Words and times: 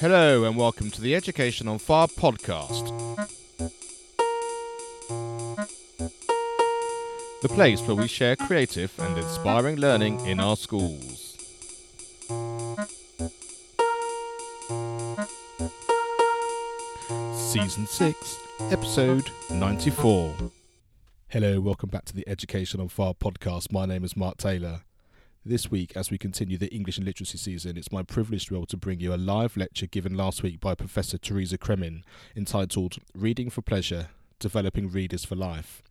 Hello, 0.00 0.44
and 0.44 0.56
welcome 0.56 0.90
to 0.92 1.00
the 1.02 1.14
Education 1.14 1.68
on 1.68 1.78
Fire 1.78 2.06
podcast. 2.06 2.88
The 7.42 7.48
place 7.50 7.82
where 7.82 7.96
we 7.96 8.08
share 8.08 8.34
creative 8.34 8.98
and 8.98 9.18
inspiring 9.18 9.76
learning 9.76 10.24
in 10.24 10.40
our 10.40 10.56
schools. 10.56 11.36
Season 17.34 17.86
6, 17.86 18.38
Episode 18.70 19.30
94. 19.50 20.34
Hello, 21.28 21.60
welcome 21.60 21.90
back 21.90 22.06
to 22.06 22.14
the 22.14 22.26
Education 22.26 22.80
on 22.80 22.88
Fire 22.88 23.12
podcast. 23.12 23.70
My 23.70 23.84
name 23.84 24.04
is 24.04 24.16
Mark 24.16 24.38
Taylor. 24.38 24.80
This 25.44 25.70
week, 25.70 25.96
as 25.96 26.10
we 26.10 26.18
continue 26.18 26.58
the 26.58 26.68
English 26.68 26.98
and 26.98 27.06
Literacy 27.06 27.38
season, 27.38 27.78
it's 27.78 27.90
my 27.90 28.02
privilege 28.02 28.44
to 28.44 28.50
be 28.50 28.56
able 28.56 28.66
to 28.66 28.76
bring 28.76 29.00
you 29.00 29.14
a 29.14 29.16
live 29.16 29.56
lecture 29.56 29.86
given 29.86 30.14
last 30.14 30.42
week 30.42 30.60
by 30.60 30.74
Professor 30.74 31.16
Teresa 31.16 31.56
Cremin 31.56 32.02
entitled 32.36 32.98
Reading 33.14 33.48
for 33.48 33.62
Pleasure 33.62 34.08
Developing 34.38 34.90
Readers 34.90 35.24
for 35.24 35.36
Life. 35.36 35.82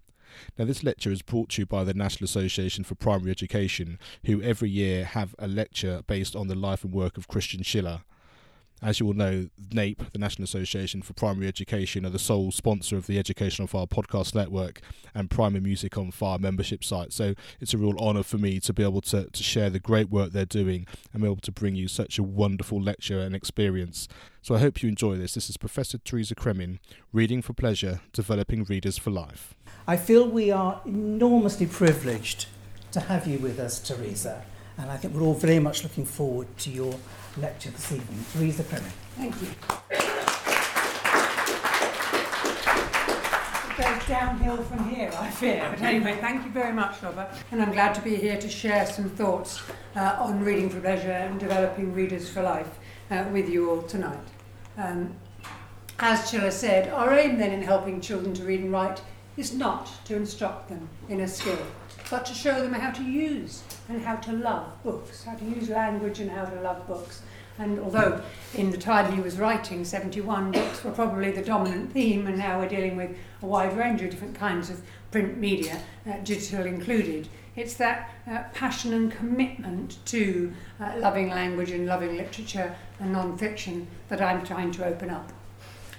Now, 0.60 0.66
this 0.66 0.84
lecture 0.84 1.12
is 1.12 1.24
brought 1.24 1.50
to 1.50 1.64
you 1.64 1.66
by 1.66 1.84
the 1.84 1.96
National 1.96 2.26
Association 2.26 2.84
for 2.84 2.94
Primary 2.94 3.32
Education, 3.32 3.98
who 4.26 4.40
every 4.44 4.70
year 4.70 5.04
have 5.04 5.34
a 5.40 5.48
lecture 5.48 6.04
based 6.06 6.36
on 6.36 6.48
the 6.48 6.54
life 6.54 6.84
and 6.84 6.94
work 6.94 7.18
of 7.18 7.28
Christian 7.28 7.64
Schiller. 7.64 8.02
As 8.82 9.00
you 9.00 9.08
all 9.08 9.14
know, 9.14 9.50
NAPE, 9.74 10.14
the 10.14 10.20
National 10.20 10.46
Association 10.46 11.02
for 11.02 11.12
Primary 11.12 11.50
Education, 11.50 12.06
are 12.06 12.10
the 12.10 12.18
sole 12.18 12.50
sponsor 12.50 12.96
of 12.96 13.08
the 13.08 13.20
Education 13.20 13.64
on 13.64 13.68
Fire 13.68 13.86
podcast 13.86 14.34
network 14.34 14.80
and 15.14 15.30
Primary 15.30 15.60
Music 15.60 15.98
on 15.98 16.12
Fire 16.12 16.40
membership 16.40 16.86
site. 16.86 17.12
So 17.12 17.34
it's 17.60 17.74
a 17.74 17.78
real 17.78 17.98
honour 18.00 18.24
for 18.24 18.38
me 18.38 18.62
to 18.62 18.72
be 18.72 18.84
able 18.84 19.02
to, 19.02 19.26
to 19.26 19.44
share 19.44 19.70
the 19.70 19.80
great 19.80 20.10
work 20.10 20.32
they're 20.32 20.46
doing 20.46 20.88
and 21.12 21.22
be 21.22 21.28
able 21.28 21.42
to 21.42 21.52
bring 21.52 21.76
you 21.76 21.90
such 21.90 22.18
a 22.18 22.24
wonderful 22.24 22.82
lecture 22.82 23.20
and 23.20 23.36
experience. 23.36 24.08
So 24.42 24.56
I 24.56 24.60
hope 24.60 24.82
you 24.82 24.88
enjoy 24.88 25.18
this. 25.18 25.34
This 25.34 25.50
is 25.50 25.58
Professor 25.58 25.98
Teresa 25.98 26.34
Cremin, 26.34 26.80
Reading 27.12 27.42
for 27.42 27.52
Pleasure, 27.52 28.00
Developing 28.14 28.64
Readers 28.64 28.98
for 28.98 29.12
Life. 29.12 29.56
I 29.88 29.98
feel 29.98 30.26
we 30.26 30.52
are 30.52 30.82
enormously 30.86 31.66
privileged 31.66 32.46
to 32.94 33.02
have 33.02 33.28
you 33.28 33.40
with 33.40 33.60
us, 33.60 33.78
Teresa, 33.80 34.46
and 34.78 34.90
I 34.90 34.96
think 34.96 35.14
we're 35.14 35.24
all 35.24 35.34
very 35.34 35.60
much 35.60 35.84
looking 35.84 36.06
forward 36.06 36.48
to 36.60 36.70
your 36.70 36.96
lecture 37.40 37.70
this 37.72 37.92
evening. 37.92 38.26
Teresa 38.34 38.64
Cremin. 38.64 38.92
Thank 39.16 39.42
you. 39.42 39.48
It 43.70 43.78
goes 43.78 44.08
downhill 44.08 44.58
from 44.64 44.90
here, 44.90 45.12
I 45.18 45.30
fear. 45.30 45.68
But 45.70 45.82
anyway, 45.82 46.18
thank 46.20 46.46
you 46.46 46.52
very 46.52 46.74
much, 46.74 47.02
Robert. 47.02 47.30
And 47.52 47.62
I'm 47.62 47.72
glad 47.72 47.96
to 47.96 48.02
be 48.02 48.16
here 48.16 48.38
to 48.38 48.50
share 48.50 48.86
some 48.86 49.10
thoughts 49.10 49.62
uh, 49.96 50.18
on 50.20 50.44
reading 50.44 50.70
for 50.70 50.82
pleasure 50.82 51.12
and 51.12 51.40
developing 51.40 51.94
readers 51.94 52.30
for 52.30 52.42
life 52.44 52.80
uh, 53.12 53.26
with 53.32 53.50
you 53.50 53.70
all 53.70 53.82
tonight. 53.84 54.20
Um, 54.78 55.16
as 56.00 56.30
Schiller 56.30 56.52
said, 56.52 56.90
our 56.90 57.14
aim 57.14 57.38
then 57.38 57.52
in 57.52 57.62
helping 57.62 58.00
children 58.00 58.34
to 58.36 58.44
read 58.44 58.62
and 58.62 58.72
write 58.72 59.02
is 59.36 59.54
not 59.54 59.90
to 60.06 60.16
instruct 60.16 60.70
them 60.70 60.88
in 61.08 61.22
a 61.22 61.28
skill, 61.28 61.60
but 62.10 62.26
to 62.26 62.34
show 62.34 62.62
them 62.62 62.74
how 62.74 62.92
to 62.92 63.04
use 63.04 63.64
and 63.88 64.02
how 64.02 64.16
to 64.18 64.32
love 64.32 64.82
books, 64.84 65.24
how 65.24 65.36
to 65.36 65.46
use 65.46 65.70
language 65.70 66.20
and 66.20 66.30
how 66.30 66.46
to 66.46 66.62
love 66.62 66.86
books. 66.88 67.22
And 67.60 67.80
although 67.80 68.22
in 68.56 68.72
the 68.72 68.78
time 68.78 69.12
he 69.14 69.22
was 69.22 69.38
writing, 69.38 69.84
71 69.84 70.52
books 70.52 70.84
were 70.84 70.92
probably 70.92 71.32
the 71.32 71.42
dominant 71.42 71.92
theme, 71.92 72.26
and 72.26 72.38
now 72.38 72.60
we're 72.60 72.70
dealing 72.70 72.96
with 72.96 73.16
a 73.42 73.46
wide 73.46 73.78
range 73.78 74.02
of 74.02 74.10
different 74.10 74.36
kinds 74.36 74.70
of 74.70 74.82
print 75.12 75.38
media, 75.38 75.82
uh, 76.10 76.18
digital 76.24 76.66
included, 76.66 77.28
it's 77.56 77.74
that 77.74 78.12
uh, 78.26 78.44
passion 78.54 78.94
and 78.94 79.12
commitment 79.12 79.98
to 80.06 80.54
uh, 80.80 80.94
loving 80.98 81.30
language 81.30 81.72
and 81.72 81.86
loving 81.86 82.16
literature 82.16 82.74
and 83.02 83.12
non-fiction 83.12 83.86
that 84.08 84.22
I'm 84.22 84.46
trying 84.46 84.72
to 84.72 84.86
open 84.86 85.10
up. 85.10 85.34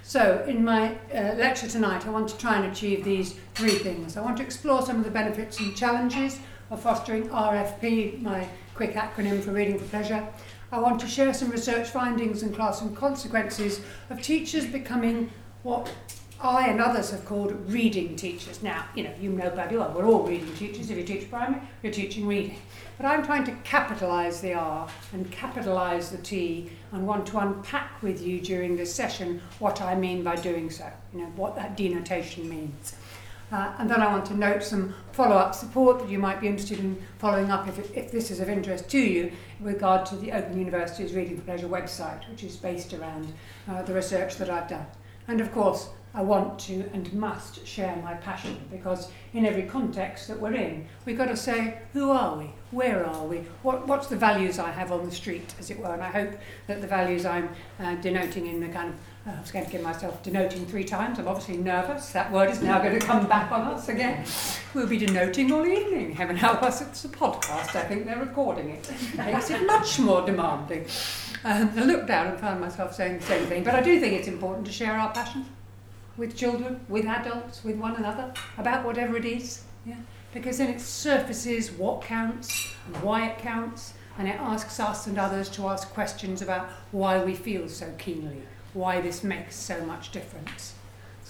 So, 0.03 0.43
in 0.49 0.65
my 0.65 0.95
uh, 1.15 1.35
lecture 1.35 1.69
tonight, 1.69 2.07
I 2.07 2.11
want 2.11 2.31
to 2.31 2.39
try 2.39 2.57
and 2.57 2.73
achieve 2.73 3.05
these 3.05 3.35
three 3.55 3.75
things. 3.75 4.17
I 4.17 4.23
want 4.23 4.39
to 4.39 4.43
explore 4.43 4.83
some 4.83 4.97
of 4.97 5.05
the 5.05 5.11
benefits 5.11 5.61
and 5.61 5.77
challenges 5.77 6.41
of 6.71 6.81
fostering 6.81 7.29
RFP, 7.29 8.23
my 8.23 8.49
quick 8.75 8.95
acronym 8.95 9.43
for 9.43 9.53
Reading 9.53 9.79
for 9.79 9.85
Pleasure. 9.85 10.27
I 10.73 10.79
want 10.79 11.01
to 11.01 11.09
share 11.09 11.35
some 11.35 11.51
research 11.51 11.89
findings 11.89 12.43
and 12.43 12.55
classroom 12.55 12.95
consequences 12.95 13.81
of 14.09 14.23
teachers 14.23 14.67
becoming 14.67 15.33
what 15.65 15.93
I 16.41 16.69
and 16.69 16.81
others 16.81 17.11
have 17.11 17.25
called 17.25 17.53
reading 17.71 18.15
teachers. 18.15 18.63
Now, 18.63 18.87
you 18.95 19.03
know, 19.03 19.13
you 19.21 19.31
know 19.31 19.51
bloody 19.51 19.77
well, 19.77 19.93
we're 19.95 20.07
all 20.07 20.23
reading 20.23 20.55
teachers. 20.55 20.89
If 20.89 20.97
you 20.97 21.05
teach 21.05 21.29
primary, 21.29 21.61
you're 21.83 21.93
teaching 21.93 22.27
reading. 22.27 22.57
But 22.97 23.07
I'm 23.07 23.25
trying 23.25 23.45
to 23.45 23.53
capitalise 23.65 24.41
the 24.41 24.55
R 24.55 24.89
and 25.13 25.31
capitalise 25.31 26.11
the 26.11 26.19
T 26.19 26.71
and 26.93 27.07
want 27.07 27.27
to 27.27 27.39
unpack 27.39 28.01
with 28.01 28.23
you 28.23 28.41
during 28.41 28.77
this 28.77 28.95
session 28.95 29.43
what 29.59 29.83
I 29.83 29.97
mean 29.97 30.23
by 30.23 30.37
doing 30.37 30.71
so, 30.71 30.91
you 31.13 31.21
know, 31.21 31.33
what 31.37 31.57
that 31.57 31.77
denotation 31.77 32.49
means. 32.49 32.95
Uh, 33.53 33.73
and 33.79 33.91
then 33.91 34.01
I 34.01 34.13
want 34.13 34.27
to 34.27 34.35
note 34.35 34.63
some 34.63 34.95
follow-up 35.13 35.55
support 35.55 35.99
that 35.99 36.09
you 36.09 36.19
might 36.19 36.41
be 36.41 36.47
interested 36.47 36.79
in 36.79 37.03
following 37.19 37.51
up 37.51 37.67
if, 37.67 37.79
it, 37.79 37.91
if 37.95 38.13
this 38.13 38.31
is 38.31 38.41
of 38.41 38.49
interest 38.49 38.89
to 38.91 38.99
you 38.99 39.33
in 39.59 39.67
regard 39.67 40.07
to 40.07 40.17
the 40.17 40.33
Open 40.33 40.59
University's 40.59 41.13
Reading 41.15 41.37
for 41.37 41.43
Pleasure 41.43 41.69
website, 41.69 42.29
which 42.31 42.45
is 42.45 42.57
based 42.57 42.95
around 42.95 43.33
uh, 43.69 43.83
the 43.83 43.93
research 43.93 44.37
that 44.37 44.49
I've 44.49 44.69
done. 44.69 44.87
And 45.27 45.41
of 45.41 45.51
course, 45.53 45.91
I 46.13 46.23
want 46.23 46.59
to 46.61 46.91
and 46.93 47.13
must 47.13 47.65
share 47.65 47.95
my 47.97 48.15
passion 48.15 48.59
because 48.71 49.11
in 49.33 49.47
every 49.47 49.63
context 49.63 50.27
that 50.29 50.41
we're 50.41 50.55
in, 50.55 50.87
we've 51.05 51.17
got 51.17 51.29
to 51.29 51.37
say, 51.37 51.79
who 51.93 52.11
are 52.11 52.37
we? 52.37 52.53
Where 52.73 53.07
are 53.07 53.25
we? 53.25 53.39
What, 53.63 53.87
what's 53.87 54.09
the 54.09 54.17
values 54.17 54.59
I 54.59 54.71
have 54.71 54.91
on 54.91 55.05
the 55.05 55.13
street, 55.13 55.55
as 55.61 55.71
it 55.71 55.79
were? 55.79 55.93
And 55.93 56.03
I 56.03 56.09
hope 56.09 56.33
that 56.67 56.81
the 56.81 56.87
values 56.89 57.25
I'm 57.25 57.51
uh, 57.79 57.95
denoting 57.97 58.47
in 58.49 58.61
the 58.61 58.69
kind 58.69 58.89
of 58.89 58.97
I 59.27 59.39
was 59.39 59.51
going 59.51 59.67
to 59.67 59.71
give 59.71 59.83
myself 59.83 60.23
denoting 60.23 60.65
three 60.65 60.85
times. 60.85 61.19
I'm 61.19 61.29
obviously 61.29 61.59
nervous. 61.59 62.11
That 62.11 62.33
word 62.33 62.49
is 62.49 62.63
now 62.63 62.79
going 62.79 62.99
to 62.99 63.05
come 63.05 63.27
back 63.27 63.53
on 63.53 63.61
us 63.63 63.91
again. 63.91 64.25
We'll 64.73 64.87
be 64.87 64.97
denoting 64.97 65.53
all 65.53 65.67
evening. 65.67 66.13
Heaven 66.13 66.37
help 66.37 66.63
us, 66.63 66.81
it's 66.81 67.05
a 67.05 67.09
podcast. 67.09 67.77
I 67.77 67.83
think 67.83 68.07
they're 68.07 68.19
recording 68.19 68.71
it. 68.71 68.91
It 68.91 69.19
makes 69.19 69.51
it 69.51 69.67
much 69.67 69.99
more 69.99 70.25
demanding. 70.25 70.87
Um, 71.45 71.71
I 71.77 71.85
looked 71.85 72.07
down 72.07 72.29
and 72.29 72.41
found 72.41 72.63
myself 72.63 72.95
saying 72.95 73.19
the 73.19 73.27
same 73.27 73.45
thing. 73.47 73.63
But 73.63 73.75
I 73.75 73.83
do 73.83 74.01
think 74.01 74.15
it's 74.15 74.29
important 74.29 74.67
to 74.69 74.73
share 74.73 74.95
our 74.95 75.13
passion 75.13 75.45
with 76.17 76.35
children, 76.35 76.81
with 76.89 77.05
adults, 77.05 77.63
with 77.63 77.77
one 77.77 77.97
another, 77.97 78.33
about 78.57 78.87
whatever 78.87 79.19
it 79.19 79.27
is. 79.27 79.65
Yeah? 79.85 79.97
Because 80.33 80.57
then 80.57 80.71
it 80.71 80.81
surfaces 80.81 81.71
what 81.71 82.01
counts 82.01 82.73
and 82.87 83.03
why 83.03 83.27
it 83.27 83.39
counts, 83.39 83.93
and 84.17 84.27
it 84.29 84.37
asks 84.41 84.81
us 84.81 85.07
and 85.07 85.19
others 85.19 85.51
to 85.51 85.69
ask 85.69 85.91
questions 85.91 86.41
about 86.41 86.71
why 86.91 87.23
we 87.23 87.35
feel 87.35 87.69
so 87.69 87.93
keenly 87.99 88.43
why 88.75 89.01
this 89.01 89.23
makes 89.25 89.57
so 89.57 89.85
much 89.85 90.13
difference. 90.13 90.75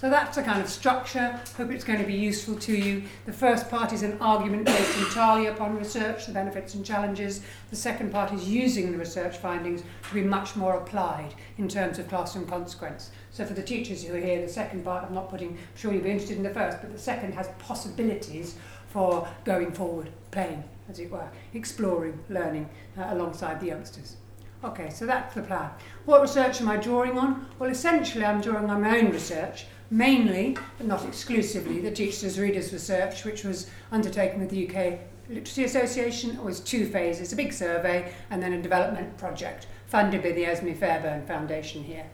So 0.01 0.09
that's 0.09 0.35
a 0.37 0.41
kind 0.41 0.59
of 0.59 0.67
structure. 0.67 1.39
Hope 1.57 1.69
it's 1.69 1.83
going 1.83 1.99
to 1.99 2.05
be 2.05 2.15
useful 2.15 2.55
to 2.55 2.75
you. 2.75 3.03
The 3.27 3.33
first 3.33 3.69
part 3.69 3.93
is 3.93 4.01
an 4.01 4.17
argument 4.19 4.65
based 4.65 4.97
entirely 4.97 5.45
upon 5.45 5.77
research, 5.77 6.25
the 6.25 6.31
benefits 6.31 6.73
and 6.73 6.83
challenges. 6.83 7.41
The 7.69 7.75
second 7.75 8.11
part 8.11 8.33
is 8.33 8.49
using 8.49 8.91
the 8.91 8.97
research 8.97 9.37
findings 9.37 9.83
to 10.07 10.13
be 10.15 10.23
much 10.23 10.55
more 10.55 10.73
applied 10.73 11.35
in 11.59 11.67
terms 11.67 11.99
of 11.99 12.09
classroom 12.09 12.47
consequence. 12.47 13.11
So 13.29 13.45
for 13.45 13.53
the 13.53 13.61
teachers 13.61 14.03
who 14.03 14.15
are 14.15 14.19
here, 14.19 14.41
the 14.41 14.51
second 14.51 14.83
part, 14.83 15.05
I'm 15.05 15.13
not 15.13 15.29
putting, 15.29 15.49
I'm 15.49 15.57
sure 15.75 15.93
you'll 15.93 16.01
be 16.01 16.09
interested 16.09 16.37
in 16.37 16.41
the 16.41 16.49
first, 16.49 16.79
but 16.81 16.91
the 16.91 16.97
second 16.97 17.35
has 17.35 17.49
possibilities 17.59 18.55
for 18.87 19.27
going 19.45 19.71
forward, 19.71 20.09
playing, 20.31 20.63
as 20.89 20.97
it 20.97 21.11
were, 21.11 21.29
exploring, 21.53 22.17
learning 22.27 22.67
uh, 22.97 23.05
alongside 23.09 23.61
the 23.61 23.67
youngsters. 23.67 24.15
Okay, 24.63 24.91
so 24.91 25.07
that's 25.07 25.33
the 25.33 25.41
plan. 25.41 25.71
What 26.05 26.21
research 26.21 26.61
am 26.61 26.69
I 26.69 26.77
drawing 26.77 27.17
on? 27.17 27.47
Well, 27.57 27.71
essentially, 27.71 28.23
I'm 28.23 28.41
drawing 28.41 28.69
on 28.69 28.81
my 28.81 28.99
own 28.99 29.11
research, 29.11 29.65
mainly, 29.89 30.55
but 30.77 30.85
not 30.85 31.03
exclusively, 31.03 31.79
the 31.79 31.89
Teachers 31.89 32.39
Readers 32.39 32.71
research, 32.71 33.25
which 33.25 33.43
was 33.43 33.71
undertaken 33.91 34.39
with 34.39 34.51
the 34.51 34.67
UK 34.67 34.99
Literacy 35.29 35.63
Association. 35.63 36.31
It 36.31 36.43
was 36.43 36.59
two 36.59 36.85
phases 36.85 37.33
a 37.33 37.35
big 37.35 37.53
survey 37.53 38.13
and 38.29 38.41
then 38.41 38.53
a 38.53 38.61
development 38.61 39.17
project 39.17 39.65
funded 39.87 40.21
by 40.21 40.31
the 40.31 40.45
Esme 40.45 40.73
Fairbairn 40.73 41.25
Foundation 41.25 41.83
here. 41.83 42.05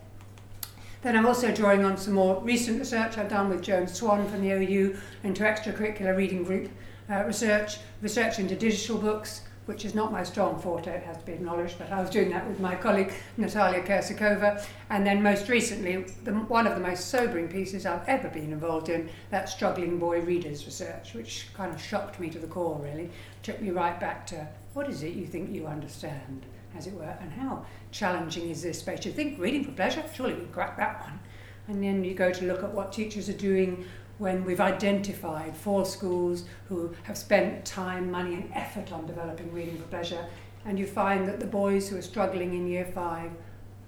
Then 1.02 1.18
I'm 1.18 1.26
also 1.26 1.54
drawing 1.54 1.84
on 1.84 1.98
some 1.98 2.14
more 2.14 2.42
recent 2.42 2.80
research 2.80 3.18
I've 3.18 3.30
done 3.30 3.50
with 3.50 3.62
Joan 3.62 3.88
Swann 3.88 4.28
from 4.30 4.42
the 4.42 4.52
OU 4.52 4.98
into 5.24 5.44
extracurricular 5.44 6.16
reading 6.16 6.44
group 6.44 6.72
uh, 7.10 7.24
research, 7.26 7.78
research 8.02 8.40
into 8.40 8.56
digital 8.56 8.98
books, 8.98 9.42
which 9.68 9.84
is 9.84 9.94
not 9.94 10.12
my 10.12 10.24
strong 10.24 10.60
forte, 10.60 10.88
it 10.88 11.04
has 11.04 11.18
to 11.18 11.26
be 11.26 11.34
acknowledged, 11.34 11.78
but 11.78 11.92
I 11.92 12.02
was 12.02 12.10
doing 12.10 12.30
that 12.30 12.48
with 12.48 12.60
my 12.60 12.74
colleague 12.76 13.14
Natalia 13.36 13.84
Kucirkova. 13.84 14.66
And 14.90 15.06
then 15.06 15.22
most 15.22 15.50
recently, 15.50 16.06
the, 16.24 16.32
one 16.34 16.66
of 16.66 16.76
the 16.76 16.80
most 16.80 17.10
sobering 17.10 17.50
pieces 17.50 17.86
I've 17.86 18.08
ever 18.08 18.30
been 18.30 18.54
involved 18.54 18.88
in, 18.88 19.10
that 19.30 19.50
struggling 19.50 20.00
boy 20.00 20.22
readers 20.22 20.66
research, 20.66 21.14
which 21.14 21.48
kind 21.54 21.74
of 21.74 21.82
shocked 21.82 22.18
me 22.18 22.30
to 22.30 22.40
the 22.40 22.48
core, 22.48 22.80
really. 22.82 23.10
Took 23.44 23.62
me 23.62 23.72
right 23.72 24.00
back 24.00 24.26
to 24.28 24.48
what 24.74 24.90
is 24.90 25.04
it 25.04 25.14
you 25.14 25.26
think 25.26 25.54
you 25.54 25.68
understand, 25.68 26.46
as 26.78 26.88
it 26.88 26.94
were, 26.94 27.18
and 27.20 27.32
how 27.34 27.66
challenging 27.92 28.50
is 28.50 28.62
this 28.62 28.80
space? 28.80 29.06
You 29.06 29.12
think 29.12 29.38
reading 29.38 29.66
for 29.66 29.72
pleasure? 29.72 30.04
Surely 30.14 30.36
we 30.36 30.46
crack 30.46 30.78
that 30.78 31.02
one. 31.02 31.20
And 31.68 31.84
then 31.84 32.06
you 32.06 32.14
go 32.14 32.32
to 32.32 32.46
look 32.46 32.64
at 32.64 32.74
what 32.74 32.94
teachers 32.94 33.28
are 33.28 33.34
doing 33.34 33.86
when 34.18 34.44
we've 34.44 34.60
identified 34.60 35.56
four 35.56 35.86
schools 35.86 36.46
who 36.68 36.94
have 37.04 37.18
spent 37.18 37.66
time, 37.66 38.10
money, 38.10 38.34
and 38.34 38.52
effort 38.54 38.92
on 38.92 39.06
developing 39.06 39.52
reading 39.54 39.78
for 39.78 39.84
pleasure, 39.84 40.26
and 40.66 40.78
you 40.78 40.88
find 40.88 41.28
that 41.28 41.40
the 41.40 41.46
boys 41.46 41.88
who 41.88 41.98
are 41.98 42.02
struggling 42.02 42.54
in 42.54 42.68
year 42.68 42.86
five 42.86 43.32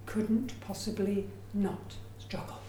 couldn't 0.05 0.59
possibly 0.61 1.27
not 1.53 1.95
struggle 2.17 2.59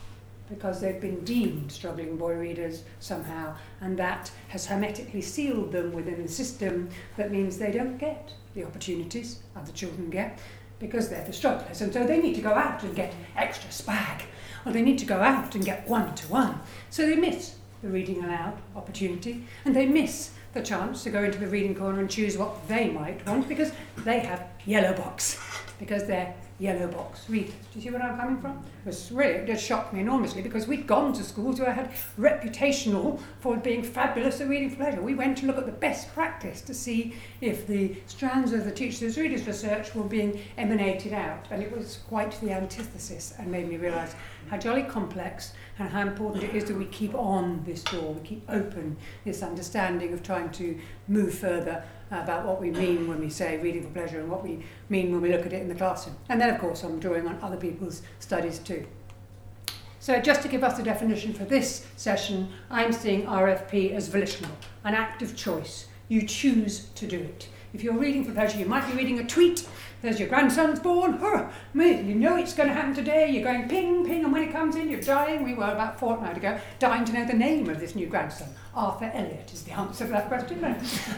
because 0.50 0.80
they've 0.80 1.00
been 1.00 1.24
deemed 1.24 1.70
struggling 1.70 2.16
boy 2.16 2.34
readers 2.34 2.82
somehow, 2.98 3.54
and 3.80 3.96
that 3.96 4.30
has 4.48 4.66
hermetically 4.66 5.22
sealed 5.22 5.70
them 5.70 5.92
within 5.92 6.22
the 6.22 6.28
system 6.28 6.88
that 7.16 7.30
means 7.30 7.56
they 7.56 7.70
don't 7.70 7.98
get 7.98 8.32
the 8.54 8.64
opportunities 8.64 9.40
other 9.54 9.70
children 9.72 10.10
get 10.10 10.40
because 10.80 11.08
they're 11.08 11.24
the 11.24 11.32
strugglers. 11.32 11.82
And 11.82 11.92
so 11.92 12.04
they 12.04 12.20
need 12.20 12.34
to 12.34 12.40
go 12.40 12.50
out 12.54 12.82
and 12.82 12.96
get 12.96 13.14
extra 13.36 13.70
SPaG, 13.70 14.22
or 14.64 14.72
they 14.72 14.82
need 14.82 14.98
to 14.98 15.06
go 15.06 15.20
out 15.20 15.54
and 15.54 15.64
get 15.64 15.88
one 15.88 16.14
to 16.14 16.26
one. 16.28 16.60
So 16.90 17.06
they 17.06 17.16
miss 17.16 17.56
the 17.82 17.88
reading 17.88 18.22
aloud 18.22 18.58
opportunity, 18.76 19.44
and 19.64 19.74
they 19.74 19.86
miss 19.86 20.32
the 20.52 20.62
chance 20.62 21.02
to 21.04 21.10
go 21.10 21.22
into 21.22 21.38
the 21.38 21.46
reading 21.46 21.74
corner 21.74 22.00
and 22.00 22.10
choose 22.10 22.36
what 22.36 22.68
they 22.68 22.90
might 22.90 23.24
want 23.26 23.48
because 23.48 23.72
they 23.98 24.20
have 24.20 24.46
yellow 24.66 24.92
box, 24.92 25.38
because 25.78 26.06
they're 26.06 26.34
yellow 26.60 26.86
box 26.88 27.28
readers. 27.28 27.54
Do 27.72 27.78
you 27.78 27.80
see 27.80 27.90
where 27.90 28.02
I'm 28.02 28.18
coming 28.18 28.40
from? 28.40 28.62
It 28.84 28.86
was 28.86 29.10
really, 29.10 29.32
it 29.32 29.46
just 29.46 29.64
shocked 29.64 29.94
me 29.94 30.00
enormously 30.00 30.42
because 30.42 30.68
we'd 30.68 30.86
gone 30.86 31.14
to 31.14 31.24
schools 31.24 31.58
where 31.58 31.70
I 31.70 31.72
had 31.72 31.90
reputational 32.18 33.18
for 33.40 33.56
being 33.56 33.82
fabulous 33.82 34.42
at 34.42 34.48
reading 34.48 34.76
pleasure. 34.76 35.00
We 35.00 35.14
went 35.14 35.38
to 35.38 35.46
look 35.46 35.56
at 35.56 35.64
the 35.64 35.72
best 35.72 36.12
practice 36.12 36.60
to 36.62 36.74
see 36.74 37.14
if 37.40 37.66
the 37.66 37.96
strands 38.06 38.52
of 38.52 38.66
the 38.66 38.70
teachers' 38.70 39.16
readers 39.16 39.46
research 39.46 39.94
were 39.94 40.04
being 40.04 40.40
emanated 40.58 41.14
out, 41.14 41.46
and 41.50 41.62
it 41.62 41.74
was 41.74 42.00
quite 42.08 42.38
the 42.42 42.52
antithesis 42.52 43.32
and 43.38 43.50
made 43.50 43.68
me 43.68 43.78
realise 43.78 44.14
how 44.48 44.58
jolly 44.58 44.82
complex 44.82 45.54
and 45.78 45.88
how 45.88 46.02
important 46.02 46.44
it 46.44 46.54
is 46.54 46.64
that 46.64 46.76
we 46.76 46.84
keep 46.86 47.14
on 47.14 47.62
this 47.64 47.82
door, 47.84 48.12
we 48.12 48.20
keep 48.20 48.42
open 48.50 48.96
this 49.24 49.42
understanding 49.42 50.12
of 50.12 50.22
trying 50.22 50.50
to 50.50 50.78
move 51.08 51.32
further 51.32 51.82
about 52.10 52.44
what 52.44 52.60
we 52.60 52.70
mean 52.70 53.08
when 53.08 53.20
we 53.20 53.30
say 53.30 53.58
reading 53.58 53.82
for 53.82 53.90
pleasure 53.90 54.20
and 54.20 54.28
what 54.28 54.42
we 54.42 54.64
mean 54.88 55.12
when 55.12 55.20
we 55.20 55.30
look 55.30 55.46
at 55.46 55.52
it 55.52 55.62
in 55.62 55.68
the 55.68 55.74
classroom. 55.74 56.16
And 56.28 56.40
then, 56.40 56.52
of 56.52 56.60
course, 56.60 56.82
I'm 56.82 56.98
drawing 56.98 57.26
on 57.26 57.38
other 57.42 57.56
people's 57.56 58.02
studies 58.18 58.58
too. 58.58 58.86
So, 60.00 60.20
just 60.20 60.42
to 60.42 60.48
give 60.48 60.64
us 60.64 60.78
a 60.78 60.82
definition 60.82 61.34
for 61.34 61.44
this 61.44 61.86
session, 61.96 62.48
I'm 62.70 62.92
seeing 62.92 63.26
RFP 63.26 63.92
as 63.92 64.08
volitional, 64.08 64.52
an 64.82 64.94
act 64.94 65.22
of 65.22 65.36
choice. 65.36 65.88
You 66.08 66.22
choose 66.26 66.86
to 66.94 67.06
do 67.06 67.18
it. 67.18 67.48
If 67.72 67.82
you're 67.82 67.98
reading 67.98 68.24
for 68.24 68.32
pleasure, 68.32 68.58
you 68.58 68.66
might 68.66 68.86
be 68.90 68.96
reading 68.96 69.18
a 69.18 69.26
tweet 69.26 69.66
there's 70.02 70.18
your 70.18 70.28
grandson's 70.28 70.80
born. 70.80 71.14
Huh, 71.14 71.48
you 71.74 72.14
know 72.14 72.36
it's 72.36 72.54
going 72.54 72.70
to 72.70 72.74
happen 72.74 72.94
today. 72.94 73.30
You're 73.30 73.44
going 73.44 73.68
ping, 73.68 74.06
ping, 74.06 74.24
and 74.24 74.32
when 74.32 74.42
it 74.42 74.50
comes 74.50 74.76
in, 74.76 74.88
you're 74.88 75.00
dying. 75.00 75.44
We 75.44 75.52
were 75.52 75.64
about 75.64 75.96
a 75.96 75.98
fortnight 75.98 76.38
ago 76.38 76.58
dying 76.78 77.04
to 77.04 77.12
know 77.12 77.26
the 77.26 77.34
name 77.34 77.68
of 77.68 77.78
this 77.78 77.94
new 77.94 78.06
grandson. 78.06 78.48
Arthur 78.74 79.10
Elliot 79.12 79.50
is 79.52 79.62
the 79.64 79.72
answer 79.72 80.06
to 80.06 80.12
that 80.12 80.28
question. 80.28 80.64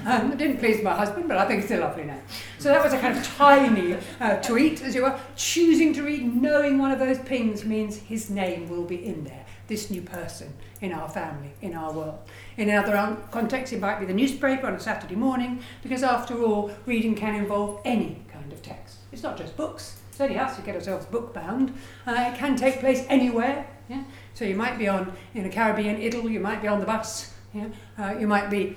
um, 0.06 0.32
it 0.32 0.38
didn't 0.38 0.58
please 0.58 0.82
my 0.82 0.94
husband, 0.94 1.28
but 1.28 1.38
I 1.38 1.46
think 1.46 1.62
it's 1.62 1.70
a 1.70 1.78
lovely 1.78 2.04
name. 2.04 2.22
So 2.58 2.70
that 2.70 2.82
was 2.82 2.93
a 2.93 2.98
kind 2.98 3.16
of 3.16 3.25
tiny 3.25 3.96
uh, 4.20 4.37
tweet, 4.37 4.82
as 4.82 4.96
you 4.96 5.02
were. 5.02 5.19
Choosing 5.37 5.93
to 5.94 6.02
read, 6.02 6.34
knowing 6.43 6.78
one 6.78 6.90
of 6.90 6.98
those 6.98 7.20
pings 7.20 7.64
means 7.64 7.96
his 7.96 8.31
name 8.31 8.69
will 8.69 8.84
be 8.84 9.05
in 9.05 9.22
there. 9.22 9.46
This 9.68 9.90
new 9.90 10.02
person 10.02 10.52
in 10.80 10.92
our 10.92 11.08
family, 11.08 11.52
in 11.60 11.74
our 11.74 11.92
world. 11.92 12.18
In 12.56 12.68
other 12.70 13.16
contexts, 13.30 13.72
it 13.72 13.80
might 13.80 14.00
be 14.00 14.06
the 14.06 14.12
newspaper 14.12 14.66
on 14.66 14.74
a 14.74 14.80
Saturday 14.80 15.14
morning, 15.14 15.60
because 15.82 16.02
after 16.02 16.42
all, 16.42 16.70
reading 16.84 17.14
can 17.14 17.34
involve 17.34 17.80
any 17.84 18.22
kind 18.32 18.52
of 18.52 18.60
text. 18.62 18.96
It's 19.12 19.22
not 19.22 19.38
just 19.38 19.56
books. 19.56 19.98
Only 20.20 20.38
us 20.38 20.56
who 20.56 20.62
get 20.62 20.74
ourselves 20.74 21.06
book 21.06 21.34
bound. 21.34 21.74
Uh, 22.06 22.30
it 22.32 22.38
can 22.38 22.54
take 22.54 22.80
place 22.80 23.04
anywhere. 23.08 23.66
Yeah? 23.88 24.04
So 24.34 24.44
you 24.44 24.54
might 24.54 24.78
be 24.78 24.86
on 24.86 25.12
in 25.34 25.46
a 25.46 25.48
Caribbean 25.48 25.96
idyll, 26.00 26.30
you 26.30 26.38
might 26.38 26.62
be 26.62 26.68
on 26.68 26.80
the 26.80 26.86
bus, 26.86 27.32
yeah? 27.52 27.68
Uh, 27.98 28.14
you 28.18 28.26
might 28.26 28.48
be 28.48 28.76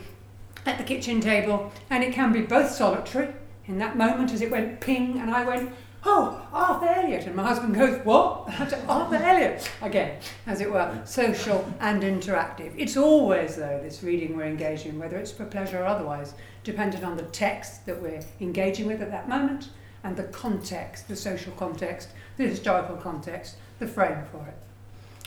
at 0.65 0.77
the 0.77 0.83
kitchen 0.83 1.21
table, 1.21 1.71
and 1.89 2.03
it 2.03 2.13
can 2.13 2.31
be 2.31 2.41
both 2.41 2.71
solitary. 2.71 3.33
In 3.67 3.77
that 3.79 3.97
moment, 3.97 4.31
as 4.31 4.41
it 4.41 4.51
went 4.51 4.79
ping, 4.79 5.19
and 5.19 5.29
I 5.29 5.45
went, 5.45 5.71
oh, 6.06 6.48
Arthur 6.54 6.88
Elliot. 6.88 7.25
And 7.25 7.36
my 7.36 7.44
husband 7.44 7.75
goes, 7.75 8.04
what? 8.06 8.50
Arthur 8.88 9.16
Elliot. 9.16 9.69
Again, 9.81 10.19
as 10.48 10.62
it 10.62 10.72
were, 10.72 11.02
social 11.06 11.72
and 11.80 12.04
interactive. 12.04 12.74
It's 12.78 12.96
always, 12.96 13.56
though, 13.56 13.80
this 13.81 14.04
reading 14.04 14.38
we're 14.38 14.46
engaging, 14.46 14.94
in, 14.94 15.00
whether 15.00 15.18
it's 15.18 15.31
for 15.31 15.46
pleasure 15.46 15.81
or 15.81 15.86
otherwise, 15.86 16.34
dependent 16.63 17.04
on 17.04 17.18
the 17.18 17.24
text 17.24 17.86
that 17.86 18.02
we're 18.02 18.22
engaging 18.40 18.88
with 18.88 19.02
at 19.02 19.12
that 19.12 19.28
moment 19.28 19.69
and 20.04 20.16
the 20.16 20.24
context, 20.25 21.07
the 21.07 21.16
social 21.16 21.52
context, 21.54 22.10
the 22.38 22.48
historical 22.48 22.96
context, 22.96 23.56
the 23.80 23.88
frame 23.88 24.24
for 24.31 24.46
it. 24.48 24.56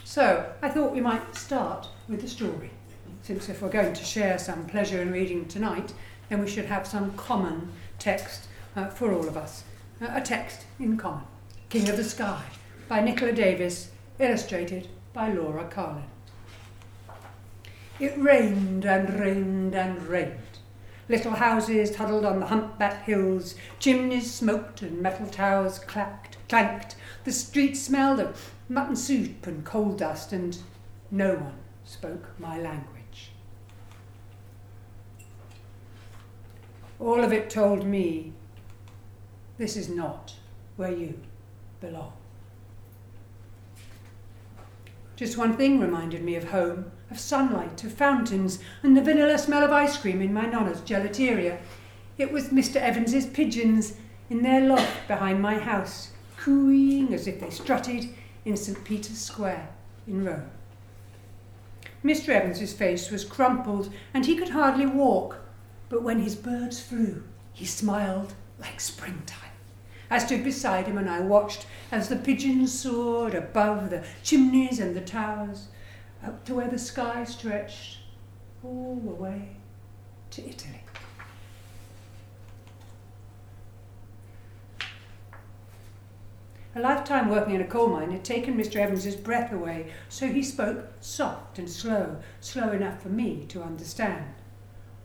So 0.05 0.51
I 0.63 0.69
thought 0.69 0.93
we 0.93 1.01
might 1.01 1.35
start 1.35 1.89
with 2.09 2.23
the 2.23 2.29
story, 2.29 2.71
since 3.23 3.49
if 3.49 3.61
we're 3.61 3.69
going 3.69 3.93
to 3.93 4.05
share 4.05 4.39
some 4.39 4.67
pleasure 4.67 5.03
in 5.03 5.13
reading 5.13 5.47
tonight, 5.47 5.93
then 6.29 6.41
we 6.41 6.49
should 6.49 6.67
have 6.67 6.87
some 6.87 7.13
common 7.15 7.73
text 7.99 8.47
uh, 8.77 8.87
for 8.87 9.13
all 9.13 9.27
of 9.27 9.37
us. 9.37 9.65
Uh, 10.01 10.07
a 10.13 10.21
text 10.21 10.65
in 10.79 10.97
common. 10.97 11.25
King 11.71 11.89
of 11.89 11.97
the 11.97 12.05
Sky 12.05 12.45
by 12.87 13.01
Nicola 13.01 13.33
Davies, 13.33 13.91
illustrated 14.21 14.87
by 15.13 15.33
Laura 15.33 15.67
Carlin. 15.69 16.05
It 17.99 18.17
rained 18.17 18.85
and 18.85 19.19
rained 19.19 19.75
and 19.75 20.01
rained. 20.07 20.39
Little 21.09 21.33
houses 21.33 21.97
huddled 21.97 22.25
on 22.25 22.39
the 22.39 22.47
humpback 22.47 23.07
hills, 23.07 23.57
chimneys 23.81 24.33
smoked 24.33 24.83
and 24.83 25.03
metal 25.03 25.27
towers 25.27 25.81
clacked, 25.81 26.37
clanked. 26.49 26.95
The 27.25 27.33
street 27.33 27.75
smelled 27.75 28.21
of 28.21 28.53
mutton 28.69 28.95
soup 28.95 29.49
and 29.49 29.65
coal 29.65 29.93
dust, 29.93 30.33
and 30.33 30.57
no 31.11 31.35
one 31.35 31.59
spoke 31.85 32.39
my 32.39 32.57
language. 32.61 33.33
All 37.01 37.25
of 37.25 37.33
it 37.33 37.51
told 37.51 37.85
me 37.85 38.33
this 39.59 39.77
is 39.77 39.89
not 39.89 40.35
where 40.77 40.93
you 40.93 41.19
belong. 41.81 42.13
Just 45.17 45.37
one 45.37 45.57
thing 45.57 45.81
reminded 45.81 46.23
me 46.23 46.37
of 46.37 46.51
home 46.51 46.93
of 47.11 47.19
sunlight, 47.19 47.85
of 47.85 47.93
fountains, 47.93 48.59
and 48.83 48.97
the 48.97 49.03
vanilla 49.03 49.39
smell 49.39 49.65
of 49.65 49.71
ice 49.71 49.97
cream 49.97 50.21
in 50.21 50.33
my 50.33 50.47
nonna's 50.47 50.81
gelateria. 50.81 51.59
It 52.19 52.33
was 52.33 52.49
Mr. 52.49 52.77
Evans's 52.77 53.27
pigeons 53.27 53.95
in 54.29 54.43
their 54.43 54.61
loft 54.61 55.09
behind 55.09 55.41
my 55.41 55.59
house, 55.59 56.11
cooing 56.37 57.15
as 57.15 57.27
if 57.27 57.41
they 57.41 57.51
strutted 57.51 58.09
in 58.45 58.57
St. 58.57 58.83
Peter's 58.85 59.19
Square 59.19 59.69
in 60.07 60.25
Rome. 60.25 60.51
Mr. 62.05 62.29
Evans's 62.29 62.73
face 62.73 63.11
was 63.11 63.25
crumpled, 63.25 63.93
and 64.15 64.27
he 64.27 64.37
could 64.37 64.51
hardly 64.51 64.87
walk, 64.87 65.39
but 65.89 66.03
when 66.03 66.21
his 66.21 66.37
birds 66.37 66.81
flew, 66.81 67.23
he 67.53 67.65
smiled 67.65 68.35
like 68.61 68.81
springtime. 68.81 69.48
I 70.11 70.19
stood 70.19 70.43
beside 70.43 70.87
him 70.87 70.99
and 70.99 71.09
I 71.09 71.21
watched 71.21 71.67
as 71.93 72.09
the 72.09 72.17
pigeons 72.17 72.79
soared 72.79 73.35
above 73.35 73.91
the 73.91 74.05
chimneys 74.23 74.79
and 74.79 74.97
the 74.97 75.01
towers 75.01 75.69
up 76.25 76.45
to 76.47 76.55
where 76.55 76.69
the 76.69 76.79
sky 76.79 77.25
stretched 77.25 77.99
all 78.65 79.01
the 79.05 79.11
way 79.11 79.57
to 80.31 80.49
Italy. 80.49 80.83
A 86.75 86.81
lifetime 86.81 87.29
working 87.29 87.55
in 87.55 87.61
a 87.61 87.67
coal 87.67 87.89
mine 87.89 88.13
had 88.13 88.25
taken 88.25 88.57
Mr. 88.57 88.77
Evans's 88.77 89.17
breath 89.17 89.53
away, 89.53 89.93
so 90.09 90.29
he 90.29 90.43
spoke 90.43 90.87
soft 91.01 91.59
and 91.59 91.69
slow, 91.69 92.19
slow 92.41 92.71
enough 92.71 93.03
for 93.03 93.09
me 93.09 93.47
to 93.49 93.63
understand. 93.63 94.25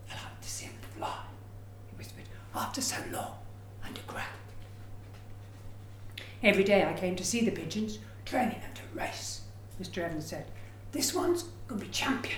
I 0.10 0.14
like 0.14 0.42
to 0.42 0.50
see 0.50 0.66
him 0.66 0.76
fly, 0.96 1.24
he 1.90 1.98
whispered, 1.98 2.26
after 2.54 2.80
so 2.80 2.98
long 3.12 3.38
underground. 3.84 4.43
Every 6.44 6.66
day 6.66 6.84
I 6.84 6.92
came 6.92 7.16
to 7.16 7.24
see 7.24 7.46
the 7.46 7.52
pigeons, 7.52 8.00
training 8.26 8.60
them 8.60 8.74
to 8.76 9.00
race, 9.00 9.42
Mr. 9.82 10.04
Evans 10.04 10.26
said. 10.26 10.52
This 10.92 11.14
one's 11.14 11.44
going 11.68 11.80
to 11.80 11.88
be 11.88 11.92
champion. 11.92 12.36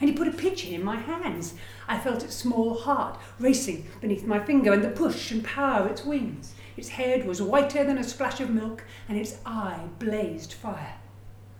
And 0.00 0.10
he 0.10 0.16
put 0.16 0.26
a 0.26 0.32
pigeon 0.32 0.74
in 0.74 0.82
my 0.84 0.96
hands. 0.96 1.54
I 1.86 2.00
felt 2.00 2.24
its 2.24 2.34
small 2.34 2.74
heart 2.74 3.18
racing 3.38 3.86
beneath 4.00 4.26
my 4.26 4.44
finger 4.44 4.72
and 4.72 4.82
the 4.82 4.90
push 4.90 5.30
and 5.30 5.44
power 5.44 5.84
of 5.84 5.90
its 5.92 6.04
wings. 6.04 6.54
Its 6.76 6.88
head 6.88 7.24
was 7.24 7.40
whiter 7.40 7.84
than 7.84 7.98
a 7.98 8.04
splash 8.04 8.40
of 8.40 8.50
milk, 8.50 8.84
and 9.08 9.16
its 9.16 9.38
eye 9.46 9.86
blazed 10.00 10.52
fire. 10.52 10.96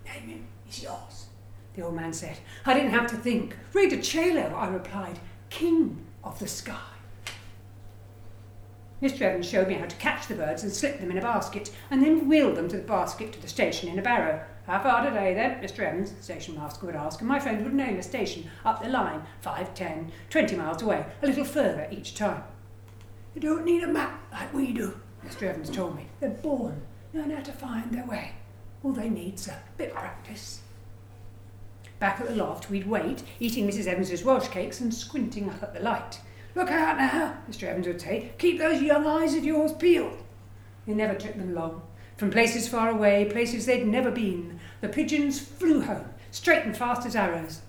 Name 0.04 0.28
him, 0.28 0.46
he's 0.64 0.82
yours, 0.82 1.26
the 1.74 1.82
old 1.82 1.94
man 1.94 2.12
said. 2.12 2.38
I 2.66 2.74
didn't 2.74 2.90
have 2.90 3.06
to 3.12 3.16
think. 3.16 3.56
Re 3.72 3.88
del 3.88 4.02
Cielo, 4.02 4.54
I 4.54 4.68
replied, 4.68 5.20
king 5.48 6.04
of 6.24 6.38
the 6.40 6.48
sky. 6.48 6.95
Mr. 9.02 9.22
Evans 9.22 9.48
showed 9.48 9.68
me 9.68 9.74
how 9.74 9.84
to 9.84 9.96
catch 9.96 10.26
the 10.26 10.34
birds 10.34 10.62
and 10.62 10.72
slip 10.72 11.00
them 11.00 11.10
in 11.10 11.18
a 11.18 11.22
basket, 11.22 11.70
and 11.90 12.02
then 12.02 12.28
wheel 12.28 12.54
them 12.54 12.66
to 12.68 12.78
the 12.78 12.82
basket 12.82 13.32
to 13.32 13.42
the 13.42 13.48
station 13.48 13.90
in 13.90 13.98
a 13.98 14.02
barrow. 14.02 14.42
How 14.66 14.82
far 14.82 15.04
today 15.04 15.34
then, 15.34 15.60
Mr. 15.62 15.80
Evans? 15.80 16.12
the 16.12 16.22
station 16.22 16.54
master 16.54 16.86
would 16.86 16.96
ask, 16.96 17.20
and 17.20 17.28
my 17.28 17.38
friend 17.38 17.62
would 17.62 17.74
name 17.74 17.98
a 17.98 18.02
station 18.02 18.50
up 18.64 18.82
the 18.82 18.88
line, 18.88 19.22
five, 19.42 19.74
ten, 19.74 20.10
twenty 20.30 20.56
miles 20.56 20.80
away, 20.80 21.04
a 21.22 21.26
little 21.26 21.44
further 21.44 21.86
each 21.90 22.14
time. 22.14 22.42
You 23.34 23.42
don't 23.42 23.66
need 23.66 23.82
a 23.82 23.86
map 23.86 24.18
like 24.32 24.54
we 24.54 24.72
do, 24.72 24.98
Mr. 25.24 25.42
Evans 25.42 25.68
told 25.68 25.94
me. 25.94 26.06
They're 26.20 26.30
born, 26.30 26.80
knowing 27.12 27.32
how 27.32 27.42
to 27.42 27.52
find 27.52 27.92
their 27.92 28.06
way. 28.06 28.32
All 28.82 28.92
they 28.92 29.10
need's 29.10 29.46
a 29.46 29.62
bit 29.76 29.90
of 29.90 29.96
practice. 29.96 30.62
Back 31.98 32.20
at 32.20 32.28
the 32.28 32.34
loft, 32.34 32.70
we'd 32.70 32.86
wait, 32.86 33.22
eating 33.40 33.68
Mrs. 33.68 33.86
Evans's 33.86 34.24
Welsh 34.24 34.48
cakes 34.48 34.80
and 34.80 34.92
squinting 34.92 35.50
up 35.50 35.62
at 35.62 35.74
the 35.74 35.80
light. 35.80 36.20
Look 36.56 36.70
out 36.70 36.96
now, 36.96 37.36
Mr. 37.50 37.64
Evans 37.64 37.86
would 37.86 38.00
say. 38.00 38.32
Keep 38.38 38.58
those 38.58 38.80
young 38.80 39.06
eyes 39.06 39.34
of 39.34 39.44
yours 39.44 39.74
peeled. 39.74 40.16
It 40.86 40.96
never 40.96 41.14
took 41.14 41.36
them 41.36 41.54
long 41.54 41.82
From 42.16 42.30
places 42.30 42.66
far 42.66 42.88
away, 42.88 43.26
places 43.26 43.66
they'd 43.66 43.86
never 43.86 44.10
been, 44.10 44.58
the 44.80 44.88
pigeons 44.88 45.38
flew 45.38 45.82
home, 45.82 46.08
straight 46.30 46.64
and 46.64 46.74
fast 46.74 47.06
as 47.06 47.14
arrows. 47.14 47.60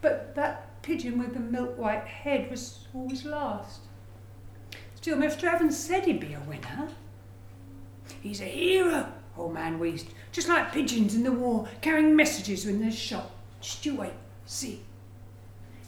But 0.00 0.36
that 0.36 0.80
pigeon 0.82 1.18
with 1.18 1.34
the 1.34 1.40
milk 1.40 1.76
white 1.76 2.04
head 2.04 2.48
was 2.48 2.86
always 2.94 3.24
last. 3.24 3.80
Still, 4.94 5.18
Mr. 5.18 5.52
Evans 5.52 5.76
said 5.76 6.04
he'd 6.04 6.20
be 6.20 6.34
a 6.34 6.40
winner. 6.40 6.90
He's 8.20 8.40
a 8.40 8.44
hero, 8.44 9.12
old 9.36 9.52
man 9.52 9.80
wheezed, 9.80 10.06
just 10.30 10.48
like 10.48 10.72
pigeons 10.72 11.16
in 11.16 11.24
the 11.24 11.32
war, 11.32 11.66
carrying 11.80 12.14
messages 12.14 12.66
when 12.66 12.80
they're 12.80 12.92
shot. 12.92 13.32
Just 13.60 13.84
you 13.84 13.96
wait, 13.96 14.12
see. 14.46 14.80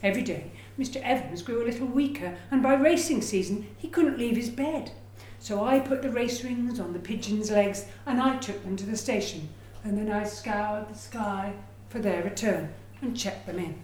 Every 0.02 0.22
day, 0.22 0.50
Mr. 0.78 1.00
Evans 1.02 1.42
grew 1.42 1.62
a 1.62 1.68
little 1.68 1.86
weaker, 1.86 2.36
and 2.50 2.62
by 2.62 2.74
racing 2.74 3.22
season, 3.22 3.66
he 3.78 3.88
couldn't 3.88 4.18
leave 4.18 4.36
his 4.36 4.50
bed. 4.50 4.90
So 5.38 5.64
I 5.64 5.78
put 5.78 6.02
the 6.02 6.10
race 6.10 6.42
rings 6.42 6.80
on 6.80 6.92
the 6.92 6.98
pigeons' 6.98 7.50
legs, 7.50 7.86
and 8.06 8.20
I 8.20 8.36
took 8.38 8.62
them 8.64 8.76
to 8.76 8.86
the 8.86 8.96
station, 8.96 9.48
and 9.84 9.96
then 9.96 10.10
I 10.10 10.24
scoured 10.24 10.88
the 10.88 10.98
sky 10.98 11.52
for 11.88 12.00
their 12.00 12.24
return 12.24 12.72
and 13.00 13.16
checked 13.16 13.46
them 13.46 13.58
in. 13.58 13.76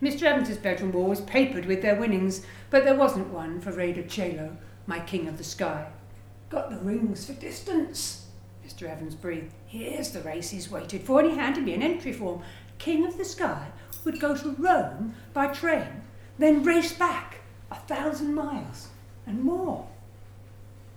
Mr. 0.00 0.22
Evans's 0.22 0.58
bedroom 0.58 0.92
wall 0.92 1.08
was 1.08 1.22
papered 1.22 1.66
with 1.66 1.82
their 1.82 1.96
winnings, 1.98 2.46
but 2.70 2.84
there 2.84 2.94
wasn't 2.94 3.32
one 3.32 3.60
for 3.60 3.72
Re 3.72 3.92
del 3.92 4.08
Cielo, 4.08 4.56
my 4.86 5.00
king 5.00 5.26
of 5.26 5.38
the 5.38 5.44
sky. 5.44 5.88
Got 6.50 6.70
the 6.70 6.78
rings 6.78 7.26
for 7.26 7.32
distance, 7.32 8.26
Mr. 8.64 8.88
Evans 8.88 9.16
breathed. 9.16 9.52
Here's 9.66 10.10
the 10.12 10.20
race 10.20 10.50
he's 10.50 10.70
waited 10.70 11.02
for, 11.02 11.20
and 11.20 11.30
he 11.30 11.36
handed 11.36 11.64
me 11.64 11.74
an 11.74 11.82
entry 11.82 12.12
form. 12.12 12.42
King 12.78 13.04
of 13.04 13.18
the 13.18 13.24
Sky 13.24 13.66
would 14.08 14.20
go 14.20 14.34
to 14.34 14.56
Rome 14.58 15.14
by 15.34 15.48
train, 15.48 16.00
then 16.38 16.62
race 16.62 16.94
back 16.94 17.40
a 17.70 17.74
thousand 17.74 18.34
miles 18.34 18.88
and 19.26 19.44
more. 19.44 19.86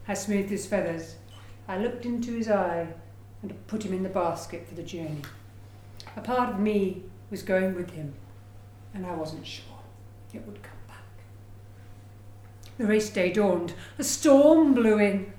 I 0.07 0.13
smoothed 0.13 0.49
his 0.49 0.65
feathers. 0.65 1.15
I 1.67 1.77
looked 1.77 2.05
into 2.05 2.31
his 2.31 2.49
eye 2.49 2.87
and 3.41 3.67
put 3.67 3.83
him 3.83 3.93
in 3.93 4.03
the 4.03 4.09
basket 4.09 4.65
for 4.65 4.75
the 4.75 4.83
journey. 4.83 5.23
A 6.15 6.21
part 6.21 6.53
of 6.53 6.59
me 6.61 7.03
was 7.29 7.43
going 7.43 7.75
with 7.75 7.89
him, 7.91 8.13
and 8.93 9.05
I 9.05 9.13
wasn't 9.13 9.45
sure 9.45 9.65
it 10.33 10.47
would 10.47 10.63
come 10.63 10.79
back. 10.87 11.03
The 12.77 12.85
race 12.85 13.09
day 13.09 13.33
dawned. 13.33 13.73
A 13.99 14.05
storm 14.05 14.73
blew 14.73 14.99
in. 14.99 15.33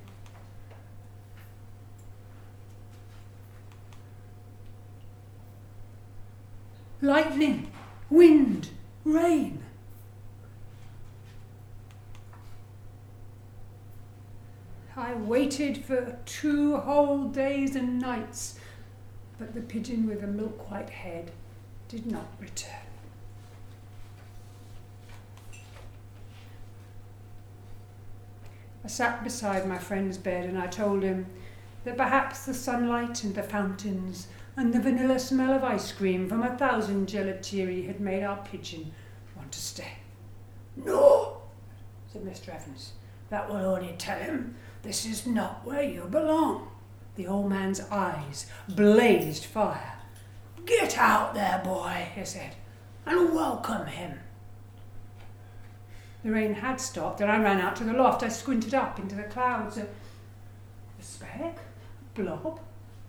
Lightning, 7.03 7.71
wind, 8.09 8.69
rain. 9.05 9.63
I 14.97 15.15
waited 15.15 15.85
for 15.85 16.19
two 16.25 16.77
whole 16.77 17.25
days 17.25 17.75
and 17.75 17.99
nights, 17.99 18.59
but 19.39 19.53
the 19.53 19.61
pigeon 19.61 20.07
with 20.07 20.21
the 20.21 20.27
milk 20.29 20.71
white 20.71 20.91
head 20.91 21.33
did 21.89 22.07
not 22.07 22.29
return. 22.39 22.71
I 28.85 28.89
sat 28.89 29.25
beside 29.25 29.67
my 29.67 29.79
friend's 29.79 30.19
bed 30.19 30.45
and 30.45 30.59
I 30.59 30.67
told 30.67 31.03
him 31.03 31.27
that 31.85 31.97
perhaps 31.97 32.45
the 32.45 32.55
sunlight 32.55 33.25
and 33.25 33.35
the 33.35 33.43
fountains 33.43 34.29
and 34.57 34.73
the 34.73 34.81
vanilla 34.81 35.19
smell 35.19 35.53
of 35.53 35.65
ice 35.65 35.93
cream 35.93 36.29
from 36.29 36.43
a 36.43 36.57
thousand 36.57 37.09
gelatiri 37.09 37.87
had 37.87 38.01
made 38.01 38.23
our 38.23 38.37
pigeon 38.45 38.93
want 39.37 39.53
to 39.53 39.61
stay. 39.61 39.93
No, 40.77 41.39
said 42.13 42.23
Mr. 42.23 42.49
Evans. 42.55 42.93
That 43.31 43.49
will 43.49 43.57
only 43.57 43.95
tell 43.97 44.19
him 44.19 44.57
this 44.83 45.07
is 45.07 45.27
not 45.27 45.65
where 45.65 45.83
you 45.83 46.03
belong. 46.05 46.69
The 47.17 47.27
old 47.27 47.49
man's 47.49 47.81
eyes 47.91 48.47
blazed 48.69 49.45
fire. 49.45 49.99
Get 50.67 50.99
out 50.99 51.35
there, 51.35 51.61
boy, 51.65 52.09
he 52.15 52.25
said, 52.25 52.55
and 53.07 53.35
welcome 53.35 53.87
him. 53.87 54.21
The 56.23 56.31
rain 56.31 56.55
had 56.55 56.81
stopped, 56.81 57.21
and 57.21 57.31
I 57.31 57.43
ran 57.43 57.61
out 57.61 57.75
to 57.77 57.85
the 57.85 57.93
loft. 57.93 58.23
I 58.23 58.29
squinted 58.29 58.75
up 58.75 58.99
into 58.99 59.17
the 59.17 59.25
clouds. 59.25 59.77
A, 59.77 59.83
a 59.83 61.03
speck? 61.03 61.59
A 61.59 62.21
blob? 62.21 62.61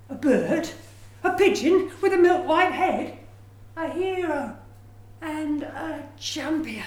A 0.10 0.16
bird? 0.16 0.70
A 1.24 1.32
pigeon 1.32 1.90
with 2.02 2.12
a 2.12 2.18
milk 2.18 2.46
white 2.46 2.74
head, 2.74 3.18
a 3.78 3.90
hero, 3.90 4.58
and 5.22 5.64
a 5.64 6.04
champion. 6.20 6.84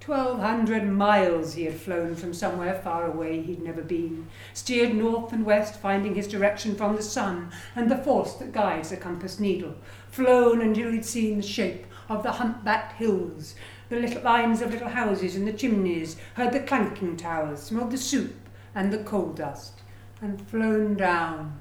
Twelve 0.00 0.40
hundred 0.40 0.84
miles 0.88 1.54
he 1.54 1.64
had 1.64 1.78
flown 1.78 2.16
from 2.16 2.34
somewhere 2.34 2.80
far 2.82 3.06
away 3.06 3.42
he'd 3.42 3.62
never 3.62 3.82
been, 3.82 4.26
steered 4.52 4.94
north 4.94 5.32
and 5.32 5.44
west, 5.44 5.78
finding 5.78 6.14
his 6.14 6.26
direction 6.26 6.74
from 6.74 6.96
the 6.96 7.02
sun 7.02 7.52
and 7.76 7.90
the 7.90 7.98
force 7.98 8.34
that 8.34 8.52
guides 8.52 8.90
a 8.90 8.96
compass 8.96 9.38
needle, 9.38 9.74
flown 10.10 10.60
until 10.60 10.90
he'd 10.90 11.04
seen 11.04 11.36
the 11.36 11.42
shape 11.42 11.86
of 12.08 12.22
the 12.22 12.32
humpbacked 12.32 12.94
hills, 12.94 13.54
the 13.90 13.96
little 14.00 14.22
lines 14.22 14.60
of 14.60 14.72
little 14.72 14.88
houses 14.88 15.36
and 15.36 15.46
the 15.46 15.52
chimneys, 15.52 16.16
heard 16.34 16.52
the 16.52 16.60
clanking 16.60 17.16
towers, 17.16 17.60
smelled 17.60 17.90
the 17.90 17.98
soup 17.98 18.34
and 18.74 18.92
the 18.92 19.04
coal 19.04 19.28
dust, 19.32 19.82
and 20.20 20.40
flown 20.48 20.96
down 20.96 21.60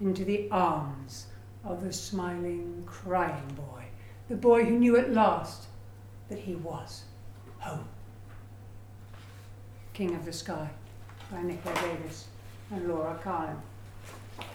into 0.00 0.24
the 0.24 0.48
arms 0.50 1.26
of 1.64 1.82
the 1.82 1.92
smiling, 1.92 2.82
crying 2.86 3.56
boy, 3.56 3.84
the 4.28 4.36
boy 4.36 4.64
who 4.64 4.78
knew 4.78 4.96
at 4.96 5.12
last 5.12 5.64
that 6.28 6.38
he 6.38 6.54
was 6.54 7.04
home. 7.58 7.88
King 9.92 10.14
of 10.14 10.24
the 10.24 10.32
Sky 10.32 10.68
by 11.30 11.42
Nicola 11.42 11.74
Davies 11.74 12.26
and 12.70 12.88
Laura 12.88 13.18
Carlin. 13.22 13.56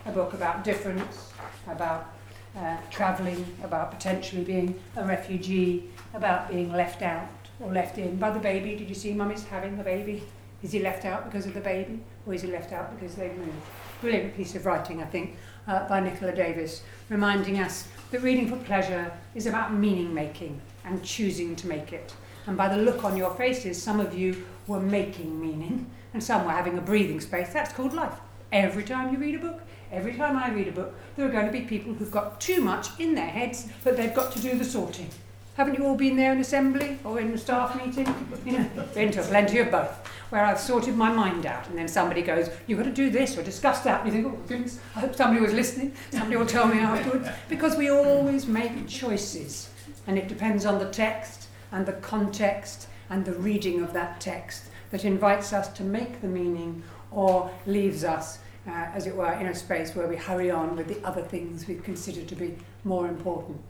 A 0.06 0.12
book 0.12 0.34
about 0.34 0.64
difference, 0.64 1.34
about 1.68 2.14
uh, 2.58 2.78
travelling, 2.90 3.46
about 3.64 3.92
potentially 3.92 4.44
being 4.44 4.80
a 4.96 5.04
refugee, 5.04 5.90
about 6.14 6.50
being 6.50 6.72
left 6.72 7.02
out 7.02 7.28
or 7.60 7.72
left 7.72 7.98
in 7.98 8.16
by 8.16 8.30
the 8.30 8.40
baby. 8.40 8.76
Did 8.76 8.88
you 8.88 8.96
see 8.96 9.14
mummy's 9.14 9.44
having 9.44 9.78
the 9.78 9.84
baby? 9.84 10.24
Is 10.62 10.72
he 10.72 10.80
left 10.80 11.04
out 11.04 11.26
because 11.26 11.46
of 11.46 11.54
the 11.54 11.62
baby 11.62 12.00
or 12.26 12.34
is 12.34 12.42
he 12.42 12.50
left 12.50 12.72
out 12.72 12.98
because 12.98 13.16
they've 13.16 13.36
moved? 13.36 13.52
Brilliant 14.04 14.36
piece 14.36 14.54
of 14.54 14.66
writing, 14.66 15.02
I 15.02 15.06
think, 15.06 15.38
uh, 15.66 15.88
by 15.88 16.02
Nicola 16.02 16.36
Davies, 16.36 16.82
reminding 17.08 17.62
us 17.62 17.88
that 18.12 18.22
reading 18.22 18.50
for 18.50 18.58
pleasure 18.58 19.10
is 19.34 19.48
about 19.48 19.74
meaning 19.74 20.14
making 20.14 20.60
and 20.84 21.02
choosing 21.02 21.56
to 21.56 21.68
make 21.68 21.94
it. 21.94 22.14
And 22.46 22.58
by 22.58 22.68
the 22.68 22.84
look 22.84 23.06
on 23.06 23.16
your 23.16 23.34
faces, 23.36 23.82
some 23.82 24.02
of 24.02 24.14
you 24.14 24.44
were 24.68 24.82
making 24.82 25.40
meaning 25.40 25.90
and 26.14 26.22
some 26.22 26.44
were 26.44 26.52
having 26.52 26.78
a 26.78 26.82
breathing 26.82 27.22
space. 27.22 27.54
That's 27.54 27.72
called 27.72 27.94
life. 27.94 28.16
Every 28.52 28.84
time 28.84 29.14
you 29.14 29.20
read 29.20 29.36
a 29.36 29.40
book, 29.40 29.62
every 29.90 30.16
time 30.16 30.36
I 30.36 30.52
read 30.52 30.68
a 30.68 30.74
book, 30.74 30.94
there 31.16 31.26
are 31.26 31.32
going 31.32 31.46
to 31.46 31.54
be 31.54 31.62
people 31.62 31.94
who've 31.94 32.12
got 32.12 32.42
too 32.42 32.60
much 32.60 33.00
in 33.00 33.16
their 33.16 33.30
heads, 33.30 33.70
but 33.86 33.96
they've 33.96 34.14
got 34.14 34.34
to 34.34 34.40
do 34.42 34.58
the 34.58 34.66
sorting. 34.66 35.08
Haven't 35.56 35.78
you 35.78 35.86
all 35.86 35.96
been 35.96 36.18
there 36.18 36.34
in 36.34 36.40
assembly 36.40 37.00
or 37.06 37.22
in 37.22 37.32
a 37.32 37.38
staff 37.38 37.74
meeting? 37.78 38.14
You 38.46 38.60
know, 38.60 38.70
been 38.94 39.12
to 39.12 39.22
plenty 39.22 39.60
of 39.60 39.72
both, 39.72 40.03
where 40.34 40.44
I've 40.44 40.60
sorted 40.60 40.98
my 40.98 41.14
mind 41.14 41.46
out, 41.46 41.68
and 41.70 41.78
then 41.78 41.88
somebody 41.88 42.24
goes, 42.24 42.50
"You've 42.66 42.80
got 42.80 42.86
to 42.86 42.92
do 42.92 43.12
this 43.12 43.38
or 43.38 43.44
discuss 43.44 43.82
that." 43.82 44.04
And 44.04 44.08
you 44.08 44.24
think, 44.24 44.34
"Oh 44.34 44.48
goodness, 44.48 44.80
I 44.96 45.02
hope 45.02 45.14
somebody 45.14 45.40
was 45.40 45.54
listening. 45.54 45.94
Somebody 46.10 46.38
will 46.38 46.48
tell 46.48 46.66
me 46.66 46.80
afterwards." 46.92 47.30
Because 47.48 47.78
we 47.78 47.92
always 47.92 48.48
make 48.48 48.88
choices, 48.88 49.70
and 50.08 50.18
it 50.18 50.28
depends 50.28 50.66
on 50.66 50.80
the 50.80 50.90
text 50.90 51.50
and 51.72 51.86
the 51.86 51.94
context 51.94 52.88
and 53.12 53.26
the 53.26 53.34
reading 53.34 53.84
of 53.84 53.94
that 53.94 54.20
text 54.20 54.64
that 54.90 55.06
invites 55.06 55.54
us 55.54 55.68
to 55.74 55.84
make 55.84 56.22
the 56.22 56.28
meaning 56.28 56.82
or 57.12 57.52
leaves 57.68 58.04
us, 58.04 58.40
uh, 58.68 58.72
as 58.72 59.06
it 59.06 59.16
were, 59.16 59.34
in 59.34 59.46
a 59.46 59.54
space 59.54 59.96
where 59.96 60.08
we 60.08 60.16
hurry 60.16 60.50
on 60.50 60.76
with 60.76 60.88
the 60.88 61.00
other 61.08 61.22
things 61.22 61.68
we 61.68 61.76
consider 61.76 62.24
to 62.24 62.36
be 62.36 62.58
more 62.84 63.08
important. 63.08 63.62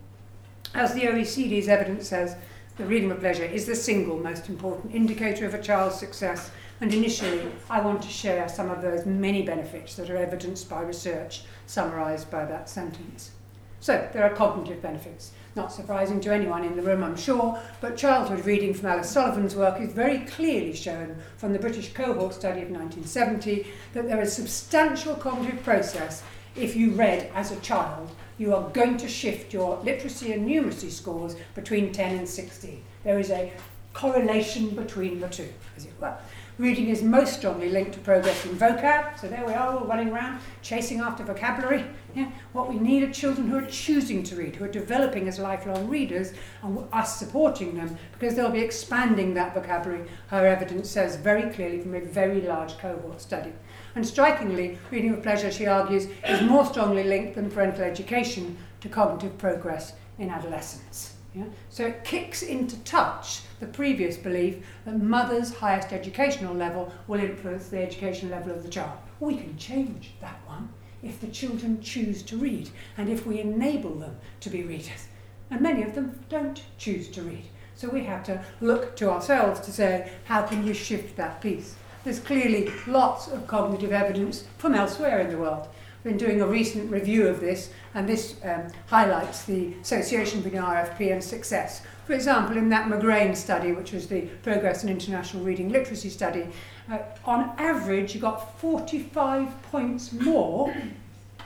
As 0.74 0.94
the 0.94 1.02
OECD's 1.02 1.68
evidence 1.68 2.08
says, 2.08 2.38
the 2.76 2.86
reading 2.86 3.12
of 3.12 3.20
pleasure 3.20 3.46
is 3.46 3.68
the 3.68 3.76
single 3.76 4.18
most 4.18 4.50
important 4.50 4.96
indicator 4.96 5.46
of 5.46 5.54
a 5.54 5.62
child's 5.62 5.96
success. 5.96 6.50
And 6.82 6.92
initially, 6.92 7.52
I 7.70 7.82
want 7.82 8.02
to 8.02 8.08
share 8.08 8.50
some 8.50 8.72
of 8.72 8.82
those 8.82 9.06
many 9.06 9.44
benefits 9.44 9.96
that 9.96 10.10
are 10.10 10.18
evidenced 10.18 10.70
by 10.70 10.82
research 10.82 11.44
summarised 11.68 12.32
by 12.32 12.46
that 12.46 12.68
sentence. 12.68 13.32
So, 13.80 14.10
there 14.12 14.24
are 14.24 14.36
cognitive 14.36 14.82
benefits. 14.82 15.34
Not 15.56 15.72
surprising 15.72 16.20
to 16.22 16.34
anyone 16.34 16.64
in 16.64 16.76
the 16.76 16.82
room, 16.82 17.04
I'm 17.04 17.16
sure, 17.16 17.60
but 17.80 17.96
childhood 17.96 18.46
reading 18.46 18.74
from 18.74 18.88
Alice 18.88 19.10
Sullivan's 19.10 19.56
work 19.56 19.80
is 19.80 19.94
very 19.94 20.20
clearly 20.20 20.74
shown 20.74 21.18
from 21.38 21.54
the 21.54 21.60
British 21.60 21.94
cohort 21.94 22.34
study 22.34 22.62
of 22.62 22.72
1970 22.72 23.68
that 23.94 24.08
there 24.08 24.22
is 24.22 24.34
substantial 24.34 25.14
cognitive 25.16 25.62
process 25.64 26.24
if 26.56 26.76
you 26.76 26.92
read 26.92 27.30
as 27.36 27.52
a 27.52 27.60
child 27.60 28.10
you 28.38 28.54
are 28.56 28.70
going 28.70 28.98
to 28.98 29.08
shift 29.08 29.54
your 29.54 29.80
literacy 29.84 30.34
and 30.34 30.48
numeracy 30.48 30.92
scores 30.92 31.36
between 31.56 31.92
10 31.92 32.18
and 32.18 32.28
16. 32.28 32.84
There 33.04 33.20
is 33.20 33.30
a 33.30 33.52
correlation 33.94 34.70
between 34.70 35.20
the 35.20 35.28
two, 35.28 35.50
as 35.78 35.86
it 35.86 35.94
were. 36.00 36.16
Reading 36.60 36.90
is 36.90 37.02
most 37.02 37.38
strongly 37.38 37.70
linked 37.70 37.94
to 37.94 38.00
progress 38.00 38.46
in 38.46 38.52
vocab. 38.56 39.20
So 39.20 39.28
there 39.28 39.44
we 39.44 39.54
are, 39.54 39.80
all 39.80 39.86
running 39.86 40.12
around, 40.12 40.40
chasing 40.62 41.00
after 41.00 41.24
vocabulary. 41.24 41.84
Yeah? 42.14 42.30
What 42.52 42.70
we 42.70 42.78
need 42.78 43.02
are 43.02 43.12
children 43.12 43.48
who 43.48 43.58
are 43.58 43.66
choosing 43.66 44.22
to 44.24 44.36
read, 44.36 44.56
who 44.56 44.66
are 44.66 44.72
developing 44.72 45.28
as 45.28 45.40
lifelong 45.40 45.90
readers, 45.90 46.34
and 46.62 46.86
us 46.94 47.18
supporting 47.18 47.76
them 47.76 47.98
because 48.12 48.36
they'll 48.36 48.52
be 48.52 48.60
expanding 48.60 49.34
that 49.34 49.56
vocabulary, 49.56 50.08
her 50.28 50.46
evidence 50.46 50.92
says 50.92 51.16
very 51.16 51.52
clearly 51.52 51.82
from 51.82 51.96
a 51.96 52.02
very 52.02 52.42
large 52.42 52.78
cohort 52.78 53.20
study. 53.20 53.54
And 53.96 54.06
strikingly, 54.06 54.78
reading 54.92 55.12
with 55.12 55.24
pleasure, 55.24 55.52
she 55.52 55.68
argues, 55.68 56.08
is 56.28 56.42
more 56.42 56.66
strongly 56.66 57.04
linked 57.04 57.36
than 57.36 57.52
parental 57.52 57.84
education 57.84 58.58
to 58.82 58.90
cognitive 58.90 59.38
progress 59.38 59.94
in 60.18 60.30
adolescence. 60.30 61.14
Yeah? 61.36 61.46
So 61.70 61.86
it 61.86 62.04
kicks 62.04 62.44
into 62.44 62.78
touch 62.84 63.42
the 63.60 63.66
previous 63.68 64.18
belief 64.18 64.66
that 64.86 65.02
mother's 65.02 65.54
highest 65.54 65.92
educational 65.92 66.54
level 66.54 66.92
will 67.08 67.20
influence 67.20 67.70
the 67.70 67.82
education 67.82 68.30
level 68.30 68.52
of 68.52 68.64
the 68.64 68.70
child. 68.70 68.98
We 69.20 69.38
can 69.38 69.58
change 69.58 70.12
that 70.22 70.40
one 70.46 70.70
if 71.02 71.20
the 71.20 71.28
children 71.28 71.82
choose 71.82 72.24
to 72.24 72.38
read 72.38 72.70
and 72.98 73.10
if 73.10 73.26
we 73.26 73.40
enable 73.40 73.96
them 73.96 74.16
to 74.42 74.50
be 74.50 74.64
readers. 74.64 75.08
And 75.50 75.62
many 75.62 75.84
of 75.84 75.96
them 75.96 76.20
don't 76.30 76.62
choose 76.78 77.10
to 77.10 77.22
read. 77.22 77.46
So 77.76 77.90
we 77.90 78.04
have 78.06 78.24
to 78.26 78.44
look 78.62 78.96
to 78.98 79.10
ourselves 79.10 79.60
to 79.62 79.72
say, 79.72 80.12
how 80.26 80.44
can 80.44 80.66
you 80.66 80.74
shift 80.74 81.18
that 81.18 81.42
piece? 81.42 81.76
There's 82.04 82.20
clearly 82.20 82.72
lots 82.88 83.28
of 83.28 83.48
cognitive 83.48 83.92
evidence 83.92 84.44
from 84.58 84.76
elsewhere 84.76 85.20
in 85.20 85.30
the 85.30 85.38
world 85.38 85.68
We've 86.04 86.18
been 86.18 86.28
doing 86.28 86.42
a 86.42 86.48
recent 86.48 86.92
review 86.92 87.28
of 87.28 87.40
this, 87.40 87.70
and 87.94 88.10
this 88.10 88.36
um, 88.44 88.64
highlights 88.88 89.46
the 89.46 89.74
association 89.82 90.42
between 90.42 90.62
RFP 90.62 91.14
and 91.14 91.24
success. 91.24 91.82
For 92.06 92.12
example, 92.12 92.58
in 92.58 92.68
that 92.70 92.90
McGrain 92.90 93.34
study, 93.38 93.72
which 93.72 93.94
was 93.94 94.08
the 94.08 94.24
Progress 94.44 94.84
in 94.84 94.90
International 94.90 95.44
Reading 95.44 95.70
Literacy 95.70 96.10
study, 96.10 96.46
uh, 96.92 96.98
on 97.24 97.54
average 97.58 98.14
you 98.14 98.20
got 98.20 98.60
45 98.60 99.62
points 99.72 100.12
more 100.12 100.76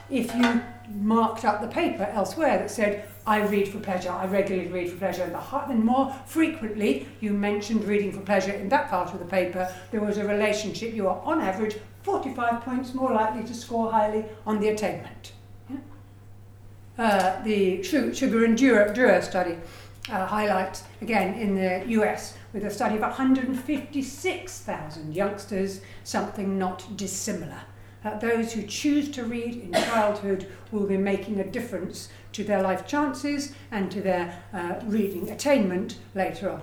if 0.09 0.33
you 0.33 0.61
marked 0.89 1.45
up 1.45 1.61
the 1.61 1.67
paper 1.67 2.09
elsewhere 2.13 2.57
that 2.57 2.71
said, 2.71 3.07
I 3.25 3.45
read 3.45 3.67
for 3.67 3.79
pleasure, 3.79 4.09
I 4.09 4.25
regularly 4.25 4.69
read 4.69 4.89
for 4.89 4.97
pleasure. 4.97 5.23
And 5.23 5.33
the, 5.33 5.39
and 5.69 5.83
more 5.83 6.13
frequently 6.25 7.07
you 7.19 7.33
mentioned 7.33 7.83
reading 7.83 8.11
for 8.11 8.21
pleasure 8.21 8.53
in 8.53 8.69
that 8.69 8.89
part 8.89 9.13
of 9.13 9.19
the 9.19 9.25
paper, 9.25 9.73
there 9.91 10.01
was 10.01 10.17
a 10.17 10.25
relationship. 10.25 10.93
You 10.93 11.09
are, 11.09 11.21
on 11.23 11.41
average, 11.41 11.75
45 12.03 12.61
points 12.61 12.93
more 12.93 13.13
likely 13.13 13.43
to 13.43 13.53
score 13.53 13.91
highly 13.91 14.25
on 14.45 14.61
the 14.61 14.69
attainment. 14.69 15.33
Yeah? 15.69 15.77
Uh, 16.97 17.43
the 17.43 17.83
Sugar 17.83 18.45
and 18.45 18.57
Dewar 18.57 19.21
study 19.21 19.57
uh, 20.09 20.25
highlights, 20.25 20.83
again, 21.01 21.33
in 21.33 21.55
the 21.55 21.83
US, 21.99 22.37
with 22.53 22.63
a 22.63 22.69
study 22.69 22.95
of 22.95 23.01
156,000 23.01 25.13
youngsters, 25.13 25.81
something 26.03 26.57
not 26.57 26.95
dissimilar. 26.95 27.59
Uh, 28.07 28.17
those 28.19 28.53
who 28.53 28.63
choose 28.63 29.09
to 29.09 29.23
read 29.25 29.55
in 29.55 29.73
childhood 29.73 30.47
will 30.71 30.87
be 30.87 30.95
making 30.95 31.41
a 31.41 31.43
difference 31.43 32.07
to 32.31 32.41
their 32.41 32.61
life 32.61 32.87
chances 32.87 33.53
and 33.71 33.91
to 33.91 34.01
their 34.01 34.41
uh, 34.53 34.75
reading 34.85 35.29
attainment 35.29 35.97
later 36.15 36.49
on. 36.49 36.61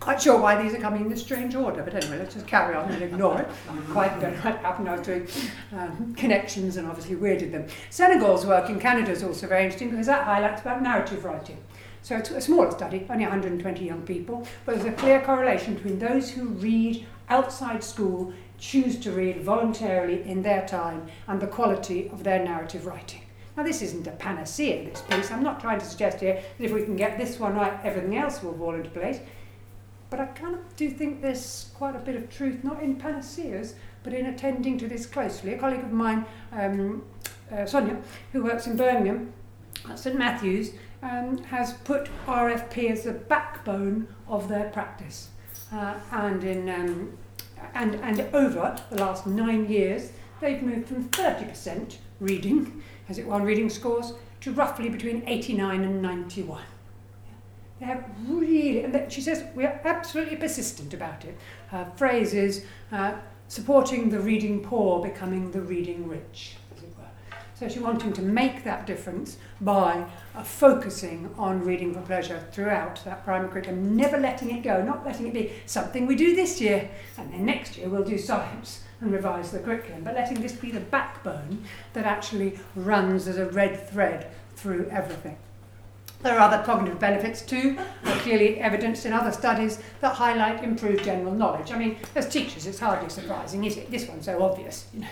Quite 0.00 0.22
sure 0.22 0.40
why 0.40 0.60
these 0.62 0.74
are 0.74 0.80
coming 0.80 1.02
in 1.02 1.08
this 1.10 1.20
strange 1.20 1.54
order, 1.54 1.82
but 1.82 1.94
anyway, 1.94 2.18
let's 2.18 2.34
just 2.34 2.46
carry 2.46 2.74
on 2.74 2.90
and 2.90 3.02
ignore 3.02 3.40
it. 3.40 3.48
Quite 3.90 4.18
don't 4.20 4.34
know 4.34 4.40
what 4.40 4.56
happened. 4.60 4.88
I 4.88 4.96
was 4.96 5.06
doing 5.06 5.28
um, 5.72 6.14
connections 6.14 6.78
and 6.78 6.88
obviously 6.88 7.16
weirded 7.16 7.52
them. 7.52 7.66
Sénéchal's 7.90 8.46
work 8.46 8.70
in 8.70 8.80
Canada 8.80 9.10
is 9.10 9.22
also 9.22 9.46
very 9.46 9.64
interesting 9.64 9.90
because 9.90 10.06
that 10.06 10.24
highlights 10.24 10.62
about 10.62 10.82
narrative 10.82 11.26
writing. 11.26 11.58
So 12.00 12.16
it's 12.16 12.30
a 12.30 12.40
smaller 12.40 12.70
study, 12.70 13.06
only 13.10 13.24
120 13.24 13.84
young 13.84 14.02
people, 14.02 14.46
but 14.64 14.76
there's 14.76 14.86
a 14.86 14.92
clear 14.92 15.20
correlation 15.20 15.74
between 15.74 15.98
those 15.98 16.30
who 16.30 16.48
read 16.48 17.06
outside 17.28 17.82
school, 17.82 18.32
choose 18.64 18.98
to 18.98 19.12
read 19.12 19.42
voluntarily 19.42 20.22
in 20.24 20.42
their 20.42 20.66
time, 20.66 21.06
and 21.28 21.38
the 21.38 21.46
quality 21.46 22.08
of 22.08 22.24
their 22.24 22.42
narrative 22.42 22.86
writing. 22.86 23.20
Now, 23.56 23.62
this 23.62 23.82
isn't 23.82 24.06
a 24.06 24.12
panacea, 24.12 24.88
this 24.88 25.02
piece. 25.02 25.30
I'm 25.30 25.42
not 25.42 25.60
trying 25.60 25.78
to 25.80 25.84
suggest 25.84 26.20
here 26.20 26.42
that 26.56 26.64
if 26.64 26.72
we 26.72 26.82
can 26.82 26.96
get 26.96 27.18
this 27.18 27.38
one 27.38 27.54
right, 27.54 27.78
everything 27.84 28.16
else 28.16 28.42
will 28.42 28.56
fall 28.56 28.74
into 28.74 28.88
place. 28.88 29.20
But 30.08 30.20
I 30.20 30.26
kind 30.26 30.54
of 30.54 30.76
do 30.76 30.90
think 30.90 31.20
there's 31.20 31.70
quite 31.74 31.94
a 31.94 31.98
bit 31.98 32.16
of 32.16 32.30
truth, 32.30 32.64
not 32.64 32.82
in 32.82 32.96
panaceas, 32.96 33.74
but 34.02 34.14
in 34.14 34.26
attending 34.26 34.78
to 34.78 34.88
this 34.88 35.04
closely. 35.04 35.52
A 35.52 35.58
colleague 35.58 35.84
of 35.84 35.92
mine, 35.92 36.24
um, 36.52 37.04
uh, 37.52 37.66
Sonia, 37.66 37.98
who 38.32 38.44
works 38.44 38.66
in 38.66 38.76
Birmingham 38.76 39.32
at 39.90 39.98
St 39.98 40.16
Matthew's, 40.16 40.72
um, 41.02 41.36
has 41.44 41.74
put 41.84 42.08
RFP 42.26 42.90
as 42.90 43.04
the 43.04 43.12
backbone 43.12 44.08
of 44.26 44.48
their 44.48 44.70
practice. 44.70 45.28
Uh, 45.70 45.94
and, 46.12 46.42
in, 46.44 46.68
um, 46.70 47.18
and, 47.74 47.96
and 47.96 48.20
over 48.34 48.76
the 48.90 48.96
last 48.96 49.26
nine 49.26 49.68
years, 49.68 50.12
they've 50.40 50.62
moved 50.62 50.88
from 50.88 51.08
30% 51.10 51.96
reading, 52.20 52.82
as 53.08 53.18
it 53.18 53.26
won 53.26 53.42
reading 53.42 53.70
scores, 53.70 54.12
to 54.40 54.52
roughly 54.52 54.88
between 54.88 55.22
89 55.26 55.84
and 55.84 56.02
91. 56.02 56.62
They 57.80 57.86
have 57.86 58.04
really, 58.26 58.84
and 58.84 59.12
she 59.12 59.20
says 59.20 59.44
we 59.54 59.64
are 59.64 59.80
absolutely 59.84 60.36
persistent 60.36 60.94
about 60.94 61.24
it. 61.24 61.36
Her 61.68 61.90
phrase 61.96 62.34
is 62.34 62.64
uh, 62.92 63.14
supporting 63.48 64.10
the 64.10 64.20
reading 64.20 64.62
poor, 64.62 65.02
becoming 65.02 65.50
the 65.50 65.60
reading 65.60 66.08
rich, 66.08 66.56
were. 66.63 66.63
So 67.56 67.68
she's 67.68 67.82
wanting 67.82 68.12
to 68.14 68.22
make 68.22 68.64
that 68.64 68.84
difference 68.84 69.36
by 69.60 70.04
uh, 70.34 70.42
focusing 70.42 71.32
on 71.38 71.64
reading 71.64 71.94
for 71.94 72.00
pleasure 72.00 72.44
throughout 72.50 73.04
that 73.04 73.24
primary 73.24 73.48
curriculum, 73.48 73.96
never 73.96 74.18
letting 74.18 74.50
it 74.50 74.62
go, 74.62 74.82
not 74.82 75.06
letting 75.06 75.28
it 75.28 75.34
be 75.34 75.52
something 75.64 76.06
we 76.06 76.16
do 76.16 76.34
this 76.34 76.60
year, 76.60 76.90
and 77.16 77.32
then 77.32 77.46
next 77.46 77.78
year 77.78 77.88
we'll 77.88 78.02
do 78.02 78.18
science 78.18 78.82
and 79.00 79.12
revise 79.12 79.52
the 79.52 79.60
curriculum, 79.60 80.02
but 80.02 80.14
letting 80.14 80.40
this 80.40 80.52
be 80.52 80.72
the 80.72 80.80
backbone 80.80 81.62
that 81.92 82.06
actually 82.06 82.58
runs 82.74 83.28
as 83.28 83.38
a 83.38 83.46
red 83.46 83.88
thread 83.88 84.32
through 84.56 84.88
everything. 84.90 85.36
There 86.22 86.34
are 86.38 86.40
other 86.40 86.64
cognitive 86.64 86.98
benefits 86.98 87.42
too, 87.42 87.76
clearly 88.02 88.58
evidenced 88.58 89.04
in 89.04 89.12
other 89.12 89.30
studies 89.30 89.78
that 90.00 90.14
highlight 90.14 90.64
improved 90.64 91.04
general 91.04 91.34
knowledge. 91.34 91.70
I 91.70 91.78
mean, 91.78 91.98
as 92.14 92.30
teachers, 92.30 92.66
it's 92.66 92.78
hardly 92.78 93.10
surprising, 93.10 93.64
is 93.64 93.76
it? 93.76 93.90
This 93.90 94.08
one's 94.08 94.24
so 94.24 94.42
obvious. 94.42 94.86
You 94.94 95.00
know, 95.00 95.08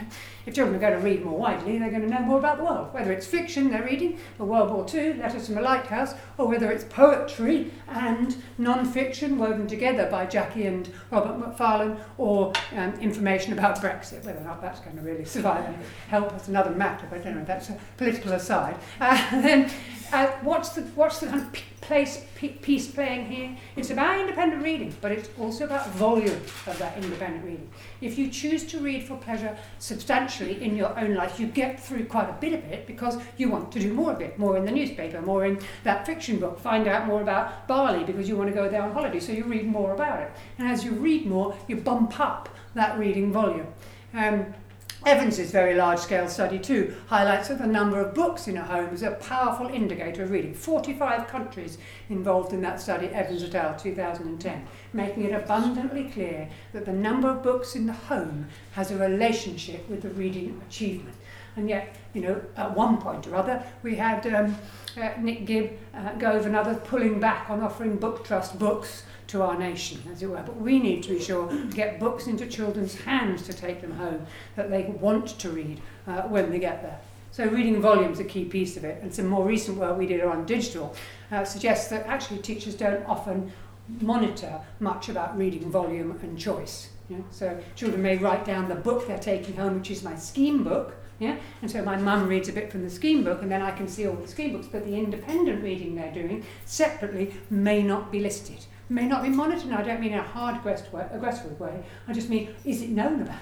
if 0.46 0.54
children 0.54 0.76
are 0.76 0.80
going 0.80 0.98
to 0.98 1.04
read 1.04 1.24
more 1.24 1.38
widely, 1.38 1.78
they're 1.78 1.90
going 1.90 2.02
to 2.02 2.08
know 2.08 2.20
more 2.20 2.38
about 2.38 2.58
the 2.58 2.64
world. 2.64 2.92
Whether 2.92 3.12
it's 3.12 3.26
fiction 3.26 3.70
they're 3.70 3.84
reading, 3.84 4.18
or 4.38 4.46
World 4.46 4.70
War 4.70 4.86
II, 4.92 5.14
Letters 5.14 5.46
from 5.46 5.58
a 5.58 5.62
Lighthouse, 5.62 6.14
or 6.38 6.48
whether 6.48 6.70
it's 6.70 6.84
poetry 6.84 7.70
and 7.88 8.36
non-fiction 8.58 9.38
woven 9.38 9.66
together 9.66 10.08
by 10.10 10.26
Jackie 10.26 10.66
and 10.66 10.90
Robert 11.10 11.38
Macfarlane, 11.38 11.96
or 12.18 12.52
um, 12.76 12.94
information 12.94 13.52
about 13.52 13.80
Brexit. 13.80 14.24
Whether 14.24 14.40
or 14.40 14.44
not 14.44 14.60
that's 14.60 14.80
going 14.80 14.96
to 14.96 15.02
really 15.02 15.24
survive 15.32 15.64
and 15.64 15.76
help 16.08 16.32
us, 16.32 16.48
another 16.48 16.70
matter, 16.70 17.06
but 17.10 17.24
anyway, 17.24 17.44
that's 17.46 17.70
a 17.70 17.78
political 17.96 18.32
aside. 18.32 18.76
Uh, 19.00 19.42
then 19.42 19.70
uh, 20.12 20.26
what's 20.42 20.70
the 20.70 20.82
what's 20.94 21.20
the 21.20 21.26
kind 21.26 21.40
of 21.40 21.52
place 21.82 22.24
piece 22.62 22.90
playing 22.90 23.26
here? 23.26 23.56
It's 23.76 23.90
about 23.90 24.18
independent 24.18 24.62
reading, 24.62 24.94
but 25.00 25.12
it's 25.12 25.28
also 25.38 25.64
about 25.64 25.90
volume 25.90 26.40
of 26.66 26.78
that 26.78 26.96
independent 26.96 27.44
reading. 27.44 27.68
If 28.00 28.16
you 28.16 28.30
choose 28.30 28.64
to 28.66 28.78
read 28.78 29.02
for 29.04 29.16
pleasure 29.16 29.56
substantially 29.78 30.62
in 30.62 30.76
your 30.76 30.98
own 30.98 31.14
life, 31.14 31.38
you 31.38 31.46
get 31.46 31.78
through 31.78 32.06
quite 32.06 32.30
a 32.30 32.36
bit 32.40 32.54
of 32.54 32.64
it 32.64 32.86
because 32.86 33.18
you 33.36 33.50
want 33.50 33.70
to 33.72 33.80
do 33.80 33.92
more 33.92 34.12
of 34.12 34.20
it, 34.20 34.38
more 34.38 34.56
in 34.56 34.64
the 34.64 34.72
newspaper, 34.72 35.20
more 35.20 35.44
in 35.44 35.60
that 35.84 36.06
fiction 36.06 36.38
book, 36.38 36.58
find 36.58 36.88
out 36.88 37.06
more 37.06 37.20
about 37.20 37.68
Bali 37.68 38.04
because 38.04 38.28
you 38.28 38.36
want 38.36 38.48
to 38.48 38.54
go 38.54 38.68
there 38.68 38.82
on 38.82 38.92
holiday, 38.92 39.20
so 39.20 39.32
you 39.32 39.44
read 39.44 39.66
more 39.66 39.92
about 39.92 40.20
it. 40.20 40.32
And 40.58 40.68
as 40.68 40.84
you 40.84 40.92
read 40.92 41.26
more, 41.26 41.54
you 41.68 41.76
bump 41.76 42.18
up 42.18 42.48
that 42.74 42.98
reading 42.98 43.32
volume. 43.32 43.66
Um, 44.14 44.54
Evans's 45.04 45.50
very 45.50 45.74
large 45.74 45.98
scale 45.98 46.28
study, 46.28 46.60
too, 46.60 46.94
highlights 47.08 47.48
that 47.48 47.58
the 47.58 47.66
number 47.66 48.00
of 48.00 48.14
books 48.14 48.46
in 48.46 48.56
a 48.56 48.64
home 48.64 48.94
is 48.94 49.02
a 49.02 49.10
powerful 49.12 49.66
indicator 49.66 50.22
of 50.22 50.30
reading. 50.30 50.54
45 50.54 51.26
countries 51.26 51.78
involved 52.08 52.52
in 52.52 52.60
that 52.62 52.80
study, 52.80 53.08
Evans 53.08 53.42
et 53.42 53.54
al., 53.56 53.76
2010, 53.76 54.66
making 54.92 55.24
it 55.24 55.32
abundantly 55.32 56.04
clear 56.04 56.48
that 56.72 56.84
the 56.84 56.92
number 56.92 57.28
of 57.28 57.42
books 57.42 57.74
in 57.74 57.86
the 57.86 57.92
home 57.92 58.46
has 58.72 58.92
a 58.92 58.96
relationship 58.96 59.88
with 59.88 60.02
the 60.02 60.10
reading 60.10 60.62
achievement. 60.68 61.16
And 61.56 61.68
yet, 61.68 61.96
you 62.14 62.22
know, 62.22 62.40
at 62.56 62.74
one 62.74 62.98
point 62.98 63.26
or 63.26 63.36
other, 63.36 63.62
we 63.82 63.96
had 63.96 64.26
um, 64.34 64.56
uh, 65.00 65.10
Nick 65.20 65.46
Gibb 65.46 65.72
uh, 65.94 66.14
go 66.14 66.32
over 66.32 66.48
another 66.48 66.74
pulling 66.74 67.20
back 67.20 67.50
on 67.50 67.60
offering 67.60 67.96
book 67.96 68.24
trust 68.24 68.58
books 68.58 69.04
to 69.28 69.42
our 69.42 69.58
nation, 69.58 70.02
as 70.10 70.22
it 70.22 70.28
were. 70.28 70.42
But 70.44 70.58
we 70.58 70.78
need 70.78 71.02
to 71.04 71.10
be 71.10 71.20
sure 71.20 71.48
to 71.48 71.66
get 71.68 72.00
books 72.00 72.26
into 72.26 72.46
children's 72.46 72.94
hands 72.94 73.42
to 73.46 73.52
take 73.52 73.80
them 73.80 73.92
home, 73.92 74.26
that 74.56 74.70
they 74.70 74.84
want 74.84 75.38
to 75.40 75.50
read 75.50 75.80
uh, 76.06 76.22
when 76.22 76.50
they 76.50 76.58
get 76.58 76.82
there. 76.82 77.00
So 77.32 77.46
reading 77.46 77.80
volume 77.80 78.12
is 78.12 78.20
a 78.20 78.24
key 78.24 78.44
piece 78.44 78.76
of 78.76 78.84
it. 78.84 79.02
And 79.02 79.12
some 79.12 79.26
more 79.26 79.44
recent 79.44 79.78
work 79.78 79.96
we 79.96 80.06
did 80.06 80.20
around 80.20 80.46
digital 80.46 80.94
uh, 81.30 81.44
suggests 81.44 81.88
that 81.88 82.06
actually 82.06 82.40
teachers 82.40 82.74
don't 82.74 83.04
often 83.06 83.52
monitor 84.00 84.60
much 84.80 85.08
about 85.08 85.36
reading 85.36 85.70
volume 85.70 86.18
and 86.22 86.38
choice. 86.38 86.90
Yeah? 87.08 87.18
So 87.30 87.58
children 87.74 88.02
may 88.02 88.18
write 88.18 88.44
down 88.44 88.68
the 88.68 88.74
book 88.74 89.06
they're 89.06 89.18
taking 89.18 89.56
home, 89.56 89.78
which 89.78 89.90
is 89.90 90.02
my 90.02 90.16
scheme 90.16 90.62
book, 90.62 90.94
yeah? 91.18 91.36
And 91.60 91.70
so 91.70 91.82
my 91.82 91.96
mum 91.96 92.28
reads 92.28 92.48
a 92.48 92.52
bit 92.52 92.70
from 92.70 92.82
the 92.82 92.90
scheme 92.90 93.24
book, 93.24 93.42
and 93.42 93.50
then 93.50 93.62
I 93.62 93.70
can 93.70 93.88
see 93.88 94.06
all 94.06 94.16
the 94.16 94.28
scheme 94.28 94.52
books, 94.52 94.68
but 94.70 94.84
the 94.84 94.96
independent 94.96 95.62
reading 95.62 95.94
they're 95.94 96.12
doing 96.12 96.44
separately 96.64 97.34
may 97.50 97.82
not 97.82 98.10
be 98.10 98.20
listed 98.20 98.66
may 98.92 99.06
not 99.06 99.22
be 99.22 99.28
monitored. 99.28 99.72
I 99.72 99.82
don't 99.82 100.00
mean 100.00 100.12
in 100.12 100.18
a 100.18 100.22
hard, 100.22 100.56
aggressive 100.56 101.60
way. 101.60 101.82
I 102.06 102.12
just 102.12 102.28
mean, 102.28 102.54
is 102.64 102.82
it 102.82 102.90
known 102.90 103.22
about? 103.22 103.38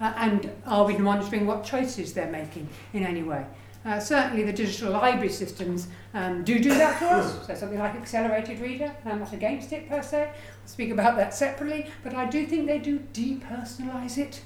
Uh, 0.00 0.12
and 0.16 0.50
are 0.66 0.84
we 0.84 0.96
monitoring 0.96 1.46
what 1.46 1.64
choices 1.64 2.12
they're 2.12 2.30
making 2.30 2.68
in 2.92 3.04
any 3.04 3.22
way? 3.22 3.46
Uh, 3.84 4.00
certainly 4.00 4.42
the 4.42 4.52
digital 4.52 4.92
library 4.92 5.28
systems 5.28 5.88
um, 6.14 6.42
do 6.42 6.58
do 6.58 6.70
that 6.70 6.98
for 6.98 7.06
us. 7.06 7.46
So 7.46 7.54
something 7.54 7.78
like 7.78 7.94
Accelerated 7.94 8.58
Reader, 8.58 8.94
I'm 9.04 9.18
not 9.18 9.32
against 9.34 9.72
it 9.72 9.88
per 9.88 10.02
se. 10.02 10.28
I'll 10.28 10.68
speak 10.68 10.90
about 10.90 11.16
that 11.16 11.34
separately, 11.34 11.90
but 12.02 12.14
I 12.14 12.24
do 12.24 12.46
think 12.46 12.66
they 12.66 12.78
do 12.78 12.98
depersonalise 13.12 14.16
it. 14.16 14.40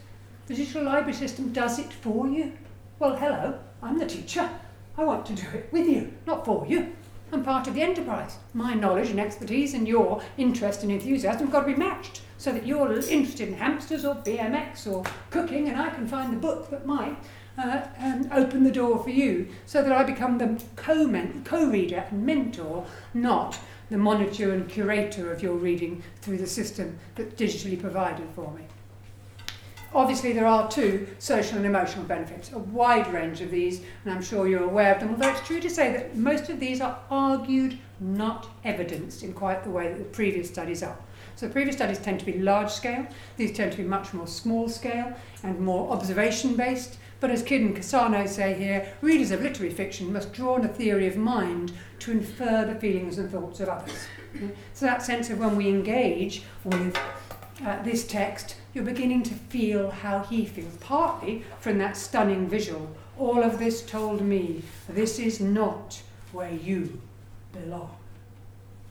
The 0.48 0.54
digital 0.54 0.84
library 0.84 1.12
system 1.12 1.52
does 1.52 1.78
it 1.78 1.92
for 1.92 2.26
you. 2.26 2.54
Well, 2.98 3.16
hello, 3.16 3.58
I'm 3.82 3.98
the 3.98 4.06
teacher. 4.06 4.48
I 4.96 5.04
want 5.04 5.26
to 5.26 5.34
do 5.34 5.46
it 5.52 5.68
with 5.70 5.87
you, 5.87 6.14
not 6.26 6.46
for 6.46 6.66
you. 6.66 6.96
I'm 7.30 7.44
part 7.44 7.68
of 7.68 7.74
the 7.74 7.82
enterprise. 7.82 8.38
My 8.54 8.72
knowledge 8.72 9.11
and 9.11 9.20
expertise 9.20 9.74
and 9.74 9.87
your 9.87 10.22
interest 10.38 10.82
and 10.82 10.90
enthusiasm 10.90 11.48
have 11.48 11.52
got 11.52 11.61
to 11.66 11.74
be 11.74 11.74
matched 11.74 12.22
so 12.38 12.50
that 12.52 12.66
you're 12.66 12.90
interested 12.90 13.48
in 13.48 13.54
hamsters 13.56 14.06
or 14.06 14.14
BMX 14.14 14.90
or 14.90 15.04
cooking 15.28 15.68
and 15.68 15.78
I 15.78 15.90
can 15.90 16.08
find 16.08 16.32
the 16.32 16.38
book 16.38 16.70
that 16.70 16.87
might 16.87 17.18
uh, 17.58 17.82
and 17.98 18.32
open 18.32 18.64
the 18.64 18.72
door 18.72 19.02
for 19.04 19.11
you 19.11 19.48
so 19.66 19.82
that 19.82 19.92
I 19.92 20.02
become 20.02 20.38
the 20.38 20.58
co-reader 20.76 22.06
and 22.11 22.24
mentor, 22.24 22.87
not 23.12 23.61
the 23.90 23.98
monitor 23.98 24.54
and 24.54 24.66
curator 24.66 25.30
of 25.30 25.42
your 25.42 25.56
reading 25.56 26.02
through 26.22 26.38
the 26.38 26.46
system 26.46 26.98
that's 27.16 27.34
digitally 27.34 27.78
provided 27.78 28.30
for 28.34 28.50
me. 28.54 28.62
Obviously, 29.94 30.33
there 30.35 30.46
are 30.46 30.70
two 30.70 31.09
social 31.18 31.57
and 31.57 31.64
emotional 31.64 32.05
benefits, 32.05 32.53
a 32.53 32.59
wide 32.59 33.11
range 33.12 33.40
of 33.40 33.51
these, 33.51 33.81
and 34.05 34.12
I'm 34.12 34.22
sure 34.22 34.46
you're 34.46 34.64
aware 34.64 34.94
of 34.94 35.01
them, 35.01 35.11
although 35.11 35.31
it's 35.31 35.46
true 35.46 35.61
to 35.61 35.70
say 35.70 35.90
that 35.92 36.14
most 36.14 36.51
of 36.51 36.61
these 36.61 36.83
are 36.83 36.98
argued, 37.11 37.79
not 37.98 38.48
evidenced 38.64 39.22
in 39.22 39.33
quite 39.33 39.64
the 39.64 39.70
way 39.70 39.88
that 39.88 39.98
the 39.98 40.05
previous 40.05 40.48
studies 40.48 40.83
are. 40.83 40.96
So, 41.37 41.48
previous 41.48 41.77
studies 41.77 41.98
tend 41.98 42.20
to 42.20 42.27
be 42.27 42.38
large 42.38 42.70
scale, 42.70 43.07
these 43.38 43.57
tend 43.57 43.72
to 43.72 43.79
be 43.79 43.85
much 43.85 44.12
more 44.12 44.27
small 44.27 44.68
scale 44.68 45.16
and 45.42 45.59
more 45.59 45.90
observation 45.90 46.55
based. 46.55 46.98
But 47.20 47.31
as 47.31 47.42
Kidd 47.42 47.62
and 47.62 47.74
Castano 47.74 48.27
say 48.27 48.55
here, 48.55 48.92
readers 49.01 49.31
of 49.31 49.42
literary 49.42 49.72
fiction 49.72 50.12
must 50.12 50.33
draw 50.33 50.55
on 50.55 50.64
a 50.64 50.68
theory 50.68 51.07
of 51.07 51.16
mind 51.16 51.72
to 52.01 52.12
infer 52.12 52.64
the 52.64 52.79
feelings 52.79 53.18
and 53.18 53.31
thoughts 53.31 53.59
of 53.61 53.68
others. 53.68 54.07
So 54.74 54.87
that 54.87 55.03
sense 55.03 55.31
of 55.31 55.38
when 55.38 55.57
we 55.57 55.68
engage 55.68 56.44
with 56.64 56.96
uh, 57.64 57.82
this 57.82 58.06
text, 58.06 58.56
you're 58.72 58.84
beginning 58.84 59.22
to 59.24 59.34
feel 59.34 59.90
how 59.90 60.20
he 60.20 60.44
feels, 60.44 60.76
partly 60.76 61.44
from 61.60 61.78
that 61.78 61.96
stunning 61.96 62.48
visual. 62.48 62.88
All 63.18 63.42
of 63.42 63.58
this 63.58 63.84
told 63.84 64.20
me 64.20 64.62
this 64.88 65.18
is 65.18 65.40
not 65.40 66.00
where 66.32 66.52
you 66.52 67.00
belong. 67.52 67.96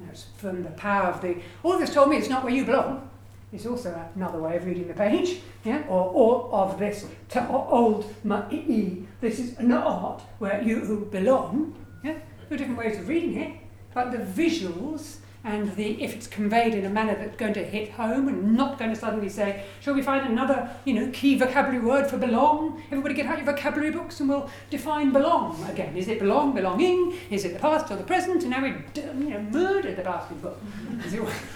That's 0.02 0.26
from 0.38 0.64
the 0.64 0.70
power 0.72 1.08
of 1.08 1.22
the. 1.22 1.38
All 1.64 1.80
this 1.80 1.94
told 1.94 2.10
me 2.10 2.18
it's 2.18 2.30
not 2.30 2.44
where 2.44 2.54
you 2.54 2.66
belong 2.66 3.10
It's 3.54 3.66
also 3.66 3.98
another 4.16 4.40
way 4.40 4.58
of 4.58 4.66
reading 4.66 4.88
the 4.88 4.94
page, 4.94 5.40
yeah? 5.64 5.84
or, 5.88 6.12
or 6.14 6.52
of 6.52 6.78
this 6.78 7.06
to 7.30 7.48
old 7.50 8.14
ma'i. 8.26 9.06
This 9.22 9.40
is 9.40 9.60
not 9.60 10.22
where 10.40 10.62
you 10.62 11.08
belong. 11.10 11.74
Yeah? 12.04 12.18
There 12.50 12.56
are 12.56 12.58
different 12.58 12.78
ways 12.78 13.00
of 13.00 13.08
reading 13.08 13.38
it, 13.38 13.54
but 13.94 14.12
the 14.12 14.18
visuals 14.18 15.18
and 15.48 15.74
the 15.78 16.04
if 16.04 16.14
it's 16.14 16.28
conveyed 16.28 16.76
in 16.76 16.86
a 16.86 16.90
manner 16.90 17.16
that's 17.16 17.38
going 17.38 17.54
to 17.54 17.64
hit 17.64 17.92
home 17.92 18.28
and 18.28 18.54
not 18.56 18.78
going 18.78 18.94
to 18.94 19.00
suddenly 19.00 19.30
say, 19.30 19.64
shall 19.80 19.94
we 19.94 20.02
find 20.02 20.28
another, 20.28 20.70
you 20.84 20.94
know, 20.94 21.10
key 21.14 21.38
vocabulary 21.38 21.84
word 21.84 22.08
for 22.08 22.18
belong? 22.18 22.84
Everybody 22.92 23.16
get 23.16 23.26
out 23.28 23.38
your 23.38 23.46
vocabulary 23.46 23.92
books 23.92 24.20
and 24.20 24.28
we'll 24.28 24.50
define 24.70 25.14
belong 25.14 25.64
again. 25.70 25.96
Is 25.96 26.10
it 26.10 26.20
belong, 26.20 26.54
belonging? 26.54 27.18
Is 27.30 27.46
it 27.46 27.54
the 27.54 27.60
past 27.60 27.90
or 27.90 27.96
the 27.96 28.04
present? 28.04 28.42
And 28.42 28.52
now 28.52 28.62
we 28.62 28.76
you 28.96 29.30
know, 29.30 29.42
murder 29.44 29.96
the 29.96 30.04
book. 30.42 30.60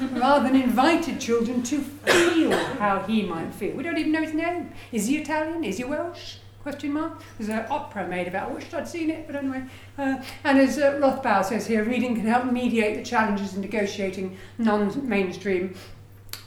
Rather 0.13 0.47
than 0.47 0.55
invited 0.55 1.19
children 1.19 1.61
to 1.63 1.79
feel 1.79 2.51
how 2.79 2.99
he 2.99 3.23
might 3.23 3.53
feel. 3.53 3.75
We 3.75 3.83
don't 3.83 3.97
even 3.97 4.13
know 4.13 4.21
his 4.21 4.33
name. 4.33 4.71
Is 4.93 5.07
he 5.07 5.17
Italian? 5.17 5.65
Is 5.65 5.77
he 5.77 5.83
Welsh? 5.83 6.35
Question 6.63 6.93
mark. 6.93 7.23
There's 7.39 7.49
an 7.49 7.65
opera 7.71 8.07
made 8.07 8.27
about. 8.27 8.49
I 8.49 8.53
wish 8.53 8.71
I'd 8.71 8.87
seen 8.87 9.09
it, 9.09 9.25
but 9.25 9.35
anyway. 9.35 9.63
Uh, 9.97 10.21
and 10.43 10.59
as 10.59 10.77
uh, 10.77 10.99
Rothbauer 11.01 11.43
says 11.43 11.65
here, 11.65 11.83
reading 11.83 12.13
can 12.15 12.27
help 12.27 12.51
mediate 12.51 12.95
the 12.97 13.03
challenges 13.03 13.55
in 13.55 13.61
negotiating 13.61 14.37
non-mainstream 14.59 15.73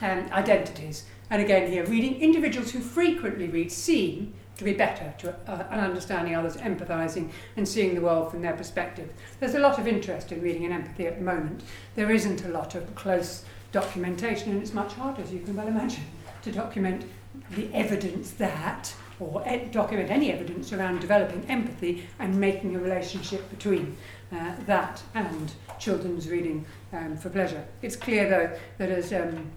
um, 0.02 0.28
identities. 0.30 1.06
And 1.30 1.42
again 1.42 1.68
here, 1.68 1.84
reading 1.86 2.20
individuals 2.20 2.70
who 2.70 2.78
frequently 2.78 3.48
read 3.48 3.72
seem 3.72 4.34
to 4.56 4.62
be 4.62 4.72
better 4.72 5.12
to 5.18 5.34
uh, 5.48 5.64
understanding 5.70 6.36
others, 6.36 6.56
empathising 6.58 7.30
and 7.56 7.66
seeing 7.66 7.96
the 7.96 8.00
world 8.00 8.30
from 8.30 8.40
their 8.40 8.54
perspective. 8.54 9.10
There's 9.40 9.56
a 9.56 9.58
lot 9.58 9.80
of 9.80 9.88
interest 9.88 10.30
in 10.30 10.40
reading 10.42 10.64
and 10.64 10.72
empathy 10.72 11.08
at 11.08 11.18
the 11.18 11.24
moment. 11.24 11.64
There 11.96 12.12
isn't 12.12 12.44
a 12.44 12.48
lot 12.50 12.76
of 12.76 12.94
close 12.94 13.44
documentation, 13.72 14.52
and 14.52 14.62
it's 14.62 14.72
much 14.72 14.92
harder, 14.92 15.22
as 15.22 15.32
you 15.32 15.40
can 15.40 15.56
well 15.56 15.66
imagine, 15.66 16.04
to 16.42 16.52
document 16.52 17.04
the 17.50 17.68
evidence 17.74 18.30
that 18.32 18.94
or 19.20 19.44
document 19.70 20.10
any 20.10 20.32
evidence 20.32 20.72
around 20.72 21.00
developing 21.00 21.44
empathy 21.48 22.06
and 22.18 22.38
making 22.38 22.74
a 22.74 22.78
relationship 22.78 23.48
between 23.50 23.96
uh, 24.32 24.54
that 24.66 25.02
and 25.14 25.52
children's 25.78 26.28
reading 26.28 26.64
um, 26.92 27.16
for 27.16 27.30
pleasure. 27.30 27.64
It's 27.82 27.96
clear, 27.96 28.28
though, 28.28 28.58
that 28.78 28.90
as 28.90 29.12
um, 29.12 29.50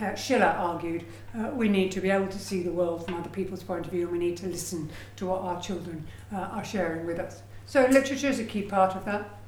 uh, 0.00 0.14
Schiller 0.14 0.46
argued, 0.46 1.04
uh, 1.36 1.50
we 1.54 1.68
need 1.68 1.92
to 1.92 2.00
be 2.00 2.10
able 2.10 2.28
to 2.28 2.38
see 2.38 2.62
the 2.62 2.72
world 2.72 3.04
from 3.04 3.14
other 3.14 3.30
people's 3.30 3.62
point 3.62 3.86
of 3.86 3.92
view 3.92 4.02
and 4.02 4.12
we 4.12 4.18
need 4.18 4.36
to 4.38 4.46
listen 4.46 4.90
to 5.16 5.26
what 5.26 5.42
our 5.42 5.60
children 5.60 6.06
uh, 6.32 6.36
are 6.36 6.64
sharing 6.64 7.06
with 7.06 7.18
us. 7.18 7.42
So, 7.66 7.86
literature 7.86 8.28
is 8.28 8.38
a 8.38 8.44
key 8.44 8.62
part 8.62 8.96
of 8.96 9.04
that. 9.04 9.38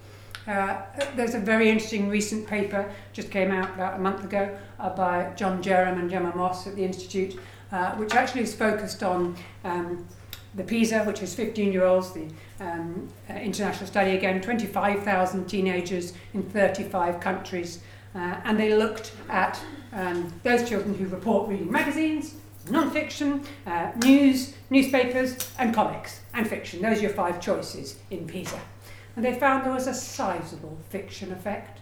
Uh, 0.46 0.82
there's 1.16 1.34
a 1.34 1.38
very 1.38 1.68
interesting 1.68 2.08
recent 2.08 2.46
paper 2.46 2.90
just 3.12 3.30
came 3.30 3.50
out 3.50 3.70
about 3.74 3.94
a 3.94 3.98
month 3.98 4.24
ago 4.24 4.56
uh, 4.78 4.90
by 4.90 5.32
John 5.36 5.62
Jerrim 5.62 5.98
and 5.98 6.10
Gemma 6.10 6.34
Moss 6.34 6.66
at 6.66 6.76
the 6.76 6.84
Institute 6.84 7.38
uh, 7.72 7.92
which 7.92 8.14
actually 8.14 8.42
is 8.42 8.54
focused 8.54 9.02
on 9.02 9.36
um, 9.64 10.06
the 10.54 10.64
PISA, 10.64 11.04
which 11.04 11.22
is 11.22 11.34
15 11.34 11.72
year 11.72 11.84
olds, 11.84 12.12
the 12.12 12.26
um, 12.60 13.08
uh, 13.28 13.34
international 13.34 13.86
study 13.86 14.16
again, 14.16 14.40
25,000 14.40 15.46
teenagers 15.46 16.12
in 16.34 16.42
35 16.42 17.20
countries. 17.20 17.80
Uh, 18.14 18.40
and 18.44 18.58
they 18.58 18.74
looked 18.74 19.12
at 19.28 19.60
um, 19.92 20.32
those 20.42 20.68
children 20.68 20.94
who 20.94 21.06
report 21.06 21.48
reading 21.48 21.70
magazines, 21.70 22.34
non-fiction, 22.68 23.44
uh, 23.66 23.92
news, 24.04 24.54
newspapers, 24.68 25.36
and 25.58 25.74
comics, 25.74 26.20
and 26.34 26.48
fiction. 26.48 26.82
Those 26.82 26.98
are 26.98 27.02
your 27.02 27.10
five 27.10 27.40
choices 27.40 27.98
in 28.10 28.26
PISA. 28.26 28.60
And 29.16 29.24
they 29.24 29.34
found 29.34 29.64
there 29.64 29.72
was 29.72 29.86
a 29.86 29.94
sizable 29.94 30.76
fiction 30.88 31.32
effect. 31.32 31.78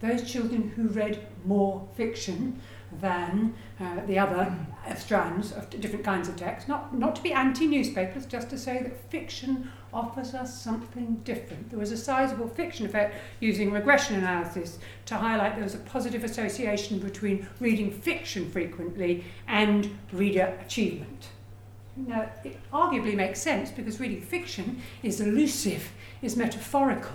Those 0.00 0.30
children 0.30 0.72
who 0.74 0.88
read 0.88 1.26
more 1.44 1.86
fiction 1.96 2.60
than 3.00 3.54
uh, 3.80 4.04
the 4.06 4.18
other 4.18 4.54
strands 4.96 5.52
of 5.52 5.68
different 5.70 6.04
kinds 6.04 6.28
of 6.28 6.36
text. 6.36 6.68
Not, 6.68 6.96
not 6.96 7.16
to 7.16 7.22
be 7.22 7.32
anti 7.32 7.66
newspapers, 7.66 8.26
just 8.26 8.50
to 8.50 8.58
say 8.58 8.82
that 8.82 9.10
fiction 9.10 9.70
offers 9.92 10.34
us 10.34 10.60
something 10.60 11.16
different. 11.24 11.70
There 11.70 11.78
was 11.78 11.92
a 11.92 11.96
sizable 11.96 12.48
fiction 12.48 12.86
effect 12.86 13.14
using 13.40 13.72
regression 13.72 14.16
analysis 14.16 14.78
to 15.06 15.16
highlight 15.16 15.54
there 15.54 15.64
was 15.64 15.74
a 15.74 15.78
positive 15.78 16.24
association 16.24 16.98
between 16.98 17.46
reading 17.60 17.90
fiction 17.90 18.50
frequently 18.50 19.24
and 19.46 19.98
reader 20.12 20.56
achievement. 20.64 21.28
Now, 21.94 22.30
it 22.42 22.58
arguably 22.72 23.14
makes 23.14 23.40
sense 23.40 23.70
because 23.70 24.00
reading 24.00 24.22
fiction 24.22 24.80
is 25.02 25.20
elusive, 25.20 25.92
is 26.22 26.36
metaphorical 26.36 27.12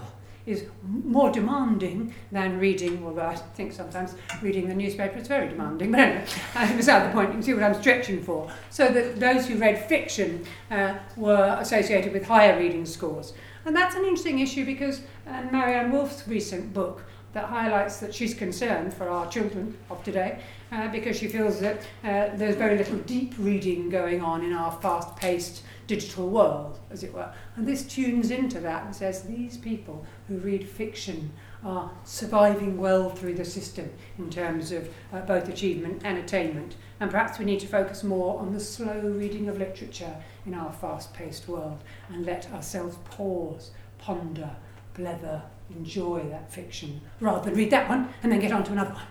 is 0.48 0.66
more 0.82 1.30
demanding 1.30 2.14
than 2.32 2.58
reading, 2.58 3.04
although 3.06 3.28
I 3.28 3.36
think 3.36 3.74
sometimes 3.74 4.16
reading 4.42 4.68
the 4.68 4.74
newspaper 4.74 5.20
is 5.20 5.28
very 5.28 5.50
demanding, 5.50 5.92
but 5.92 6.00
anyway, 6.00 6.26
I'm 6.56 6.78
beside 6.78 7.08
the 7.08 7.14
point, 7.14 7.28
you 7.28 7.34
can 7.34 7.44
see 7.44 7.54
what 7.54 7.64
I'm 7.64 7.80
stretching 7.80 8.24
for. 8.24 8.50
So 8.70 8.88
that 8.88 9.20
those 9.20 9.46
who 9.46 9.58
read 9.58 9.86
fiction 9.88 10.46
uh, 10.72 10.96
were 11.18 11.58
associated 11.60 12.14
with 12.14 12.26
higher 12.26 12.58
reading 12.58 12.86
scores. 12.86 13.34
And 13.66 13.76
that's 13.76 13.96
an 13.96 14.04
interesting 14.04 14.40
issue 14.40 14.66
because 14.66 15.02
uh, 15.28 15.44
Maryanne 15.52 15.92
Wolf's 15.92 16.26
recent 16.28 16.74
book 16.74 17.04
that 17.34 17.46
highlights 17.46 18.00
that 18.00 18.16
she's 18.16 18.34
concerned 18.34 18.94
for 18.94 19.10
our 19.10 19.30
children 19.30 19.78
of 19.90 20.02
today 20.04 20.40
uh, 20.72 20.88
because 20.88 21.18
she 21.18 21.28
feels 21.28 21.60
that 21.60 21.82
uh, 22.04 22.30
there's 22.36 22.56
very 22.56 22.78
little 22.78 22.98
deep 23.00 23.34
reading 23.38 23.90
going 23.90 24.22
on 24.22 24.44
in 24.44 24.54
our 24.54 24.72
fast-paced 24.82 25.64
digital 25.88 26.30
world, 26.30 26.80
as 26.92 27.04
it 27.04 27.14
were. 27.14 27.32
And 27.56 27.66
this 27.66 27.84
tunes 27.84 28.30
into 28.30 28.60
that 28.60 28.86
and 28.86 28.96
says 28.96 29.24
these 29.24 29.58
people 29.58 30.06
who 30.28 30.38
read 30.38 30.68
fiction 30.68 31.32
are 31.64 31.92
surviving 32.04 32.78
well 32.78 33.10
through 33.10 33.34
the 33.34 33.46
system 33.46 33.90
in 34.18 34.30
terms 34.30 34.72
of 34.72 34.88
uh, 35.12 35.22
both 35.22 35.50
achievement 35.50 36.02
and 36.04 36.18
attainment. 36.18 36.76
And 37.00 37.10
perhaps 37.10 37.40
we 37.40 37.46
need 37.46 37.60
to 37.62 37.68
focus 37.68 38.04
more 38.04 38.40
on 38.40 38.54
the 38.54 38.60
slow 38.60 39.00
reading 39.00 39.48
of 39.48 39.58
literature 39.58 40.16
in 40.46 40.54
our 40.54 40.72
fast 40.72 41.14
paced 41.14 41.48
world 41.48 41.84
and 42.10 42.26
let 42.26 42.52
ourselves 42.52 42.98
pause, 43.06 43.72
ponder, 43.98 44.52
blether, 44.94 45.42
enjoy 45.70 46.24
that 46.30 46.52
fiction 46.52 47.02
rather 47.20 47.44
than 47.50 47.58
read 47.58 47.72
that 47.72 47.90
one 47.90 48.10
and 48.24 48.32
then 48.32 48.40
get 48.40 48.52
on 48.52 48.64
to 48.64 48.72
another 48.72 48.94
one. 48.94 49.08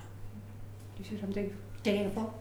Do 0.97 1.03
you 1.03 1.09
see 1.11 1.15
what 1.17 1.25
I'm 1.25 1.33
doing? 1.33 1.57
Digging 1.83 2.11
for? 2.11 2.33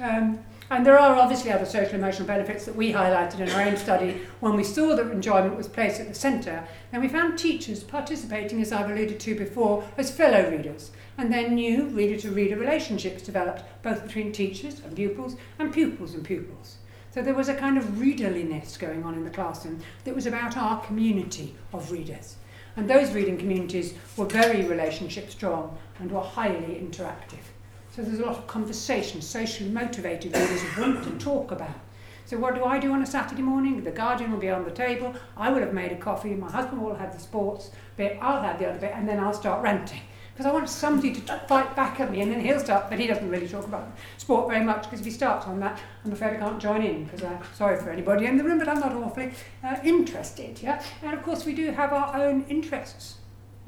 Um, 0.00 0.38
And 0.70 0.84
there 0.84 0.98
are 0.98 1.16
obviously 1.16 1.52
other 1.52 1.66
social 1.66 1.96
emotional 1.96 2.26
benefits 2.26 2.64
that 2.64 2.74
we 2.74 2.92
highlighted 2.92 3.40
in 3.40 3.50
our 3.50 3.62
own 3.62 3.76
study 3.76 4.22
when 4.40 4.56
we 4.56 4.64
saw 4.64 4.96
that 4.96 5.10
enjoyment 5.10 5.56
was 5.56 5.68
placed 5.68 6.00
at 6.00 6.08
the 6.08 6.14
centre. 6.14 6.66
And 6.92 7.02
we 7.02 7.08
found 7.08 7.38
teachers 7.38 7.84
participating, 7.84 8.62
as 8.62 8.72
I've 8.72 8.90
alluded 8.90 9.20
to 9.20 9.34
before, 9.34 9.84
as 9.98 10.10
fellow 10.10 10.50
readers. 10.50 10.90
And 11.18 11.32
then 11.32 11.54
new 11.54 11.84
reader 11.88 12.18
to 12.22 12.30
reader 12.30 12.56
relationships 12.56 13.22
developed, 13.22 13.62
both 13.82 14.04
between 14.04 14.32
teachers 14.32 14.80
and 14.80 14.96
pupils 14.96 15.36
and 15.58 15.72
pupils 15.72 16.14
and 16.14 16.24
pupils. 16.24 16.78
So 17.10 17.22
there 17.22 17.34
was 17.34 17.48
a 17.48 17.54
kind 17.54 17.78
of 17.78 17.84
readerliness 18.00 18.76
going 18.76 19.04
on 19.04 19.14
in 19.14 19.22
the 19.22 19.30
classroom 19.30 19.80
that 20.04 20.14
was 20.14 20.26
about 20.26 20.56
our 20.56 20.80
community 20.84 21.54
of 21.72 21.92
readers. 21.92 22.36
And 22.76 22.90
those 22.90 23.12
reading 23.12 23.38
communities 23.38 23.94
were 24.16 24.24
very 24.24 24.64
relationship 24.64 25.30
strong 25.30 25.78
and 26.00 26.10
were 26.10 26.20
highly 26.20 26.74
interactive. 26.74 27.53
So 27.94 28.02
there's 28.02 28.18
a 28.18 28.26
lot 28.26 28.36
of 28.36 28.48
conversation, 28.48 29.22
socially 29.22 29.70
motivated 29.70 30.34
readers 30.34 30.64
want 30.76 31.04
to 31.04 31.24
talk 31.24 31.52
about. 31.52 31.78
So 32.24 32.36
what 32.36 32.56
do 32.56 32.64
I 32.64 32.80
do 32.80 32.90
on 32.90 33.00
a 33.02 33.06
Saturday 33.06 33.42
morning? 33.42 33.84
The 33.84 33.92
Guardian 33.92 34.32
will 34.32 34.40
be 34.40 34.50
on 34.50 34.64
the 34.64 34.72
table. 34.72 35.14
I 35.36 35.52
will 35.52 35.60
have 35.60 35.72
made 35.72 35.92
a 35.92 35.96
coffee. 35.96 36.34
My 36.34 36.50
husband 36.50 36.82
will 36.82 36.96
have 36.96 37.14
the 37.14 37.20
sports 37.20 37.70
bit. 37.96 38.18
I'll 38.20 38.42
have 38.42 38.58
the 38.58 38.68
other 38.68 38.80
bit, 38.80 38.90
and 38.96 39.08
then 39.08 39.20
I'll 39.20 39.32
start 39.32 39.62
ranting 39.62 40.00
because 40.32 40.44
I 40.44 40.52
want 40.52 40.68
somebody 40.68 41.14
to 41.14 41.20
fight 41.46 41.76
back 41.76 42.00
at 42.00 42.10
me, 42.10 42.20
and 42.20 42.32
then 42.32 42.40
he'll 42.40 42.58
start. 42.58 42.90
But 42.90 42.98
he 42.98 43.06
doesn't 43.06 43.30
really 43.30 43.46
talk 43.46 43.64
about 43.64 43.96
sport 44.16 44.48
very 44.50 44.64
much 44.64 44.82
because 44.82 44.98
if 44.98 45.06
he 45.06 45.12
starts 45.12 45.46
on 45.46 45.60
that, 45.60 45.80
I'm 46.04 46.10
afraid 46.10 46.34
I 46.34 46.38
can't 46.38 46.60
join 46.60 46.82
in 46.82 47.04
because 47.04 47.22
I'm 47.22 47.38
sorry 47.54 47.78
for 47.78 47.90
anybody 47.90 48.26
in 48.26 48.36
the 48.36 48.42
room, 48.42 48.58
but 48.58 48.68
I'm 48.68 48.80
not 48.80 48.92
awfully 48.92 49.30
uh, 49.62 49.76
interested. 49.84 50.60
Yeah, 50.60 50.82
and 51.04 51.14
of 51.14 51.22
course 51.22 51.44
we 51.44 51.54
do 51.54 51.70
have 51.70 51.92
our 51.92 52.20
own 52.20 52.44
interests 52.48 53.18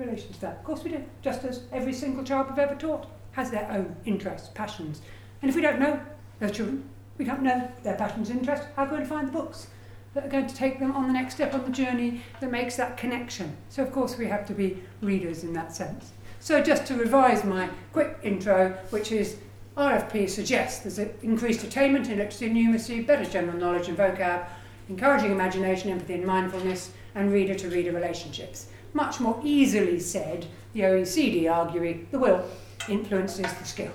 in 0.01 0.07
relation 0.07 0.33
to 0.33 0.41
that. 0.41 0.57
Of 0.57 0.65
course 0.65 0.83
we 0.83 0.91
do, 0.91 1.05
just 1.23 1.45
as 1.45 1.63
every 1.71 1.93
single 1.93 2.25
child 2.25 2.49
we've 2.51 2.59
ever 2.59 2.75
taught 2.75 3.07
has 3.37 3.51
their 3.51 3.71
own 3.71 3.95
interests, 4.07 4.49
passions. 4.55 5.03
And 5.43 5.51
if 5.51 5.55
we 5.55 5.61
don't 5.61 5.79
know 5.79 6.01
those 6.41 6.53
children, 6.53 6.89
we 7.19 7.27
don't 7.27 7.43
know 7.43 7.71
their 7.83 7.95
passions 7.95 8.31
interests, 8.31 8.67
how 8.75 8.87
can 8.87 8.95
we 8.95 8.97
going 8.97 9.03
to 9.03 9.15
find 9.15 9.29
the 9.29 9.33
books 9.33 9.67
that 10.15 10.25
are 10.25 10.29
going 10.29 10.47
to 10.47 10.55
take 10.55 10.79
them 10.79 10.93
on 10.93 11.07
the 11.07 11.13
next 11.13 11.35
step 11.35 11.53
on 11.53 11.63
the 11.63 11.71
journey 11.71 12.23
that 12.41 12.51
makes 12.51 12.77
that 12.77 12.97
connection? 12.97 13.55
So, 13.69 13.83
of 13.83 13.93
course, 13.93 14.17
we 14.17 14.27
have 14.27 14.47
to 14.47 14.55
be 14.55 14.83
readers 15.03 15.45
in 15.45 15.53
that 15.53 15.77
sense. 15.77 16.13
So, 16.41 16.63
just 16.63 16.87
to 16.87 16.95
revise 16.95 17.45
my 17.45 17.69
quick 17.93 18.19
intro, 18.23 18.71
which 18.89 19.13
is 19.13 19.37
RFP 19.77 20.31
suggests 20.31 20.81
there's 20.81 20.99
an 20.99 21.13
increased 21.23 21.63
attainment 21.63 22.09
in 22.09 22.17
literacy 22.17 22.47
and 22.47 22.57
numeracy, 22.57 23.07
better 23.07 23.29
general 23.29 23.59
knowledge 23.59 23.89
and 23.89 23.99
vocab, 23.99 24.47
encouraging 24.89 25.31
imagination, 25.31 25.91
empathy, 25.91 26.15
and 26.15 26.25
mindfulness, 26.25 26.93
and 27.15 27.31
reader 27.31 27.55
to 27.55 27.69
reader 27.69 27.93
relationships. 27.93 28.69
Much 28.95 29.21
more 29.21 29.39
easily 29.45 30.01
said, 30.01 30.47
the 30.73 30.81
OECD 30.81 31.53
arguing 31.53 32.09
the 32.11 32.19
will 32.19 32.43
influences 32.89 33.53
the 33.55 33.65
skill. 33.65 33.93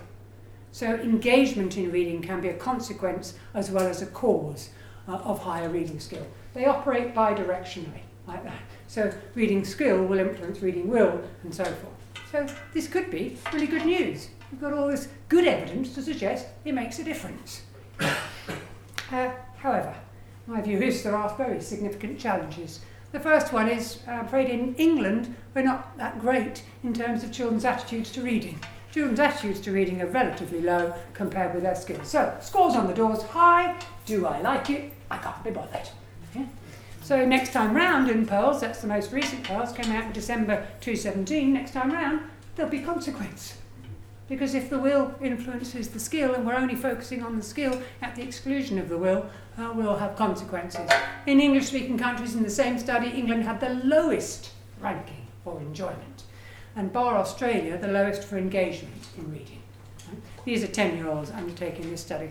So 0.71 0.86
engagement 0.95 1.77
in 1.77 1.91
reading 1.91 2.21
can 2.21 2.41
be 2.41 2.49
a 2.49 2.54
consequence 2.54 3.34
as 3.54 3.71
well 3.71 3.88
as 3.88 4.01
a 4.01 4.06
cause 4.08 4.69
uh, 5.08 5.17
of 5.17 5.39
higher 5.39 5.69
reading 5.69 5.99
skill. 5.99 6.25
They 6.54 6.65
operate 6.65 7.13
bidirectionally 7.13 8.01
like 8.27 8.43
that. 8.43 8.62
So 8.88 9.13
reading 9.36 9.65
skill 9.65 10.06
will 10.06 10.19
influence 10.19 10.62
reading 10.62 10.88
will 10.88 11.21
and 11.43 11.54
so 11.54 11.63
forth. 11.63 12.01
So 12.32 12.47
this 12.73 12.88
could 12.88 13.12
be 13.12 13.38
really 13.51 13.67
good 13.67 13.86
news. 13.86 14.30
We've 14.51 14.62
got 14.62 14.73
all 14.73 14.88
this 14.88 15.10
good 15.27 15.45
evidence 15.45 15.93
to 15.95 16.01
suggest 16.01 16.47
it 16.63 16.73
makes 16.73 16.99
a 16.99 17.04
difference. 17.04 17.62
Uh, 19.12 19.30
however, 19.58 19.93
my 20.47 20.62
view 20.62 20.82
is 20.82 21.04
there 21.04 21.17
are 21.17 21.36
very 21.36 21.60
significant 21.60 22.17
challenges. 22.17 22.80
The 23.12 23.19
first 23.19 23.51
one 23.51 23.67
is, 23.67 23.99
I'm 24.08 24.25
afraid 24.25 24.49
in 24.49 24.73
England, 24.75 25.36
we're 25.54 25.63
not 25.63 25.97
that 25.97 26.21
great 26.21 26.63
in 26.82 26.93
terms 26.93 27.21
of 27.21 27.34
children's 27.34 27.65
attitudes 27.65 28.10
to 28.13 28.21
reading. 28.21 28.58
Children's 28.91 29.21
attitudes 29.21 29.62
to 29.62 29.71
reading 29.71 30.01
are 30.01 30.08
relatively 30.08 30.60
low 30.60 30.93
compared 31.13 31.54
with 31.54 31.63
their 31.63 31.75
skills. 31.75 32.10
So, 32.10 32.38
scores 32.41 32.75
on 32.75 32.88
the 32.88 32.93
doors 32.93 33.23
high. 33.23 33.80
Do 34.06 34.25
I 34.25 34.41
like 34.41 34.69
it? 34.69 34.91
I 35.10 35.17
can't 35.17 35.41
be 35.43 35.51
bothered. 35.51 35.89
So, 37.01 37.25
next 37.25 37.51
time 37.54 37.73
round 37.73 38.10
in 38.10 38.25
PIRLS, 38.25 38.60
that's 38.60 38.82
the 38.82 38.88
most 38.88 39.12
recent 39.12 39.43
PIRLS, 39.45 39.73
came 39.75 39.91
out 39.93 40.06
in 40.06 40.12
December 40.12 40.67
2017. 40.82 41.54
Next 41.54 41.71
time 41.71 41.91
round, 41.91 42.21
there'll 42.56 42.71
be 42.71 42.82
consequence. 42.82 43.58
Because 44.27 44.56
if 44.56 44.69
the 44.69 44.77
will 44.77 45.15
influences 45.21 45.89
the 45.89 45.99
skill 45.99 46.36
and 46.36 46.45
we're 46.45 46.56
only 46.56 46.75
focusing 46.75 47.23
on 47.23 47.38
the 47.38 47.43
skill 47.43 47.82
at 48.01 48.15
the 48.15 48.21
exclusion 48.21 48.77
of 48.77 48.88
the 48.88 48.97
will, 48.97 49.30
uh, 49.58 49.73
we'll 49.73 49.97
have 49.97 50.15
consequences. 50.15 50.89
In 51.25 51.39
English 51.39 51.67
speaking 51.67 51.97
countries 51.97 52.36
in 52.36 52.43
the 52.43 52.49
same 52.49 52.77
study, 52.77 53.10
England 53.10 53.43
had 53.43 53.60
the 53.60 53.69
lowest 53.84 54.51
ranking 54.82 55.27
for 55.43 55.60
enjoyment 55.60 56.23
and 56.75 56.91
bar 56.91 57.17
Australia, 57.17 57.77
the 57.77 57.88
lowest 57.88 58.23
for 58.23 58.38
engagement 58.38 59.07
in 59.17 59.31
reading. 59.31 59.62
These 60.45 60.63
are 60.63 60.67
10 60.67 60.97
year 60.97 61.07
olds 61.07 61.31
undertaking 61.31 61.89
this 61.89 62.01
study. 62.01 62.29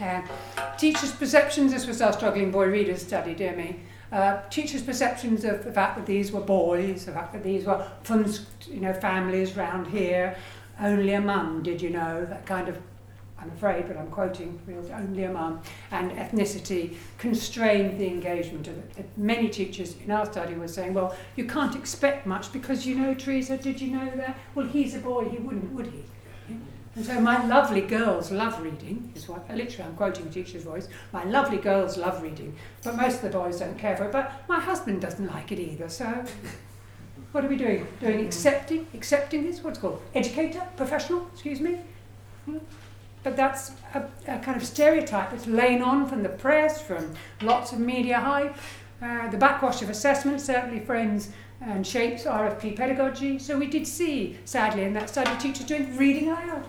Uh, 0.00 0.22
teachers' 0.76 1.12
perceptions, 1.12 1.72
this 1.72 1.86
was 1.86 2.00
our 2.00 2.12
struggling 2.12 2.50
boy 2.50 2.66
readers 2.66 3.02
study, 3.02 3.34
dear 3.34 3.56
me. 3.56 3.80
Uh, 4.12 4.40
teachers' 4.48 4.82
perceptions 4.82 5.44
of 5.44 5.64
the 5.64 5.72
fact 5.72 5.96
that 5.96 6.06
these 6.06 6.32
were 6.32 6.40
boys, 6.40 7.04
the 7.04 7.12
fact 7.12 7.32
that 7.32 7.42
these 7.42 7.64
were 7.64 7.86
from 8.04 8.24
you 8.68 8.80
know, 8.80 8.92
families 8.92 9.56
round 9.56 9.86
here, 9.88 10.36
only 10.80 11.12
a 11.12 11.20
mum, 11.20 11.62
did 11.62 11.82
you 11.82 11.90
know, 11.90 12.24
that 12.24 12.46
kind 12.46 12.68
of 12.68 12.78
I'm 13.40 13.50
afraid, 13.50 13.86
but 13.86 13.96
I'm 13.96 14.10
quoting 14.10 14.60
only 14.92 15.24
a 15.24 15.30
mum, 15.30 15.60
and 15.90 16.10
ethnicity 16.12 16.96
constrained 17.18 18.00
the 18.00 18.06
engagement 18.06 18.66
of 18.66 18.76
it. 18.98 19.08
Many 19.16 19.48
teachers 19.48 19.94
in 20.04 20.10
our 20.10 20.26
study 20.26 20.54
were 20.54 20.68
saying, 20.68 20.94
well, 20.94 21.16
you 21.36 21.44
can't 21.44 21.76
expect 21.76 22.26
much 22.26 22.52
because 22.52 22.84
you 22.84 22.96
know, 22.96 23.14
Teresa, 23.14 23.56
did 23.56 23.80
you 23.80 23.96
know 23.96 24.10
that? 24.16 24.36
Well, 24.54 24.66
he's 24.66 24.94
a 24.94 24.98
boy, 24.98 25.28
he 25.28 25.38
wouldn't, 25.38 25.72
would 25.72 25.86
he? 25.86 26.04
And 26.96 27.06
so 27.06 27.20
my 27.20 27.46
lovely 27.46 27.82
girls 27.82 28.32
love 28.32 28.60
reading, 28.60 29.12
is 29.14 29.28
what, 29.28 29.48
literally 29.54 29.88
I'm 29.88 29.94
quoting 29.94 30.26
a 30.26 30.30
teacher's 30.30 30.64
voice, 30.64 30.88
my 31.12 31.22
lovely 31.22 31.58
girls 31.58 31.96
love 31.96 32.20
reading, 32.22 32.56
but 32.82 32.96
most 32.96 33.16
of 33.16 33.22
the 33.22 33.38
boys 33.38 33.60
don't 33.60 33.78
care 33.78 33.96
for 33.96 34.06
it, 34.06 34.10
but 34.10 34.32
my 34.48 34.58
husband 34.58 35.00
doesn't 35.00 35.28
like 35.28 35.52
it 35.52 35.60
either, 35.60 35.88
so 35.88 36.24
what 37.32 37.44
are 37.44 37.48
we 37.48 37.56
doing? 37.56 37.86
Doing 38.00 38.26
accepting, 38.26 38.88
accepting 38.94 39.44
this, 39.44 39.62
what's 39.62 39.78
called? 39.78 40.02
Educator, 40.12 40.66
professional, 40.76 41.28
excuse 41.32 41.60
me? 41.60 41.78
Hmm? 42.46 42.58
But 43.22 43.36
that's 43.36 43.72
a, 43.94 44.04
a, 44.26 44.38
kind 44.38 44.56
of 44.56 44.64
stereotype 44.64 45.30
that's 45.30 45.46
lain 45.46 45.82
on 45.82 46.06
from 46.06 46.22
the 46.22 46.28
press, 46.28 46.80
from 46.80 47.14
lots 47.42 47.72
of 47.72 47.80
media 47.80 48.20
hype. 48.20 48.56
Uh, 49.02 49.28
the 49.28 49.36
backwash 49.36 49.82
of 49.82 49.90
assessment 49.90 50.40
certainly 50.40 50.80
frames 50.80 51.30
and 51.60 51.86
shapes 51.86 52.24
RFP 52.24 52.76
pedagogy. 52.76 53.38
So 53.38 53.58
we 53.58 53.66
did 53.66 53.86
see, 53.86 54.38
sadly, 54.44 54.84
in 54.84 54.92
that 54.94 55.08
study, 55.10 55.30
teachers 55.38 55.66
doing 55.66 55.96
reading 55.96 56.28
aloud. 56.28 56.64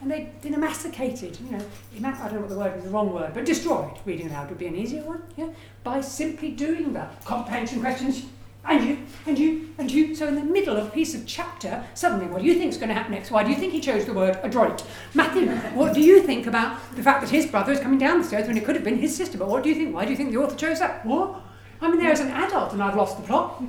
And 0.00 0.10
they'd 0.10 0.40
been 0.42 0.54
emacicated, 0.54 1.38
you 1.40 1.50
know, 1.50 1.64
I 2.04 2.28
don't 2.28 2.34
know 2.34 2.40
what 2.40 2.48
the 2.50 2.58
word 2.58 2.76
is, 2.76 2.84
the 2.84 2.90
wrong 2.90 3.12
word, 3.12 3.32
but 3.34 3.44
destroyed. 3.44 3.90
Reading 4.04 4.28
aloud 4.28 4.48
would 4.48 4.58
be 4.58 4.66
an 4.66 4.76
easier 4.76 5.02
one, 5.02 5.22
yeah, 5.36 5.48
by 5.82 6.00
simply 6.00 6.52
doing 6.52 6.92
that. 6.92 7.24
Comprehension 7.24 7.80
questions, 7.80 8.26
and 8.68 8.84
you, 8.84 8.98
and 9.26 9.38
you, 9.38 9.74
and 9.78 9.90
you. 9.90 10.14
So 10.14 10.28
in 10.28 10.34
the 10.34 10.42
middle 10.42 10.76
of 10.76 10.86
a 10.86 10.90
piece 10.90 11.14
of 11.14 11.26
chapter, 11.26 11.84
suddenly, 11.94 12.26
what 12.26 12.40
do 12.42 12.46
you 12.46 12.54
think 12.54 12.72
is 12.72 12.78
going 12.78 12.88
to 12.88 12.94
happen 12.94 13.12
next? 13.12 13.30
Why 13.30 13.42
do 13.42 13.50
you 13.50 13.56
think 13.56 13.72
he 13.72 13.80
chose 13.80 14.04
the 14.04 14.12
word 14.12 14.38
adroit? 14.42 14.84
Matthew, 15.14 15.48
what 15.74 15.94
do 15.94 16.00
you 16.00 16.22
think 16.22 16.46
about 16.46 16.78
the 16.94 17.02
fact 17.02 17.20
that 17.22 17.30
his 17.30 17.46
brother 17.46 17.72
is 17.72 17.80
coming 17.80 17.98
down 17.98 18.18
the 18.18 18.24
stairs 18.24 18.46
when 18.46 18.56
it 18.56 18.64
could 18.64 18.74
have 18.74 18.84
been 18.84 18.98
his 18.98 19.16
sister? 19.16 19.38
But 19.38 19.48
what 19.48 19.62
do 19.62 19.68
you 19.68 19.74
think? 19.74 19.94
Why 19.94 20.04
do 20.04 20.10
you 20.10 20.16
think 20.16 20.32
the 20.32 20.38
author 20.38 20.56
chose 20.56 20.78
that? 20.80 21.04
What? 21.04 21.40
I 21.80 21.90
mean, 21.90 22.00
there 22.00 22.12
is 22.12 22.20
an 22.20 22.30
adult 22.30 22.72
and 22.72 22.82
I've 22.82 22.96
lost 22.96 23.16
the 23.16 23.22
plot. 23.22 23.62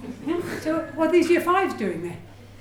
So 0.62 0.80
what 0.96 1.10
are 1.10 1.12
these 1.12 1.30
year 1.30 1.42
fives 1.42 1.76
doing 1.76 2.04
there? 2.04 2.18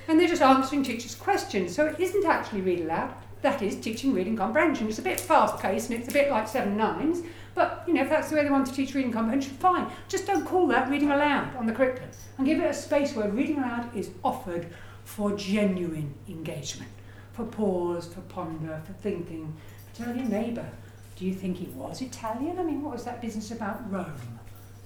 And 0.07 0.19
they're 0.19 0.29
just 0.29 0.43
answering 0.43 0.83
teachers' 0.83 1.15
questions. 1.15 1.75
So 1.75 1.87
it 1.87 1.99
isn't 1.99 2.25
actually 2.25 2.61
read 2.61 2.81
aloud. 2.81 3.15
That 3.43 3.63
is 3.63 3.77
teaching 3.77 4.15
reading 4.15 4.37
comprehension. 4.37 4.89
It's 4.89 4.99
a 4.99 5.03
bit 5.03 5.21
fast 5.21 5.59
paced 5.59 5.91
and 5.91 6.01
it's 6.01 6.09
a 6.09 6.13
bit 6.13 6.31
like 6.31 6.49
seven 6.49 6.77
nines. 6.77 7.23
But 7.59 7.83
you 7.89 7.95
know, 7.95 8.03
if 8.03 8.09
that's 8.09 8.31
the 8.31 8.37
way 8.37 8.45
they 8.45 8.51
want 8.51 8.69
to 8.69 8.73
teach 8.73 8.95
reading 8.95 9.11
comprehension, 9.11 9.53
fine. 9.57 9.91
Just 10.09 10.29
don't 10.29 10.47
call 10.47 10.69
that 10.69 10.89
reading 10.89 11.11
aloud 11.11 11.57
on 11.57 11.67
the 11.67 11.73
curriculum 11.73 12.09
and 12.37 12.47
give 12.47 12.61
it 12.61 12.71
a 12.71 12.73
space 12.73 13.17
where 13.17 13.29
reading 13.29 13.59
aloud 13.59 13.97
is 13.97 14.11
offered 14.23 14.69
for 15.03 15.33
genuine 15.33 16.15
engagement, 16.29 16.89
for 17.33 17.45
pause, 17.45 18.07
for 18.07 18.21
ponder, 18.21 18.81
for 18.87 18.93
thinking. 18.93 19.53
Tell 19.93 20.15
your 20.15 20.27
neighbour, 20.27 20.71
do 21.17 21.25
you 21.25 21.35
think 21.35 21.57
he 21.57 21.67
was 21.75 22.01
Italian? 22.01 22.61
I 22.61 22.63
mean, 22.63 22.81
what 22.81 22.93
was 22.93 23.05
that 23.07 23.21
business 23.21 23.51
about 23.51 23.91
Rome? 23.91 24.39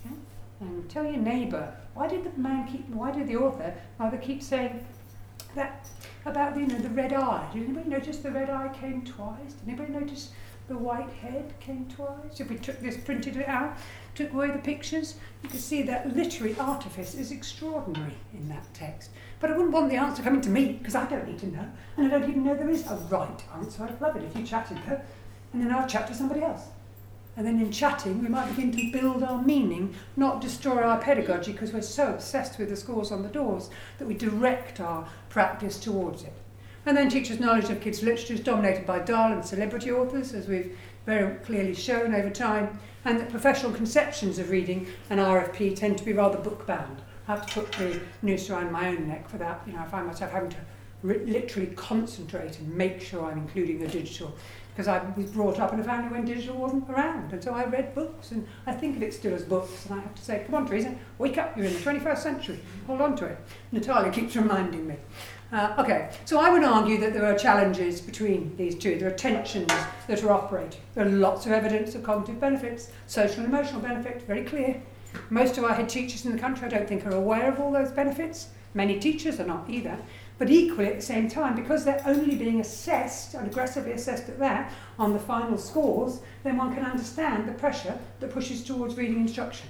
Yeah? 0.06 0.12
And 0.60 0.88
tell 0.88 1.04
your 1.04 1.18
neighbour, 1.18 1.76
why 1.92 2.08
did 2.08 2.24
the 2.24 2.40
man 2.40 2.66
keep, 2.66 2.88
why 2.88 3.10
did 3.10 3.28
the 3.28 3.36
author 3.36 3.74
rather 3.98 4.16
keep 4.16 4.42
saying 4.42 4.82
that 5.54 5.86
about 6.24 6.56
you 6.56 6.66
know 6.66 6.78
the 6.78 6.88
red 6.88 7.12
eye? 7.12 7.46
Did 7.52 7.64
anybody 7.64 7.90
notice 7.90 8.20
the 8.20 8.30
red 8.30 8.48
eye 8.48 8.74
came 8.80 9.02
twice? 9.02 9.52
Did 9.52 9.68
anybody 9.68 9.92
notice 9.92 10.30
the 10.68 10.78
white 10.78 11.10
head 11.10 11.52
came 11.60 11.86
twice? 11.94 12.40
If 12.40 12.48
we 12.48 12.56
took 12.56 12.80
this, 12.80 12.96
printed 12.96 13.36
it 13.36 13.48
out, 13.48 13.76
took 14.14 14.32
away 14.32 14.50
the 14.50 14.58
pictures, 14.58 15.16
you 15.42 15.48
could 15.48 15.60
see 15.60 15.82
that 15.82 16.16
literary 16.16 16.56
artifice 16.58 17.14
is 17.14 17.32
extraordinary 17.32 18.14
in 18.32 18.48
that 18.48 18.72
text. 18.74 19.10
But 19.40 19.50
I 19.50 19.56
wouldn't 19.56 19.72
want 19.72 19.90
the 19.90 19.96
answer 19.96 20.22
coming 20.22 20.40
to 20.42 20.50
me, 20.50 20.72
because 20.72 20.94
I 20.94 21.06
don't 21.06 21.26
need 21.26 21.40
to 21.40 21.46
know, 21.46 21.66
and 21.96 22.06
I 22.06 22.10
don't 22.10 22.30
even 22.30 22.44
know 22.44 22.54
there 22.54 22.70
is 22.70 22.86
a 22.86 22.96
right 23.10 23.42
answer. 23.54 23.84
I'd 23.84 24.00
love 24.00 24.16
it 24.16 24.22
if 24.22 24.36
you 24.36 24.46
chatted 24.46 24.78
her, 24.78 25.02
and 25.52 25.62
then 25.62 25.72
I'll 25.72 25.88
chat 25.88 26.06
to 26.08 26.14
somebody 26.14 26.42
else. 26.42 26.62
And 27.34 27.46
then 27.46 27.60
in 27.60 27.72
chatting, 27.72 28.22
we 28.22 28.28
might 28.28 28.54
begin 28.54 28.72
to 28.72 28.92
build 28.92 29.22
our 29.22 29.40
meaning, 29.40 29.94
not 30.16 30.42
destroy 30.42 30.82
our 30.82 31.00
pedagogy, 31.00 31.52
because 31.52 31.72
we're 31.72 31.80
so 31.80 32.12
obsessed 32.12 32.58
with 32.58 32.68
the 32.68 32.76
scores 32.76 33.10
on 33.10 33.22
the 33.22 33.28
doors 33.30 33.70
that 33.98 34.06
we 34.06 34.14
direct 34.14 34.80
our 34.80 35.08
practice 35.30 35.80
towards 35.80 36.24
it. 36.24 36.34
And 36.84 36.96
then 36.96 37.08
teachers' 37.08 37.38
knowledge 37.38 37.70
of 37.70 37.80
kids' 37.80 38.02
literature 38.02 38.34
is 38.34 38.40
dominated 38.40 38.86
by 38.86 38.98
dull 38.98 39.32
and 39.32 39.44
celebrity 39.44 39.92
authors, 39.92 40.34
as 40.34 40.48
we've 40.48 40.76
very 41.06 41.36
clearly 41.36 41.74
shown 41.74 42.14
over 42.14 42.30
time, 42.30 42.78
and 43.04 43.20
that 43.20 43.30
professional 43.30 43.72
conceptions 43.72 44.38
of 44.38 44.50
reading 44.50 44.86
and 45.10 45.20
RFP 45.20 45.76
tend 45.76 45.98
to 45.98 46.04
be 46.04 46.12
rather 46.12 46.38
book 46.38 46.66
bound. 46.66 47.02
I 47.28 47.36
have 47.36 47.46
to 47.46 47.60
put 47.60 47.72
the 47.72 48.00
noose 48.22 48.50
around 48.50 48.72
my 48.72 48.88
own 48.88 49.06
neck 49.08 49.28
for 49.28 49.38
that. 49.38 49.62
You 49.66 49.74
know, 49.74 49.80
I 49.80 49.84
find 49.86 50.06
myself 50.06 50.32
having 50.32 50.50
to 50.50 50.56
literally 51.02 51.68
concentrate 51.74 52.58
and 52.58 52.72
make 52.74 53.00
sure 53.00 53.24
I'm 53.24 53.38
including 53.38 53.80
the 53.80 53.88
digital 53.88 54.32
because 54.72 54.88
I 54.88 55.02
was 55.16 55.30
brought 55.30 55.60
up 55.60 55.72
in 55.72 55.80
a 55.80 55.84
family 55.84 56.10
when 56.10 56.24
digital 56.24 56.56
wasn't 56.56 56.88
around, 56.88 57.32
and 57.32 57.44
so 57.44 57.52
I 57.52 57.64
read 57.64 57.94
books, 57.94 58.30
and 58.30 58.46
I 58.66 58.72
think 58.72 58.96
of 58.96 59.02
it 59.02 59.12
still 59.12 59.34
as 59.34 59.42
books, 59.42 59.84
and 59.84 60.00
I 60.00 60.02
have 60.02 60.14
to 60.14 60.22
say, 60.22 60.44
come 60.46 60.54
on, 60.54 60.66
Teresa, 60.66 60.94
wake 61.18 61.36
up, 61.36 61.54
you're 61.56 61.66
in 61.66 61.74
the 61.74 61.78
21st 61.78 62.18
century, 62.18 62.60
hold 62.86 63.02
on 63.02 63.14
to 63.16 63.26
it. 63.26 63.38
Natalia 63.70 64.10
keeps 64.10 64.34
reminding 64.34 64.86
me. 64.86 64.96
Uh, 65.52 65.74
okay, 65.78 66.08
so 66.24 66.40
I 66.40 66.48
would 66.48 66.64
argue 66.64 66.96
that 67.00 67.12
there 67.12 67.26
are 67.26 67.36
challenges 67.36 68.00
between 68.00 68.56
these 68.56 68.74
two. 68.74 68.98
There 68.98 69.10
are 69.10 69.14
tensions 69.14 69.70
that 70.06 70.22
are 70.24 70.30
operating. 70.30 70.80
There 70.94 71.04
are 71.04 71.10
lots 71.10 71.44
of 71.44 71.52
evidence 71.52 71.94
of 71.94 72.02
cognitive 72.02 72.40
benefits, 72.40 72.90
social 73.06 73.44
and 73.44 73.52
emotional 73.52 73.82
benefits, 73.82 74.24
very 74.24 74.44
clear. 74.44 74.80
Most 75.28 75.58
of 75.58 75.64
our 75.64 75.74
head 75.74 75.90
teachers 75.90 76.24
in 76.24 76.32
the 76.32 76.38
country, 76.38 76.66
I 76.66 76.70
don't 76.70 76.88
think, 76.88 77.04
are 77.04 77.14
aware 77.14 77.52
of 77.52 77.60
all 77.60 77.70
those 77.70 77.90
benefits. 77.90 78.48
Many 78.72 78.98
teachers 78.98 79.38
are 79.40 79.46
not 79.46 79.68
either. 79.68 79.98
But 80.38 80.48
equally, 80.48 80.86
at 80.86 80.96
the 80.96 81.02
same 81.02 81.28
time, 81.28 81.54
because 81.54 81.84
they're 81.84 82.02
only 82.06 82.34
being 82.34 82.58
assessed, 82.58 83.34
and 83.34 83.46
aggressively 83.46 83.92
assessed 83.92 84.30
at 84.30 84.38
that, 84.38 84.72
on 84.98 85.12
the 85.12 85.18
final 85.18 85.58
scores, 85.58 86.20
then 86.44 86.56
one 86.56 86.74
can 86.74 86.86
understand 86.86 87.46
the 87.46 87.52
pressure 87.52 87.98
that 88.20 88.32
pushes 88.32 88.64
towards 88.64 88.96
reading 88.96 89.20
instruction. 89.20 89.68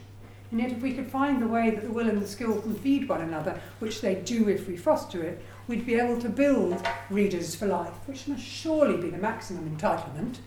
And 0.52 0.60
yet, 0.60 0.70
if 0.70 0.82
we 0.82 0.92
could 0.92 1.06
find 1.06 1.40
the 1.40 1.48
way 1.48 1.70
that 1.70 1.82
the 1.82 1.90
will 1.90 2.10
and 2.10 2.20
the 2.20 2.28
skill 2.28 2.60
can 2.60 2.74
feed 2.74 3.08
one 3.08 3.22
another, 3.22 3.58
which 3.78 4.02
they 4.02 4.16
do 4.16 4.50
if 4.50 4.68
we 4.68 4.76
foster 4.76 5.22
it, 5.22 5.42
we'd 5.68 5.86
be 5.86 5.94
able 5.94 6.20
to 6.20 6.28
build 6.28 6.86
readers 7.10 7.54
for 7.54 7.66
life, 7.66 7.94
which 8.06 8.26
must 8.26 8.44
surely 8.44 8.96
be 8.96 9.10
the 9.10 9.18
maximum 9.18 9.76
entitlement, 9.76 10.38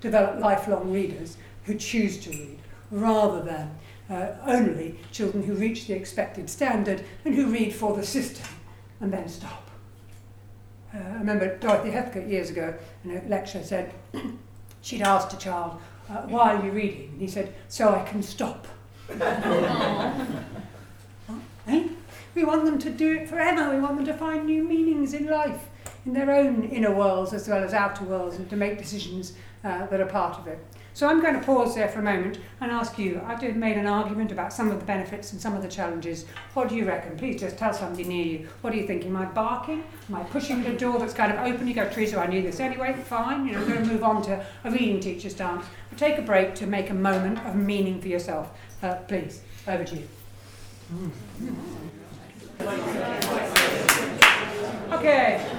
develop 0.00 0.40
lifelong 0.40 0.92
readers 0.92 1.36
who 1.64 1.74
choose 1.74 2.18
to 2.18 2.30
read, 2.30 2.58
rather 2.90 3.42
than 3.42 3.78
uh, 4.10 4.36
only 4.46 4.98
children 5.10 5.42
who 5.42 5.54
reach 5.54 5.86
the 5.86 5.94
expected 5.94 6.50
standard 6.50 7.02
and 7.24 7.34
who 7.34 7.46
read 7.46 7.74
for 7.74 7.96
the 7.96 8.04
system 8.04 8.46
and 9.00 9.12
then 9.12 9.28
stop. 9.28 9.70
Uh, 10.94 10.98
I 10.98 11.14
remember 11.14 11.56
Dorothy 11.56 11.90
Heathcote 11.90 12.28
years 12.28 12.50
ago 12.50 12.74
in 13.04 13.16
a 13.16 13.22
lecture 13.28 13.62
said 13.62 13.92
she'd 14.82 15.02
asked 15.02 15.32
a 15.32 15.38
child, 15.38 15.80
uh, 16.08 16.22
Why 16.22 16.54
are 16.54 16.64
you 16.64 16.70
reading? 16.70 17.10
And 17.12 17.20
he 17.20 17.28
said, 17.28 17.54
So 17.68 17.94
I 17.94 18.02
can 18.04 18.22
stop. 18.22 18.68
We 22.34 22.44
want 22.44 22.64
them 22.64 22.78
to 22.80 22.90
do 22.90 23.16
it 23.16 23.28
forever. 23.28 23.74
We 23.74 23.80
want 23.80 23.96
them 23.96 24.06
to 24.06 24.14
find 24.14 24.46
new 24.46 24.64
meanings 24.64 25.14
in 25.14 25.26
life, 25.26 25.68
in 26.04 26.12
their 26.12 26.30
own 26.30 26.64
inner 26.64 26.92
worlds 26.92 27.32
as 27.32 27.48
well 27.48 27.62
as 27.62 27.72
outer 27.72 28.04
worlds, 28.04 28.36
and 28.36 28.50
to 28.50 28.56
make 28.56 28.78
decisions 28.78 29.34
uh, 29.62 29.86
that 29.86 30.00
are 30.00 30.06
part 30.06 30.38
of 30.38 30.46
it. 30.46 30.58
So 30.94 31.08
I'm 31.08 31.20
going 31.20 31.34
to 31.34 31.44
pause 31.44 31.74
there 31.74 31.88
for 31.88 31.98
a 31.98 32.02
moment 32.02 32.38
and 32.60 32.70
ask 32.70 32.98
you. 32.98 33.20
I've 33.26 33.42
made 33.56 33.76
an 33.76 33.86
argument 33.86 34.30
about 34.30 34.52
some 34.52 34.70
of 34.70 34.78
the 34.78 34.84
benefits 34.84 35.32
and 35.32 35.40
some 35.40 35.56
of 35.56 35.62
the 35.62 35.68
challenges. 35.68 36.24
What 36.54 36.68
do 36.68 36.76
you 36.76 36.86
reckon? 36.86 37.16
Please 37.16 37.40
just 37.40 37.58
tell 37.58 37.72
somebody 37.72 38.04
near 38.04 38.24
you. 38.24 38.48
What 38.60 38.72
are 38.72 38.76
you 38.76 38.86
thinking? 38.86 39.10
Am 39.10 39.16
I 39.16 39.24
barking? 39.24 39.82
Am 40.08 40.14
I 40.14 40.22
pushing 40.22 40.62
the 40.62 40.72
door 40.72 41.00
that's 41.00 41.12
kind 41.12 41.32
of 41.32 41.40
open? 41.40 41.66
You 41.66 41.74
go, 41.74 41.88
Teresa, 41.88 42.20
I 42.20 42.28
knew 42.28 42.42
this 42.42 42.60
anyway. 42.60 42.94
Fine. 42.94 43.46
You 43.46 43.54
know, 43.54 43.60
we're 43.60 43.74
going 43.74 43.84
to 43.84 43.92
move 43.92 44.04
on 44.04 44.22
to 44.22 44.46
a 44.62 44.70
reading 44.70 45.00
teacher 45.00 45.30
stance. 45.30 45.66
But 45.90 45.98
take 45.98 46.18
a 46.18 46.22
break 46.22 46.54
to 46.56 46.66
make 46.66 46.90
a 46.90 46.94
moment 46.94 47.40
of 47.44 47.56
meaning 47.56 48.00
for 48.00 48.06
yourself. 48.06 48.56
Uh, 48.80 48.94
please, 49.08 49.42
over 49.66 49.82
to 49.82 49.96
you. 49.96 50.08
Okay. 54.92 55.50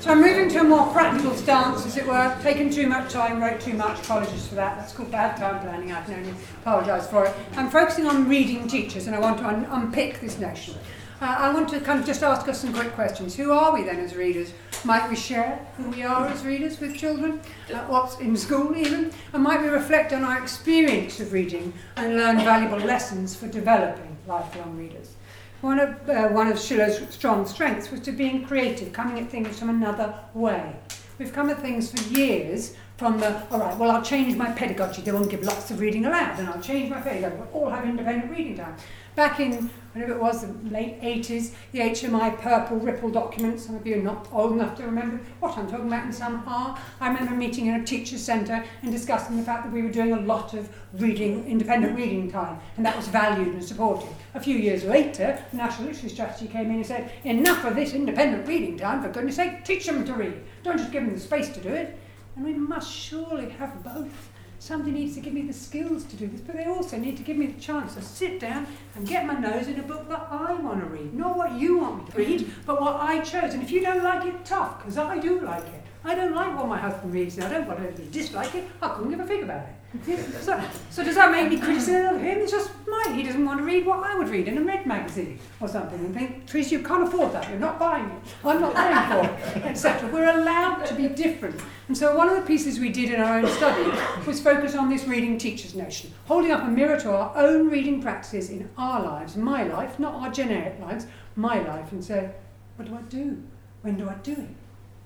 So 0.00 0.10
I'm 0.10 0.22
moving 0.22 0.48
to 0.50 0.60
a 0.60 0.64
more 0.64 0.90
practical 0.92 1.34
stance, 1.34 1.84
as 1.84 1.98
it 1.98 2.06
were. 2.06 2.34
Taken 2.42 2.70
too 2.70 2.86
much 2.86 3.12
time, 3.12 3.40
wrote 3.40 3.60
too 3.60 3.74
much. 3.74 4.00
Apologies 4.00 4.46
for 4.46 4.54
that. 4.54 4.78
That's 4.78 4.94
called 4.94 5.10
bad 5.10 5.36
time 5.36 5.60
planning. 5.60 5.92
I 5.92 6.02
can 6.02 6.14
only 6.14 6.34
apologise 6.62 7.06
for 7.06 7.26
it. 7.26 7.34
I'm 7.56 7.68
focusing 7.70 8.06
on 8.06 8.26
reading 8.26 8.66
teachers, 8.66 9.06
and 9.06 9.14
I 9.14 9.20
want 9.20 9.38
to 9.38 9.46
un- 9.46 9.66
unpick 9.70 10.20
this 10.20 10.38
notion. 10.38 10.74
Uh, 11.20 11.26
I 11.38 11.52
want 11.52 11.68
to 11.68 11.80
kind 11.80 12.00
of 12.00 12.06
just 12.06 12.22
ask 12.22 12.48
us 12.48 12.62
some 12.62 12.72
quick 12.72 12.92
questions. 12.94 13.36
Who 13.36 13.52
are 13.52 13.74
we 13.74 13.82
then 13.82 14.00
as 14.00 14.16
readers? 14.16 14.54
Might 14.84 15.06
we 15.10 15.16
share 15.16 15.66
who 15.76 15.90
we 15.90 16.02
are 16.02 16.26
as 16.28 16.46
readers 16.46 16.80
with 16.80 16.96
children? 16.96 17.38
Uh, 17.70 17.80
what's 17.88 18.18
in 18.20 18.34
school 18.38 18.74
even? 18.74 19.12
And 19.34 19.42
might 19.42 19.60
we 19.60 19.68
reflect 19.68 20.14
on 20.14 20.24
our 20.24 20.42
experience 20.42 21.20
of 21.20 21.34
reading 21.34 21.74
and 21.96 22.16
learn 22.16 22.38
valuable 22.38 22.78
lessons 22.78 23.36
for 23.36 23.48
developing 23.48 24.16
lifelong 24.26 24.78
readers? 24.78 25.16
One 25.60 25.78
of, 25.78 26.08
uh, 26.08 26.28
one 26.28 26.48
of 26.48 26.58
Schiller's 26.58 27.00
strong 27.10 27.46
strengths 27.46 27.90
was 27.90 28.00
to 28.00 28.12
being 28.12 28.44
creative, 28.44 28.94
coming 28.94 29.22
at 29.22 29.30
things 29.30 29.58
from 29.58 29.68
another 29.68 30.14
way. 30.32 30.74
We've 31.18 31.34
come 31.34 31.50
at 31.50 31.60
things 31.60 31.92
for 31.92 32.02
years 32.14 32.76
from 32.96 33.20
the, 33.20 33.46
all 33.50 33.58
right, 33.58 33.76
well, 33.76 33.90
I'll 33.90 34.02
change 34.02 34.36
my 34.36 34.50
pedagogy. 34.52 35.02
They 35.02 35.12
won't 35.12 35.28
give 35.28 35.42
lots 35.42 35.70
of 35.70 35.80
reading 35.80 36.06
aloud, 36.06 36.38
and 36.38 36.48
I'll 36.48 36.62
change 36.62 36.88
my 36.88 37.00
pedagogy. 37.00 37.36
We'll 37.36 37.62
all 37.64 37.70
have 37.70 37.84
independent 37.84 38.30
reading 38.30 38.56
time. 38.56 38.74
Back 39.16 39.40
in, 39.40 39.68
whenever 39.92 40.12
it 40.12 40.20
was, 40.20 40.42
the 40.42 40.70
late 40.70 41.00
80s, 41.02 41.52
the 41.72 41.80
HMI 41.80 42.40
purple 42.40 42.76
ripple 42.78 43.10
document. 43.10 43.58
some 43.58 43.74
of 43.74 43.84
you 43.84 43.96
are 43.96 44.02
not 44.02 44.28
old 44.32 44.52
enough 44.52 44.76
to 44.76 44.84
remember 44.84 45.20
what 45.40 45.58
I'm 45.58 45.68
talking 45.68 45.88
about, 45.88 46.04
and 46.04 46.14
some 46.14 46.44
are. 46.46 46.78
I 47.00 47.08
remember 47.08 47.34
meeting 47.34 47.66
in 47.66 47.74
a 47.74 47.84
teacher's 47.84 48.22
centre 48.22 48.64
and 48.82 48.92
discussing 48.92 49.36
the 49.36 49.42
fact 49.42 49.64
that 49.64 49.72
we 49.72 49.82
were 49.82 49.90
doing 49.90 50.12
a 50.12 50.20
lot 50.20 50.54
of 50.54 50.68
reading, 50.92 51.44
independent 51.46 51.96
reading 51.96 52.30
time, 52.30 52.60
and 52.76 52.86
that 52.86 52.96
was 52.96 53.08
valued 53.08 53.48
and 53.48 53.64
supported. 53.64 54.08
A 54.34 54.40
few 54.40 54.56
years 54.56 54.84
later, 54.84 55.42
the 55.50 55.56
National 55.56 55.88
Literacy 55.88 56.08
Strategy 56.08 56.46
came 56.46 56.66
in 56.66 56.76
and 56.76 56.86
said, 56.86 57.10
enough 57.24 57.64
of 57.64 57.74
this 57.74 57.92
independent 57.92 58.46
reading 58.46 58.78
time, 58.78 59.02
for 59.02 59.08
goodness 59.08 59.36
sake, 59.36 59.64
teach 59.64 59.86
them 59.86 60.04
to 60.04 60.14
read. 60.14 60.40
Don't 60.62 60.78
just 60.78 60.92
give 60.92 61.04
them 61.04 61.14
the 61.14 61.20
space 61.20 61.48
to 61.48 61.60
do 61.60 61.68
it. 61.68 61.98
And 62.36 62.44
we 62.44 62.52
must 62.54 62.90
surely 62.90 63.50
have 63.50 63.82
both. 63.82 64.29
Somebody 64.60 64.90
needs 64.90 65.14
to 65.14 65.22
give 65.22 65.32
me 65.32 65.40
the 65.40 65.54
skills 65.54 66.04
to 66.04 66.16
do 66.16 66.26
this, 66.26 66.42
but 66.42 66.54
they 66.54 66.66
also 66.66 66.98
need 66.98 67.16
to 67.16 67.22
give 67.22 67.38
me 67.38 67.46
the 67.46 67.58
chance 67.58 67.94
to 67.94 68.02
sit 68.02 68.38
down 68.38 68.66
and 68.94 69.08
get 69.08 69.24
my 69.24 69.32
nose 69.32 69.68
in 69.68 69.80
a 69.80 69.82
book 69.82 70.06
that 70.10 70.28
I 70.30 70.52
want 70.52 70.80
to 70.80 70.86
read. 70.86 71.14
Not 71.14 71.38
what 71.38 71.58
you 71.58 71.78
want 71.78 72.04
me 72.04 72.10
to 72.10 72.18
read, 72.18 72.40
mm-hmm. 72.42 72.60
but 72.66 72.78
what 72.78 72.96
I 72.96 73.20
chose. 73.20 73.54
And 73.54 73.62
if 73.62 73.70
you 73.70 73.80
don't 73.80 74.04
like 74.04 74.26
it, 74.26 74.44
tough, 74.44 74.76
because 74.76 74.98
I 74.98 75.16
do 75.16 75.40
like 75.40 75.64
it. 75.64 75.82
I 76.02 76.14
don't 76.14 76.34
like 76.34 76.56
what 76.56 76.66
my 76.66 76.78
husband 76.78 77.12
reads, 77.12 77.36
and 77.36 77.44
I 77.44 77.50
don't 77.50 77.68
want 77.68 77.96
to 77.96 78.02
dislike 78.04 78.54
it. 78.54 78.64
I 78.80 78.88
couldn't 78.88 79.10
give 79.10 79.20
a 79.20 79.26
fig 79.26 79.42
about 79.42 79.66
it. 79.66 79.74
So, 80.40 80.62
so 80.88 81.04
does 81.04 81.16
that 81.16 81.32
make 81.32 81.50
me 81.50 81.58
critical 81.58 82.14
of 82.14 82.20
him? 82.20 82.38
It's 82.38 82.52
just 82.52 82.70
mine. 82.86 83.14
He 83.14 83.24
doesn't 83.24 83.44
want 83.44 83.58
to 83.58 83.64
read 83.64 83.84
what 83.84 84.04
I 84.04 84.16
would 84.16 84.28
read 84.28 84.46
in 84.46 84.56
a 84.56 84.62
red 84.62 84.86
magazine 84.86 85.38
or 85.60 85.68
something 85.68 85.98
and 85.98 86.14
think, 86.14 86.46
Teresa, 86.46 86.70
you 86.70 86.82
can't 86.82 87.02
afford 87.02 87.32
that. 87.32 87.50
You're 87.50 87.58
not 87.58 87.78
buying 87.78 88.06
it. 88.06 88.22
I'm 88.44 88.60
not 88.60 88.74
paying 88.74 89.26
for 89.26 89.58
it, 89.58 89.64
etc. 89.70 90.08
We're 90.10 90.30
allowed 90.30 90.86
to 90.86 90.94
be 90.94 91.08
different. 91.08 91.60
And 91.88 91.96
so 91.96 92.16
one 92.16 92.28
of 92.28 92.36
the 92.36 92.42
pieces 92.42 92.78
we 92.78 92.90
did 92.90 93.10
in 93.12 93.20
our 93.20 93.38
own 93.38 93.48
study 93.48 93.90
was 94.26 94.40
focus 94.40 94.76
on 94.76 94.88
this 94.88 95.06
reading 95.06 95.36
teachers 95.38 95.74
notion, 95.74 96.12
holding 96.26 96.52
up 96.52 96.62
a 96.62 96.68
mirror 96.68 96.98
to 97.00 97.10
our 97.10 97.36
own 97.36 97.68
reading 97.68 98.00
practices 98.00 98.48
in 98.48 98.70
our 98.78 99.02
lives, 99.02 99.36
my 99.36 99.64
life, 99.64 99.98
not 99.98 100.14
our 100.14 100.30
generic 100.30 100.78
lives, 100.80 101.06
my 101.34 101.60
life, 101.60 101.90
and 101.90 102.02
say, 102.02 102.30
what 102.76 102.88
do 102.88 102.94
I 102.94 103.02
do? 103.02 103.42
When 103.82 103.96
do 103.96 104.08
I 104.08 104.14
do 104.14 104.32
it? 104.32 104.48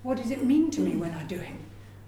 What 0.05 0.17
does 0.17 0.29
it 0.29 0.45
mean 0.45 0.69
to 0.69 0.81
me 0.81 0.95
when 0.95 1.15
I 1.15 1.23
do 1.23 1.37
it? 1.37 1.49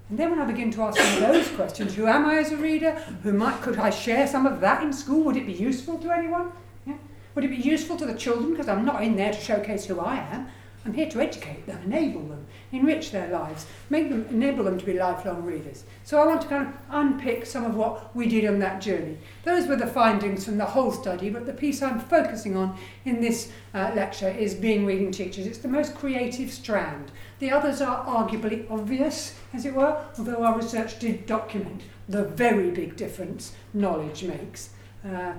And 0.10 0.20
then 0.20 0.30
when 0.30 0.40
I 0.40 0.46
begin 0.46 0.70
to 0.70 0.84
ask 0.84 1.00
some 1.02 1.24
of 1.24 1.34
those 1.34 1.50
questions, 1.56 1.96
who 1.96 2.06
am 2.06 2.28
I 2.28 2.38
as 2.38 2.52
a 2.52 2.58
reader? 2.58 2.92
Who 3.24 3.34
might, 3.34 3.60
could 3.64 3.80
I 3.80 3.90
share 3.90 4.28
some 4.28 4.46
of 4.46 4.62
that 4.62 4.84
in 4.84 4.94
school? 4.94 5.24
Would 5.24 5.36
it 5.36 5.48
be 5.48 5.54
useful 5.54 5.98
to 5.98 6.12
anyone? 6.12 6.52
Yeah? 6.86 6.98
Would 7.34 7.46
it 7.46 7.48
be 7.48 7.56
useful 7.56 7.98
to 7.98 8.06
the 8.06 8.14
children? 8.14 8.52
Because 8.52 8.68
I'm 8.68 8.86
not 8.86 9.02
in 9.02 9.16
there 9.16 9.34
to 9.34 9.42
showcase 9.42 9.86
who 9.86 10.00
I 10.00 10.18
am. 10.18 10.48
I'm 10.86 10.94
here 10.94 11.10
to 11.10 11.20
educate 11.20 11.66
them, 11.66 11.82
enable 11.84 12.22
them, 12.22 12.46
enrich 12.72 13.12
their 13.12 13.30
lives, 13.30 13.66
make 13.90 14.10
them, 14.10 14.26
enable 14.30 14.64
them 14.64 14.78
to 14.78 14.86
be 14.86 14.94
lifelong 14.94 15.44
readers. 15.44 15.84
So 16.06 16.22
I 16.22 16.26
want 16.26 16.42
to 16.44 16.48
kind 16.48 16.68
of 16.68 16.74
unpick 16.92 17.46
some 17.46 17.66
of 17.66 17.76
what 17.76 18.16
we 18.16 18.28
did 18.28 18.46
on 18.46 18.60
that 18.60 18.80
journey. 18.80 19.18
Those 19.44 19.68
were 19.68 19.76
the 19.76 19.88
findings 19.88 20.46
from 20.46 20.58
the 20.58 20.66
whole 20.66 20.94
study, 20.94 21.30
but 21.30 21.46
the 21.46 21.52
piece 21.52 21.82
I'm 21.82 22.00
focusing 22.00 22.56
on 22.56 22.78
in 23.04 23.20
this 23.20 23.52
uh, 23.74 23.92
lecture 23.96 24.30
is 24.30 24.56
being 24.56 24.86
reading 24.86 25.12
teachers. 25.12 25.46
It's 25.46 25.58
the 25.58 25.68
most 25.68 25.94
creative 25.94 26.52
strand. 26.52 27.12
The 27.39 27.52
others 27.52 27.82
are 27.82 28.04
arguably 28.06 28.69
obvious, 28.69 29.36
as 29.54 29.65
it 29.65 29.73
were, 29.76 30.04
although 30.17 30.43
our 30.43 30.58
research 30.58 31.00
did 31.00 31.26
document 31.26 31.82
the 32.10 32.23
very 32.23 32.71
big 32.71 32.95
difference 32.95 33.54
knowledge 33.73 34.23
makes. 34.23 34.69
Uh, 35.06 35.34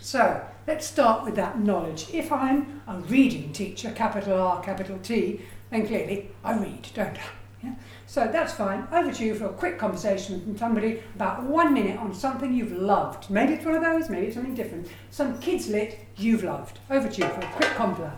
so 0.00 0.44
let's 0.66 0.86
start 0.86 1.24
with 1.24 1.36
that 1.36 1.60
knowledge. 1.60 2.06
If 2.12 2.32
I'm 2.32 2.82
a 2.88 2.98
reading 2.98 3.52
teacher, 3.52 3.92
capital 3.92 4.40
R, 4.40 4.62
capital 4.62 4.98
T, 4.98 5.40
then 5.70 5.86
clearly 5.86 6.30
I 6.42 6.58
read, 6.58 6.88
don't 6.94 7.16
I? 7.16 7.22
Yeah? 7.62 7.74
So 8.06 8.28
that's 8.32 8.54
fine. 8.54 8.88
Over 8.90 9.12
to 9.12 9.24
you 9.24 9.34
for 9.36 9.46
a 9.46 9.52
quick 9.52 9.78
conversation 9.78 10.44
with 10.46 10.58
somebody 10.58 11.02
about 11.14 11.44
one 11.44 11.72
minute 11.72 11.98
on 11.98 12.12
something 12.12 12.52
you've 12.52 12.72
loved. 12.72 13.30
Maybe 13.30 13.54
it's 13.54 13.64
one 13.64 13.76
of 13.76 13.82
those, 13.82 14.10
maybe 14.10 14.26
it's 14.26 14.34
something 14.34 14.54
different. 14.54 14.88
Some 15.10 15.38
kids 15.38 15.68
lit 15.68 16.00
you've 16.16 16.42
loved. 16.42 16.80
Over 16.90 17.08
to 17.08 17.20
you 17.20 17.28
for 17.28 17.40
a 17.40 17.52
quick 17.52 17.70
convo. 17.70 18.10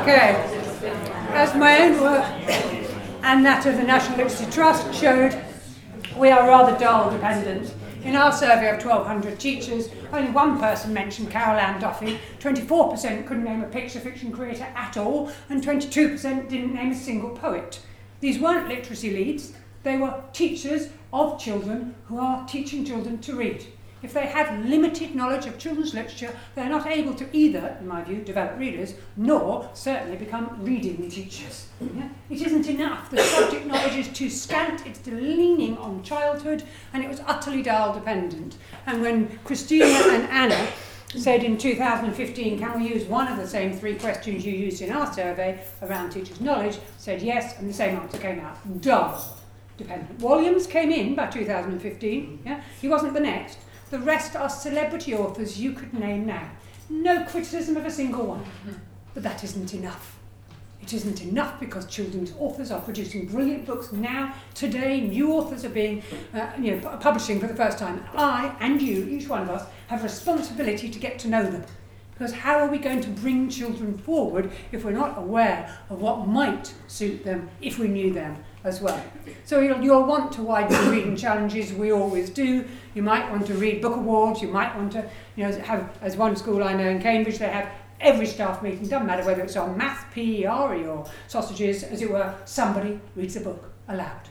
Okay. 0.00 0.44
As 1.32 1.54
my 1.54 1.82
own 1.82 2.00
work 2.00 2.24
and 3.22 3.44
that 3.44 3.66
of 3.66 3.76
the 3.76 3.82
National 3.82 4.16
Literacy 4.16 4.50
Trust 4.50 4.94
showed, 4.94 5.38
we 6.16 6.30
are 6.30 6.48
rather 6.48 6.78
Dahl 6.78 7.10
dependent. 7.10 7.74
In 8.02 8.16
our 8.16 8.32
survey 8.32 8.70
of 8.70 8.82
1,200 8.82 9.38
teachers, 9.38 9.90
only 10.12 10.30
one 10.30 10.58
person 10.58 10.94
mentioned 10.94 11.30
Carol 11.30 11.58
Ann 11.58 11.78
Duffy, 11.78 12.18
24% 12.40 13.26
couldn't 13.26 13.44
name 13.44 13.62
a 13.62 13.66
picture 13.66 14.00
fiction 14.00 14.32
creator 14.32 14.66
at 14.74 14.96
all, 14.96 15.30
and 15.50 15.62
22% 15.62 16.48
didn't 16.48 16.74
name 16.74 16.92
a 16.92 16.94
single 16.94 17.30
poet. 17.30 17.80
These 18.20 18.38
weren't 18.38 18.68
literacy 18.68 19.10
leads, 19.10 19.52
they 19.82 19.98
were 19.98 20.22
teachers 20.32 20.88
of 21.12 21.38
children 21.38 21.94
who 22.06 22.18
are 22.18 22.46
teaching 22.48 22.84
children 22.84 23.18
to 23.18 23.34
read. 23.34 23.66
If 24.02 24.14
they 24.14 24.26
have 24.26 24.64
limited 24.64 25.14
knowledge 25.14 25.46
of 25.46 25.58
children's 25.58 25.94
literature, 25.94 26.34
they're 26.54 26.68
not 26.68 26.86
able 26.86 27.14
to 27.14 27.26
either, 27.32 27.76
in 27.80 27.88
my 27.88 28.02
view, 28.04 28.22
develop 28.22 28.58
readers, 28.58 28.94
nor 29.16 29.68
certainly 29.74 30.16
become 30.16 30.56
reading 30.60 31.10
teachers. 31.10 31.68
Yeah? 31.80 32.08
It 32.30 32.42
isn't 32.42 32.68
enough. 32.68 33.10
The 33.10 33.18
subject 33.18 33.66
knowledge 33.66 33.96
is 33.96 34.08
too 34.08 34.30
scant, 34.30 34.86
it's 34.86 35.04
leaning 35.06 35.76
on 35.78 36.02
childhood, 36.02 36.62
and 36.92 37.02
it 37.02 37.08
was 37.08 37.20
utterly 37.26 37.62
Dahl 37.62 37.92
dependent. 37.92 38.56
And 38.86 39.02
when 39.02 39.38
Christina 39.44 39.86
and 39.86 40.24
Anna 40.28 40.68
said 41.16 41.42
in 41.42 41.56
2015, 41.56 42.58
can 42.58 42.80
we 42.80 42.88
use 42.88 43.04
one 43.04 43.28
of 43.28 43.38
the 43.38 43.46
same 43.46 43.72
three 43.72 43.94
questions 43.94 44.44
you 44.44 44.52
used 44.52 44.82
in 44.82 44.92
our 44.92 45.12
survey 45.12 45.60
around 45.82 46.10
teachers' 46.10 46.40
knowledge, 46.40 46.78
said 46.98 47.22
yes, 47.22 47.58
and 47.58 47.68
the 47.68 47.74
same 47.74 47.96
answer 47.96 48.18
came 48.18 48.40
out. 48.40 48.80
Dahl 48.80 49.38
dependent. 49.78 50.18
Walliams 50.18 50.68
came 50.68 50.90
in 50.90 51.14
by 51.14 51.26
2015, 51.26 52.40
yeah? 52.44 52.60
he 52.80 52.88
wasn't 52.88 53.14
the 53.14 53.20
next. 53.20 53.58
The 53.90 53.98
rest 53.98 54.36
are 54.36 54.50
celebrity 54.50 55.14
authors 55.14 55.58
you 55.58 55.72
could 55.72 55.94
name 55.94 56.26
now. 56.26 56.50
No 56.90 57.24
criticism 57.24 57.76
of 57.76 57.86
a 57.86 57.90
single 57.90 58.26
one. 58.26 58.44
But 59.14 59.22
that 59.22 59.42
isn't 59.42 59.72
enough. 59.72 60.18
It 60.82 60.92
isn't 60.92 61.22
enough 61.22 61.58
because 61.58 61.86
children's 61.86 62.32
authors 62.38 62.70
are 62.70 62.80
producing 62.80 63.26
brilliant 63.26 63.66
books 63.66 63.92
now. 63.92 64.34
Today, 64.54 65.00
new 65.00 65.32
authors 65.32 65.64
are 65.64 65.70
being, 65.70 66.02
uh, 66.34 66.50
you 66.60 66.76
know, 66.76 66.96
publishing 66.98 67.40
for 67.40 67.46
the 67.46 67.54
first 67.54 67.78
time. 67.78 68.04
I 68.14 68.54
and 68.60 68.80
you, 68.80 69.04
each 69.08 69.26
one 69.26 69.42
of 69.42 69.50
us, 69.50 69.66
have 69.88 70.00
a 70.00 70.04
responsibility 70.04 70.90
to 70.90 70.98
get 70.98 71.18
to 71.20 71.28
know 71.28 71.42
them. 71.42 71.64
Because 72.12 72.32
how 72.32 72.58
are 72.58 72.68
we 72.68 72.78
going 72.78 73.00
to 73.00 73.10
bring 73.10 73.48
children 73.48 73.96
forward 73.96 74.50
if 74.72 74.84
we're 74.84 74.90
not 74.90 75.16
aware 75.16 75.78
of 75.88 76.00
what 76.00 76.26
might 76.26 76.74
suit 76.88 77.24
them 77.24 77.48
if 77.60 77.78
we 77.78 77.88
knew 77.88 78.12
them 78.12 78.44
as 78.64 78.80
well? 78.80 79.02
So 79.44 79.60
you'll, 79.60 79.82
you'll 79.82 80.04
want 80.04 80.32
to 80.32 80.42
widen 80.42 80.84
the 80.84 80.90
reading 80.90 81.16
challenges, 81.16 81.72
we 81.72 81.92
always 81.92 82.30
do. 82.30 82.64
You 82.94 83.02
might 83.02 83.30
want 83.30 83.46
to 83.46 83.54
read 83.54 83.80
book 83.80 83.96
awards, 83.96 84.42
you 84.42 84.48
might 84.48 84.74
want 84.76 84.92
to, 84.92 85.08
you 85.36 85.44
know, 85.44 85.58
have, 85.60 85.96
as 86.02 86.16
one 86.16 86.36
school 86.36 86.62
I 86.64 86.74
know 86.74 86.88
in 86.88 87.00
Cambridge, 87.00 87.38
they 87.38 87.48
have 87.48 87.70
every 88.00 88.26
staff 88.26 88.62
meeting, 88.62 88.82
doesn't 88.88 89.06
matter 89.06 89.24
whether 89.24 89.42
it's 89.42 89.56
on 89.56 89.76
math, 89.76 90.12
PE, 90.12 90.44
or 90.44 91.06
sausages, 91.26 91.82
as 91.82 92.02
it 92.02 92.10
were, 92.10 92.34
somebody 92.44 93.00
reads 93.16 93.36
a 93.36 93.40
book 93.40 93.72
aloud. 93.88 94.28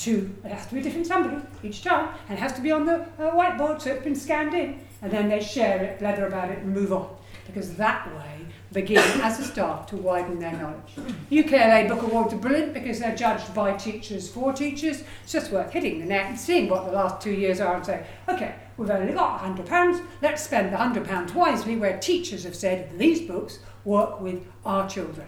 Two, 0.00 0.34
it 0.46 0.50
has 0.50 0.66
to 0.68 0.72
be 0.72 0.80
a 0.80 0.82
different 0.82 1.06
somebody 1.06 1.36
each 1.62 1.84
time, 1.84 2.08
and 2.30 2.38
it 2.38 2.40
has 2.40 2.54
to 2.54 2.62
be 2.62 2.72
on 2.72 2.86
the 2.86 3.02
uh, 3.18 3.34
whiteboard 3.34 3.82
so 3.82 3.90
it's 3.90 4.02
been 4.02 4.16
scanned 4.16 4.54
in, 4.54 4.80
and 5.02 5.12
then 5.12 5.28
they 5.28 5.40
share 5.40 5.82
it, 5.82 5.98
blather 5.98 6.26
about 6.26 6.50
it, 6.50 6.60
and 6.60 6.72
move 6.72 6.90
on. 6.90 7.14
Because 7.46 7.74
that 7.74 8.06
way, 8.16 8.39
begin 8.72 9.02
as 9.20 9.40
a 9.40 9.44
start 9.44 9.88
to 9.88 9.96
widen 9.96 10.38
their 10.38 10.52
knowledge. 10.52 11.14
UKLA 11.30 11.88
Book 11.88 12.02
Awards 12.02 12.32
are 12.32 12.38
brilliant 12.38 12.72
because 12.72 13.00
they're 13.00 13.16
judged 13.16 13.52
by 13.54 13.72
teachers 13.72 14.28
for 14.28 14.52
teachers. 14.52 15.02
It's 15.24 15.32
just 15.32 15.50
worth 15.50 15.72
hitting 15.72 15.98
the 15.98 16.06
net 16.06 16.26
and 16.26 16.38
seeing 16.38 16.68
what 16.68 16.86
the 16.86 16.92
last 16.92 17.20
two 17.20 17.32
years 17.32 17.60
are 17.60 17.76
and 17.76 17.84
say, 17.84 18.06
okay, 18.28 18.54
we've 18.76 18.90
only 18.90 19.12
got 19.12 19.40
£100, 19.40 20.04
let's 20.22 20.44
spend 20.44 20.72
the 20.72 20.76
£100 20.76 21.34
wisely 21.34 21.76
where 21.76 21.98
teachers 21.98 22.44
have 22.44 22.54
said 22.54 22.96
these 22.98 23.22
books 23.22 23.58
work 23.84 24.20
with 24.20 24.46
our 24.64 24.88
children. 24.88 25.26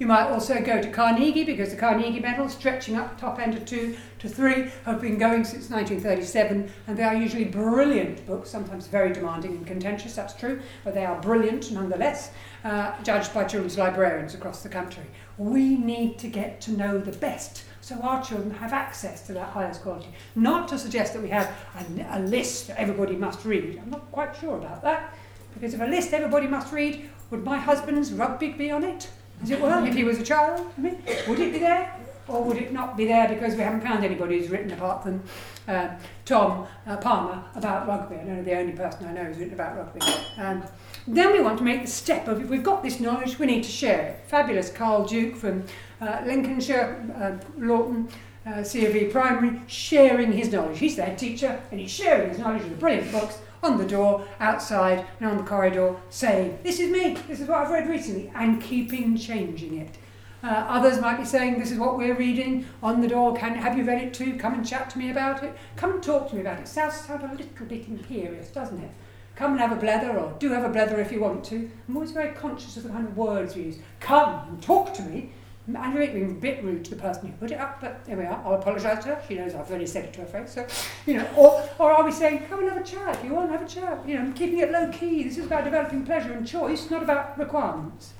You 0.00 0.06
might 0.06 0.28
also 0.28 0.62
go 0.62 0.80
to 0.80 0.90
Carnegie 0.90 1.44
because 1.44 1.72
the 1.72 1.76
Carnegie 1.76 2.20
medals, 2.20 2.54
stretching 2.54 2.96
up 2.96 3.20
top 3.20 3.38
end 3.38 3.54
of 3.54 3.66
two 3.66 3.98
to 4.20 4.30
three, 4.30 4.70
have 4.86 4.98
been 4.98 5.18
going 5.18 5.44
since 5.44 5.68
1937, 5.68 6.72
and 6.86 6.96
they 6.96 7.02
are 7.02 7.14
usually 7.14 7.44
brilliant 7.44 8.26
books, 8.26 8.48
sometimes 8.48 8.86
very 8.86 9.12
demanding 9.12 9.50
and 9.50 9.66
contentious, 9.66 10.14
that's 10.14 10.32
true, 10.32 10.62
but 10.84 10.94
they 10.94 11.04
are 11.04 11.20
brilliant 11.20 11.70
nonetheless, 11.70 12.30
uh, 12.64 12.92
judged 13.02 13.34
by 13.34 13.44
children's 13.44 13.76
librarians 13.76 14.34
across 14.34 14.62
the 14.62 14.70
country. 14.70 15.04
We 15.36 15.76
need 15.76 16.18
to 16.20 16.28
get 16.28 16.62
to 16.62 16.70
know 16.72 16.96
the 16.96 17.12
best 17.18 17.64
so 17.82 18.00
our 18.00 18.22
children 18.22 18.52
have 18.52 18.72
access 18.72 19.26
to 19.26 19.34
that 19.34 19.50
highest 19.50 19.82
quality. 19.82 20.08
Not 20.34 20.66
to 20.68 20.78
suggest 20.78 21.12
that 21.12 21.22
we 21.22 21.28
have 21.28 21.54
a, 21.74 22.18
a 22.18 22.20
list 22.20 22.68
that 22.68 22.80
everybody 22.80 23.16
must 23.16 23.44
read. 23.44 23.78
I'm 23.78 23.90
not 23.90 24.10
quite 24.12 24.34
sure 24.34 24.56
about 24.56 24.82
that, 24.82 25.14
because 25.52 25.74
if 25.74 25.80
a 25.82 25.84
list 25.84 26.14
everybody 26.14 26.46
must 26.46 26.72
read, 26.72 27.10
would 27.28 27.44
my 27.44 27.58
husband's 27.58 28.14
rugby 28.14 28.48
be 28.52 28.70
on 28.70 28.82
it? 28.82 29.10
As 29.42 29.50
it 29.50 29.60
were, 29.60 29.86
if 29.86 29.94
he 29.94 30.04
was 30.04 30.18
a 30.18 30.22
child, 30.22 30.70
I 30.76 30.80
mean, 30.80 31.02
would 31.28 31.40
it 31.40 31.52
be 31.52 31.58
there? 31.58 31.94
Or 32.28 32.44
would 32.44 32.58
it 32.58 32.72
not 32.72 32.96
be 32.96 33.06
there 33.06 33.28
because 33.28 33.56
we 33.56 33.62
haven't 33.62 33.80
found 33.80 34.04
anybody 34.04 34.38
who's 34.38 34.50
written 34.50 34.70
apart 34.72 35.02
from 35.02 35.22
uh, 35.66 35.88
Tom 36.24 36.66
uh, 36.86 36.96
Palmer 36.98 37.42
about 37.56 37.88
rugby? 37.88 38.16
I 38.16 38.22
know 38.22 38.42
the 38.42 38.56
only 38.56 38.72
person 38.72 39.06
I 39.06 39.12
know 39.12 39.24
who's 39.24 39.38
written 39.38 39.54
about 39.54 39.76
rugby. 39.76 40.00
Um, 40.36 40.62
then 41.08 41.32
we 41.32 41.40
want 41.40 41.58
to 41.58 41.64
make 41.64 41.82
the 41.82 41.90
step 41.90 42.28
of 42.28 42.40
if 42.40 42.48
we've 42.48 42.62
got 42.62 42.82
this 42.82 43.00
knowledge, 43.00 43.38
we 43.38 43.46
need 43.46 43.64
to 43.64 43.70
share 43.70 44.00
it. 44.00 44.24
Fabulous 44.28 44.70
Carl 44.70 45.06
Duke 45.06 45.34
from 45.34 45.64
uh, 46.00 46.22
Lincolnshire, 46.24 47.02
uh, 47.16 47.44
Lawton, 47.58 48.08
uh, 48.46 48.62
C 48.62 48.86
of 48.86 48.94
E 48.94 49.06
Primary, 49.06 49.60
sharing 49.66 50.32
his 50.32 50.52
knowledge. 50.52 50.78
He's 50.78 50.96
their 50.96 51.16
teacher 51.16 51.60
and 51.70 51.80
he's 51.80 51.90
sharing 51.90 52.28
his 52.28 52.38
knowledge 52.38 52.62
of 52.62 52.70
the 52.70 52.76
brilliant 52.76 53.10
books 53.10 53.38
on 53.62 53.78
the 53.78 53.86
door, 53.86 54.26
outside, 54.38 55.06
and 55.18 55.28
on 55.28 55.36
the 55.36 55.42
corridor, 55.42 55.96
saying, 56.08 56.58
This 56.62 56.80
is 56.80 56.90
me, 56.90 57.16
this 57.28 57.40
is 57.40 57.48
what 57.48 57.58
I've 57.58 57.70
read 57.70 57.88
recently, 57.88 58.32
and 58.34 58.62
keeping 58.62 59.16
changing 59.16 59.78
it. 59.78 59.96
Uh, 60.42 60.64
others 60.68 61.00
might 61.00 61.18
be 61.18 61.24
saying, 61.24 61.58
This 61.58 61.70
is 61.70 61.78
what 61.78 61.98
we're 61.98 62.16
reading 62.16 62.66
on 62.82 63.00
the 63.00 63.08
door. 63.08 63.36
Can 63.36 63.54
have 63.54 63.76
you 63.76 63.84
read 63.84 64.02
it 64.02 64.14
too? 64.14 64.36
Come 64.36 64.54
and 64.54 64.66
chat 64.66 64.88
to 64.90 64.98
me 64.98 65.10
about 65.10 65.42
it. 65.42 65.56
Come 65.76 65.92
and 65.92 66.02
talk 66.02 66.30
to 66.30 66.34
me 66.34 66.40
about 66.40 66.58
it. 66.58 66.68
Sounds 66.68 66.94
sound 66.94 67.22
a 67.22 67.34
little 67.34 67.66
bit 67.66 67.86
imperious, 67.88 68.48
doesn't 68.48 68.82
it? 68.82 68.90
Come 69.36 69.52
and 69.52 69.60
have 69.60 69.72
a 69.72 69.76
blether, 69.76 70.18
or 70.18 70.34
do 70.38 70.52
have 70.52 70.64
a 70.64 70.68
blether 70.68 70.98
if 70.98 71.12
you 71.12 71.20
want 71.20 71.44
to. 71.46 71.70
I'm 71.88 71.96
always 71.96 72.12
very 72.12 72.34
conscious 72.34 72.76
of 72.76 72.84
the 72.84 72.88
kind 72.90 73.06
of 73.06 73.16
words 73.16 73.54
we 73.54 73.62
use. 73.64 73.78
Come 73.98 74.48
and 74.48 74.62
talk 74.62 74.94
to 74.94 75.02
me. 75.02 75.32
I 75.76 75.92
know 75.92 76.00
it 76.00 76.14
being 76.14 76.30
a 76.30 76.34
bit 76.34 76.62
rude 76.64 76.84
to 76.86 76.90
the 76.94 77.00
person 77.00 77.28
who 77.28 77.32
put 77.34 77.50
it 77.50 77.58
up, 77.58 77.80
but 77.80 78.04
there 78.04 78.16
we 78.16 78.24
are. 78.24 78.40
I'll 78.44 78.54
apologise 78.54 79.04
to 79.04 79.14
her. 79.14 79.22
She 79.28 79.34
knows 79.34 79.54
I've 79.54 79.68
already 79.68 79.86
said 79.86 80.04
it 80.04 80.12
to 80.14 80.20
her 80.20 80.26
face. 80.26 80.54
So, 80.54 80.66
you 81.06 81.18
know, 81.18 81.28
or, 81.36 81.68
or 81.78 81.92
are 81.92 82.04
we 82.04 82.12
saying, 82.12 82.46
come 82.48 82.60
and 82.60 82.68
have 82.68 82.80
a 82.80 82.84
chat 82.84 83.24
you 83.24 83.34
want, 83.34 83.50
have 83.50 83.62
a 83.62 83.68
chat. 83.68 84.06
You 84.08 84.18
know, 84.18 84.32
keeping 84.32 84.58
it 84.58 84.70
low 84.70 84.90
key. 84.90 85.24
This 85.24 85.38
is 85.38 85.46
about 85.46 85.64
developing 85.64 86.04
pleasure 86.04 86.32
and 86.32 86.46
choice, 86.46 86.90
not 86.90 87.02
about 87.02 87.38
requirements. 87.38 88.14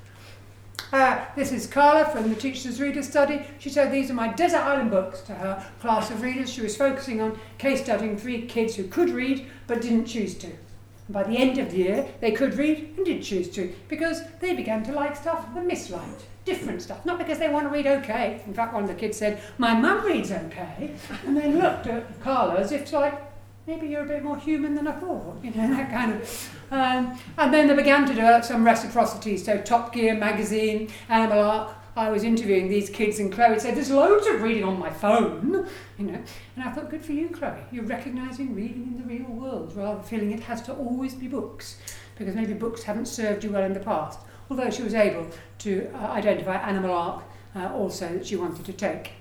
Uh, 0.93 1.25
this 1.37 1.53
is 1.53 1.67
Carla 1.69 2.05
from 2.07 2.29
the 2.29 2.35
Teacher's 2.35 2.81
Reader 2.81 3.03
Study. 3.03 3.43
She 3.59 3.71
said 3.71 3.93
these 3.93 4.11
are 4.11 4.15
my 4.15 4.33
desert 4.33 4.59
island 4.59 4.91
books 4.91 5.21
to 5.23 5.35
her 5.35 5.65
class 5.81 6.11
of 6.11 6.21
readers. 6.21 6.51
She 6.51 6.63
was 6.63 6.77
focusing 6.77 7.21
on 7.21 7.39
case 7.59 7.83
studying 7.83 8.19
three 8.19 8.43
kids 8.43 8.75
who 8.75 8.85
could 8.89 9.11
read 9.11 9.47
but 9.69 9.83
didn't 9.83 10.07
choose 10.07 10.35
to. 10.39 10.49
And 10.49 11.13
by 11.13 11.23
the 11.23 11.37
end 11.37 11.59
of 11.59 11.71
the 11.71 11.79
year, 11.79 12.09
they 12.21 12.33
could 12.33 12.55
read 12.55 12.95
and 12.97 13.07
did 13.07 13.23
choose 13.23 13.49
to 13.51 13.73
because 13.89 14.23
they 14.41 14.55
began 14.55 14.83
to 14.85 14.93
like 14.93 15.15
stuff 15.15 15.47
and 15.55 15.71
misliked 15.71 16.23
different 16.45 16.83
stuff. 16.83 17.05
Not 17.05 17.19
because 17.19 17.39
they 17.39 17.49
want 17.49 17.67
to 17.67 17.71
read 17.71 17.87
okay. 17.87 18.43
In 18.47 18.55
fact, 18.55 18.73
one 18.73 18.83
of 18.83 18.89
the 18.89 18.95
kids 18.95 19.17
said, 19.17 19.41
My 19.59 19.75
mum 19.75 20.05
reads 20.05 20.33
okay. 20.33 20.95
And 21.27 21.37
then 21.37 21.59
looked 21.59 21.87
at 21.87 22.21
Carla 22.21 22.57
as 22.57 22.73
if, 22.73 22.93
like, 22.93 23.21
maybe 23.67 23.89
you're 23.89 24.05
a 24.05 24.09
bit 24.09 24.23
more 24.23 24.37
human 24.37 24.75
than 24.75 24.87
I 24.87 24.93
thought. 24.93 25.39
You 25.43 25.51
know, 25.51 25.69
that 25.77 25.91
kind 25.91 26.13
of. 26.13 26.57
Um, 26.71 27.19
and 27.39 27.53
then 27.53 27.67
they 27.69 27.75
began 27.75 28.07
to 28.07 28.15
do 28.15 28.47
some 28.47 28.65
reciprocity. 28.65 29.37
So, 29.37 29.59
Top 29.59 29.93
Gear 29.93 30.15
magazine, 30.15 30.91
Animal 31.09 31.41
Ark. 31.41 31.77
I 31.97 32.09
was 32.09 32.23
interviewing 32.23 32.69
these 32.69 32.89
kids, 32.89 33.19
and 33.19 33.33
Chloe 33.33 33.59
said, 33.59 33.75
There's 33.75 33.91
loads 33.91 34.27
of 34.29 34.43
reading 34.43 34.65
on 34.65 34.79
my 34.79 34.91
phone, 34.91 35.67
you 35.99 36.07
know. 36.07 36.23
And 36.55 36.65
I 36.65 36.71
thought, 36.71 36.89
Good 36.89 37.05
for 37.05 37.13
you, 37.13 37.29
Chloe. 37.29 37.59
You're 37.73 37.85
recognising 37.85 38.55
reading 38.55 38.85
in 38.85 38.97
the 38.97 39.05
real 39.05 39.29
world 39.29 39.75
rather 39.77 39.97
than 39.97 40.05
feeling 40.05 40.31
it 40.31 40.41
has 40.41 40.63
to 40.63 40.73
always 40.73 41.15
be 41.15 41.27
books, 41.27 41.79
because 42.17 42.37
maybe 42.37 42.55
books 42.55 42.85
haven't 42.85 43.07
served 43.07 43.43
you 43.43 43.51
well 43.51 43.65
in 43.65 43.75
the 43.75 43.81
past 43.81 44.21
although 44.51 44.71
she 44.71 44.83
was 44.83 44.95
able 44.95 45.27
to 45.59 45.89
uh, 45.95 46.09
identify 46.09 46.57
Animal 46.57 46.93
Ark 46.93 47.25
uh, 47.55 47.73
also 47.73 48.09
that 48.09 48.27
she 48.27 48.37
wanted 48.37 48.65
to 48.67 48.73
take. 48.73 49.13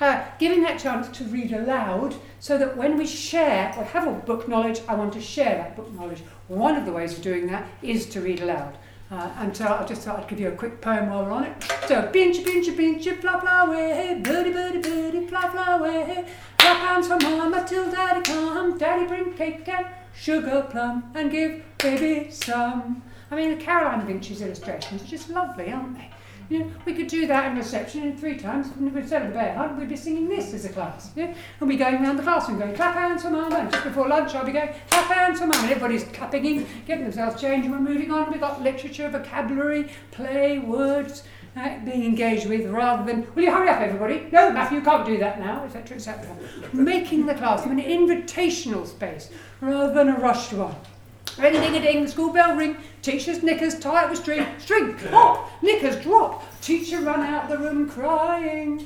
Uh, 0.00 0.24
giving 0.38 0.62
that 0.62 0.78
chance 0.78 1.08
to 1.16 1.24
read 1.24 1.52
aloud 1.52 2.14
so 2.38 2.56
that 2.56 2.76
when 2.76 2.96
we 2.96 3.06
share 3.06 3.74
or 3.76 3.84
have 3.84 4.06
a 4.06 4.12
book 4.12 4.48
knowledge, 4.48 4.80
I 4.88 4.94
want 4.94 5.12
to 5.14 5.20
share 5.20 5.56
that 5.56 5.76
book 5.76 5.92
knowledge. 5.92 6.22
One 6.46 6.76
of 6.76 6.86
the 6.86 6.92
ways 6.92 7.16
of 7.16 7.22
doing 7.22 7.46
that 7.48 7.66
is 7.82 8.06
to 8.10 8.20
read 8.20 8.40
aloud. 8.40 8.78
Uh, 9.10 9.30
and 9.38 9.56
so 9.56 9.66
I 9.66 9.84
just 9.86 10.02
thought 10.02 10.20
I'd 10.20 10.28
give 10.28 10.38
you 10.38 10.48
a 10.48 10.52
quick 10.52 10.80
poem 10.80 11.08
while 11.08 11.24
we're 11.24 11.32
on 11.32 11.44
it. 11.44 11.64
So, 11.86 12.02
pinch, 12.12 12.44
pinch, 12.44 12.76
pinch, 12.76 13.08
fly, 13.08 13.40
fly 13.40 13.64
away, 13.64 14.20
birdie, 14.22 14.52
birdie, 14.52 14.80
birdie, 14.80 15.26
fly, 15.26 15.48
fly 15.48 15.76
away. 15.78 16.26
Clap 16.58 16.76
hands 16.76 17.08
for 17.08 17.18
mama 17.18 17.64
till 17.66 17.90
daddy 17.90 18.20
come. 18.20 18.76
Daddy 18.76 19.06
bring 19.06 19.32
cake 19.32 19.66
and 19.66 19.86
sugar 20.14 20.66
plum 20.70 21.10
and 21.14 21.30
give 21.30 21.62
baby 21.78 22.30
some. 22.30 23.02
I 23.30 23.36
mean, 23.36 23.50
the 23.50 23.62
Caroline 23.62 24.06
Vince's 24.06 24.42
illustrations 24.42 25.02
are 25.02 25.06
just 25.06 25.30
lovely, 25.30 25.70
aren't 25.72 25.96
they? 25.96 26.10
You 26.48 26.60
know, 26.60 26.70
we 26.86 26.94
could 26.94 27.08
do 27.08 27.26
that 27.26 27.50
in 27.50 27.58
reception 27.58 28.04
in 28.04 28.16
three 28.16 28.38
times. 28.38 28.68
Instead 28.80 29.28
the 29.28 29.34
bear 29.34 29.54
hunt, 29.54 29.78
we'd 29.78 29.88
be 29.90 29.96
singing 29.96 30.28
this 30.28 30.54
as 30.54 30.64
a 30.64 30.70
class. 30.70 31.10
Yeah? 31.14 31.34
And 31.60 31.68
we'd 31.68 31.74
be 31.74 31.76
going 31.76 31.96
around 31.96 32.16
the 32.16 32.22
classroom 32.22 32.58
going, 32.58 32.74
clap 32.74 32.94
hands 32.94 33.22
for 33.22 33.30
mama. 33.30 33.56
And 33.56 33.70
just 33.70 33.84
before 33.84 34.08
lunch, 34.08 34.34
I'll 34.34 34.46
be 34.46 34.52
going, 34.52 34.70
clap 34.88 35.10
hands 35.10 35.40
for 35.40 35.46
mama. 35.46 35.62
And 35.62 35.70
everybody's 35.70 36.04
clapping 36.04 36.46
in, 36.46 36.66
getting 36.86 37.04
themselves 37.04 37.38
changed, 37.38 37.66
and 37.66 37.74
we're 37.74 37.92
moving 37.92 38.10
on. 38.10 38.30
We've 38.30 38.40
got 38.40 38.62
literature, 38.62 39.10
vocabulary, 39.10 39.90
play, 40.10 40.58
words 40.58 41.24
uh, 41.54 41.78
being 41.84 42.04
engaged 42.04 42.48
with 42.48 42.66
rather 42.66 43.04
than, 43.04 43.26
will 43.34 43.42
you 43.42 43.50
hurry 43.50 43.68
up, 43.68 43.80
everybody? 43.80 44.26
No, 44.32 44.50
Matthew, 44.50 44.78
you 44.78 44.84
can't 44.84 45.04
do 45.04 45.18
that 45.18 45.40
now, 45.40 45.64
etc., 45.64 45.96
etc. 45.96 46.34
Making 46.72 47.26
the 47.26 47.34
classroom 47.34 47.78
an 47.78 47.84
invitational 47.84 48.86
space 48.86 49.30
rather 49.60 49.92
than 49.92 50.08
a 50.08 50.18
rushed 50.18 50.54
one. 50.54 50.74
Ring 51.38 51.54
a 51.54 51.60
ding 51.60 51.76
a 51.76 51.80
ding, 51.80 52.02
the 52.04 52.10
school 52.10 52.32
bell 52.32 52.56
ring, 52.56 52.76
teacher's 53.00 53.44
knickers 53.44 53.78
tie 53.78 54.04
up 54.04 54.10
the 54.10 54.16
string, 54.16 54.44
string 54.58 54.96
pop, 55.10 55.50
knickers 55.62 56.02
drop, 56.02 56.44
teacher 56.60 57.00
run 57.00 57.20
out 57.20 57.48
the 57.48 57.56
room 57.56 57.88
crying. 57.88 58.84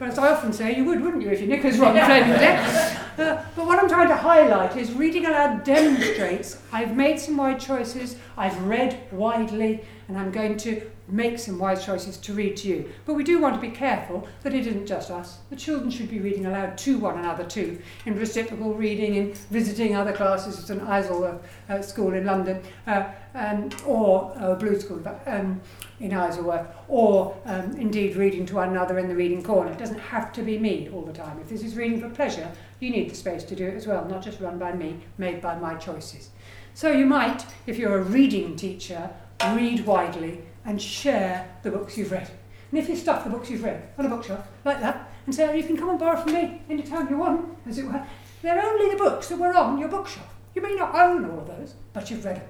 But 0.00 0.08
as 0.08 0.18
I 0.18 0.32
often 0.32 0.52
say, 0.52 0.74
you 0.74 0.84
would, 0.86 1.00
wouldn't 1.00 1.22
you, 1.22 1.30
if 1.30 1.38
your 1.38 1.48
knickers 1.48 1.78
were 1.78 1.86
on 1.86 1.94
the 1.94 2.00
deck? 2.00 2.98
Uh, 3.18 3.42
but 3.54 3.66
what 3.66 3.78
I'm 3.78 3.88
trying 3.88 4.08
to 4.08 4.16
highlight 4.16 4.76
is 4.76 4.90
reading 4.92 5.26
aloud 5.26 5.64
demonstrates 5.64 6.60
I've 6.72 6.96
made 6.96 7.20
some 7.20 7.36
wide 7.36 7.60
choices, 7.60 8.16
I've 8.36 8.60
read 8.64 8.98
widely, 9.12 9.84
and 10.12 10.20
I'm 10.20 10.30
going 10.30 10.58
to 10.58 10.82
make 11.08 11.38
some 11.38 11.58
wise 11.58 11.86
choices 11.86 12.18
to 12.18 12.34
read 12.34 12.54
to 12.58 12.68
you. 12.68 12.92
But 13.06 13.14
we 13.14 13.24
do 13.24 13.40
want 13.40 13.54
to 13.54 13.60
be 13.60 13.74
careful 13.74 14.28
that 14.42 14.54
it 14.54 14.66
isn't 14.66 14.86
just 14.86 15.10
us. 15.10 15.38
The 15.48 15.56
children 15.56 15.90
should 15.90 16.10
be 16.10 16.20
reading 16.20 16.44
aloud 16.44 16.76
to 16.78 16.98
one 16.98 17.18
another 17.18 17.44
too, 17.44 17.80
in 18.04 18.18
reciprocal 18.18 18.74
reading, 18.74 19.14
in 19.14 19.32
visiting 19.32 19.96
other 19.96 20.12
classes 20.12 20.62
at 20.62 20.76
an 20.76 20.86
Isleworth 20.86 21.42
uh, 21.70 21.80
school 21.80 22.12
in 22.12 22.26
London, 22.26 22.62
uh, 22.86 23.04
um, 23.34 23.70
or 23.86 24.34
uh, 24.36 24.54
Blue 24.56 24.78
School 24.78 25.02
um, 25.24 25.62
in 25.98 26.12
Isleworth, 26.12 26.66
or 26.88 27.34
um, 27.46 27.74
indeed 27.78 28.16
reading 28.16 28.44
to 28.46 28.56
one 28.56 28.68
another 28.68 28.98
in 28.98 29.08
the 29.08 29.16
reading 29.16 29.42
corner. 29.42 29.72
It 29.72 29.78
doesn't 29.78 29.98
have 29.98 30.30
to 30.34 30.42
be 30.42 30.58
me 30.58 30.90
all 30.92 31.02
the 31.02 31.14
time. 31.14 31.40
If 31.40 31.48
this 31.48 31.62
is 31.62 31.74
reading 31.74 32.02
for 32.02 32.10
pleasure, 32.10 32.50
you 32.80 32.90
need 32.90 33.08
the 33.08 33.14
space 33.14 33.44
to 33.44 33.56
do 33.56 33.66
it 33.66 33.76
as 33.76 33.86
well, 33.86 34.04
not 34.04 34.22
just 34.22 34.40
run 34.40 34.58
by 34.58 34.74
me, 34.74 34.98
made 35.16 35.40
by 35.40 35.58
my 35.58 35.74
choices. 35.76 36.28
So 36.74 36.90
you 36.90 37.04
might, 37.04 37.44
if 37.66 37.76
you're 37.76 37.98
a 37.98 38.02
reading 38.02 38.56
teacher, 38.56 39.10
read 39.54 39.86
widely 39.86 40.42
and 40.64 40.80
share 40.80 41.56
the 41.62 41.70
books 41.70 41.96
you've 41.96 42.12
read. 42.12 42.30
And 42.70 42.80
if 42.80 42.88
you 42.88 42.96
stuff 42.96 43.24
the 43.24 43.30
books 43.30 43.50
you've 43.50 43.64
read 43.64 43.88
on 43.98 44.06
a 44.06 44.08
bookshelf 44.08 44.46
like 44.64 44.80
that 44.80 45.10
and 45.26 45.34
say, 45.34 45.48
oh, 45.48 45.52
you 45.52 45.64
can 45.64 45.76
come 45.76 45.90
and 45.90 45.98
borrow 45.98 46.20
from 46.20 46.32
me 46.32 46.62
anytime 46.70 47.08
you 47.08 47.18
want, 47.18 47.56
as 47.66 47.78
it 47.78 47.84
were, 47.84 48.04
they're 48.40 48.62
only 48.62 48.90
the 48.90 48.96
books 48.96 49.28
that 49.28 49.38
were 49.38 49.54
on 49.54 49.78
your 49.78 49.88
bookshelf. 49.88 50.34
You 50.54 50.62
may 50.62 50.74
not 50.74 50.94
own 50.94 51.30
all 51.30 51.40
of 51.40 51.46
those, 51.46 51.74
but 51.92 52.10
you've 52.10 52.24
read 52.24 52.36
them. 52.36 52.48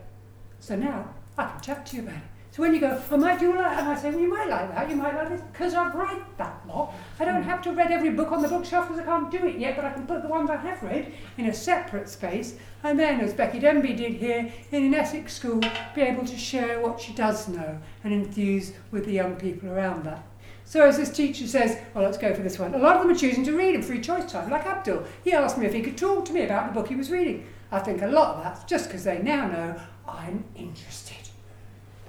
So 0.60 0.76
now 0.76 1.08
I 1.36 1.46
can 1.46 1.60
chat 1.60 1.86
to 1.86 1.96
you 1.96 2.02
about 2.02 2.16
it. 2.16 2.22
So 2.52 2.60
when 2.60 2.74
you 2.74 2.80
go, 2.80 3.00
oh, 3.10 3.16
might 3.16 3.40
you 3.40 3.54
like? 3.56 3.78
And 3.78 3.88
I 3.88 3.96
say, 3.96 4.10
well, 4.10 4.20
you 4.20 4.28
might 4.28 4.46
like 4.46 4.68
that, 4.74 4.90
you 4.90 4.94
might 4.94 5.14
like 5.14 5.30
this, 5.30 5.40
because 5.40 5.72
I've 5.72 5.94
read 5.94 6.22
that 6.36 6.60
lot. 6.68 6.92
I 7.18 7.24
don't 7.24 7.42
have 7.42 7.62
to 7.62 7.72
read 7.72 7.90
every 7.90 8.10
book 8.10 8.30
on 8.30 8.42
the 8.42 8.48
bookshelf 8.48 8.88
because 8.88 9.00
I 9.00 9.06
can't 9.06 9.30
do 9.30 9.46
it 9.46 9.56
yet, 9.56 9.74
but 9.74 9.86
I 9.86 9.92
can 9.94 10.06
put 10.06 10.20
the 10.20 10.28
ones 10.28 10.50
I 10.50 10.56
have 10.56 10.82
read 10.82 11.14
in 11.38 11.46
a 11.46 11.54
separate 11.54 12.10
space, 12.10 12.56
and 12.82 12.98
then, 12.98 13.20
as 13.20 13.32
Becky 13.32 13.58
Denby 13.58 13.94
did 13.94 14.12
here 14.12 14.52
in 14.70 14.84
an 14.84 14.92
Essex 14.92 15.32
school, 15.32 15.62
be 15.94 16.02
able 16.02 16.26
to 16.26 16.36
share 16.36 16.78
what 16.78 17.00
she 17.00 17.14
does 17.14 17.48
know 17.48 17.78
and 18.04 18.12
enthuse 18.12 18.72
with 18.90 19.06
the 19.06 19.12
young 19.12 19.36
people 19.36 19.70
around 19.70 20.04
that. 20.04 20.22
So 20.66 20.86
as 20.86 20.98
this 20.98 21.10
teacher 21.10 21.46
says, 21.46 21.78
well, 21.94 22.04
let's 22.04 22.18
go 22.18 22.34
for 22.34 22.42
this 22.42 22.58
one. 22.58 22.74
A 22.74 22.78
lot 22.78 22.96
of 22.96 23.02
them 23.02 23.12
are 23.12 23.18
choosing 23.18 23.44
to 23.44 23.56
read 23.56 23.76
in 23.76 23.82
free 23.82 24.02
choice 24.02 24.30
time, 24.30 24.50
like 24.50 24.66
Abdul. 24.66 25.04
He 25.24 25.32
asked 25.32 25.56
me 25.56 25.64
if 25.64 25.72
he 25.72 25.80
could 25.80 25.96
talk 25.96 26.26
to 26.26 26.34
me 26.34 26.44
about 26.44 26.66
the 26.66 26.78
book 26.78 26.88
he 26.88 26.96
was 26.96 27.10
reading. 27.10 27.46
I 27.70 27.78
think 27.78 28.02
a 28.02 28.08
lot 28.08 28.36
of 28.36 28.44
that's 28.44 28.64
just 28.64 28.88
because 28.88 29.04
they 29.04 29.22
now 29.22 29.46
know 29.48 29.80
I'm 30.06 30.44
interested 30.54 31.21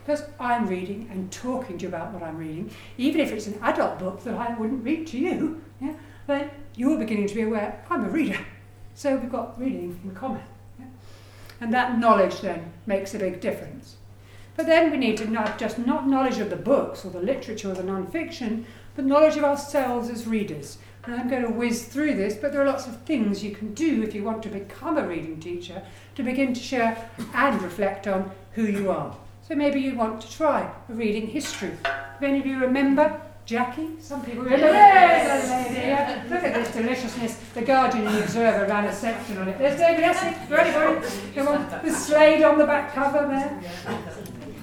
because 0.06 0.24
I'm 0.40 0.68
reading 0.68 1.08
and 1.12 1.32
talking 1.32 1.78
to 1.78 1.84
you 1.84 1.88
about 1.88 2.12
what 2.12 2.24
I'm 2.24 2.38
reading, 2.38 2.72
even 2.98 3.22
if 3.22 3.32
it's 3.32 3.48
an 3.48 3.58
adult 3.62 4.00
book 4.00 4.24
that 4.24 4.36
I 4.36 4.54
wouldn't 4.54 4.84
read 4.84 5.08
to 5.08 5.18
you, 5.18 5.62
yeah, 5.80 5.94
then 6.28 6.50
you're 6.76 6.98
beginning 6.98 7.28
to 7.28 7.36
be 7.36 7.44
aware 7.44 7.84
I'm 7.90 8.06
a 8.06 8.10
reader. 8.10 8.40
So 8.96 9.16
we've 9.16 9.32
got 9.32 9.60
reading 9.60 10.00
in 10.04 10.14
common. 10.14 10.44
Yeah? 10.78 10.86
And 11.62 11.74
that 11.74 11.98
knowledge 11.98 12.42
then 12.42 12.74
makes 12.86 13.16
a 13.16 13.20
big 13.20 13.40
difference. 13.40 13.96
But 14.56 14.68
then 14.68 14.92
we 14.92 14.98
need 14.98 15.18
to 15.18 15.26
have 15.26 15.58
just 15.58 15.80
not 15.80 16.08
knowledge 16.08 16.38
of 16.38 16.50
the 16.50 16.56
books 16.56 17.06
or 17.06 17.10
the 17.10 17.20
literature 17.20 17.72
or 17.72 17.74
the 17.74 17.84
non-fiction, 17.84 18.68
but 18.96 19.06
knowledge 19.06 19.38
of 19.38 19.44
ourselves 19.44 20.10
as 20.10 20.28
readers. 20.28 20.78
And 21.06 21.16
I'm 21.16 21.30
going 21.30 21.42
to 21.42 21.50
whiz 21.50 21.86
through 21.86 22.16
this, 22.16 22.36
but 22.36 22.52
there 22.52 22.62
are 22.62 22.68
lots 22.68 22.88
of 22.88 23.02
things 23.02 23.44
you 23.44 23.56
can 23.56 23.74
do 23.74 24.04
if 24.04 24.14
you 24.14 24.24
want 24.24 24.44
to 24.44 24.50
become 24.50 24.98
a 24.98 25.08
reading 25.08 25.40
teacher 25.40 25.82
to 26.16 26.24
begin 26.24 26.54
to 26.54 26.62
share 26.62 27.10
and 27.34 27.62
reflect 27.62 28.06
on 28.06 28.32
who 28.52 28.66
you 28.66 28.92
are. 28.92 29.18
So 29.54 29.58
maybe 29.58 29.82
you 29.82 29.94
want 29.94 30.20
to 30.20 30.32
try 30.32 30.68
a 30.90 30.94
reading 30.94 31.28
history. 31.28 31.78
If 31.86 32.24
any 32.24 32.40
of 32.40 32.46
you 32.48 32.60
remember 32.60 33.22
Jackie? 33.46 33.90
Some 34.00 34.26
people 34.26 34.46
remember. 34.46 34.66
Yes! 34.66 36.28
Look 36.32 36.44
at 36.44 36.56
this 36.56 36.74
deliciousness. 36.74 37.40
The 37.54 37.62
Guardian 37.62 38.08
and 38.08 38.16
the 38.16 38.24
Observer 38.24 38.66
ran 38.66 38.86
a 38.86 38.92
section 38.92 39.38
on 39.38 39.50
it. 39.50 39.60
There's 39.60 39.78
David 39.78 40.06
Essex. 40.06 40.40
Come 41.36 41.48
on. 41.50 41.86
The 41.86 41.92
Slade 41.92 42.42
on 42.42 42.58
the 42.58 42.66
back 42.66 42.96
cover 42.96 43.28
there. 43.28 43.62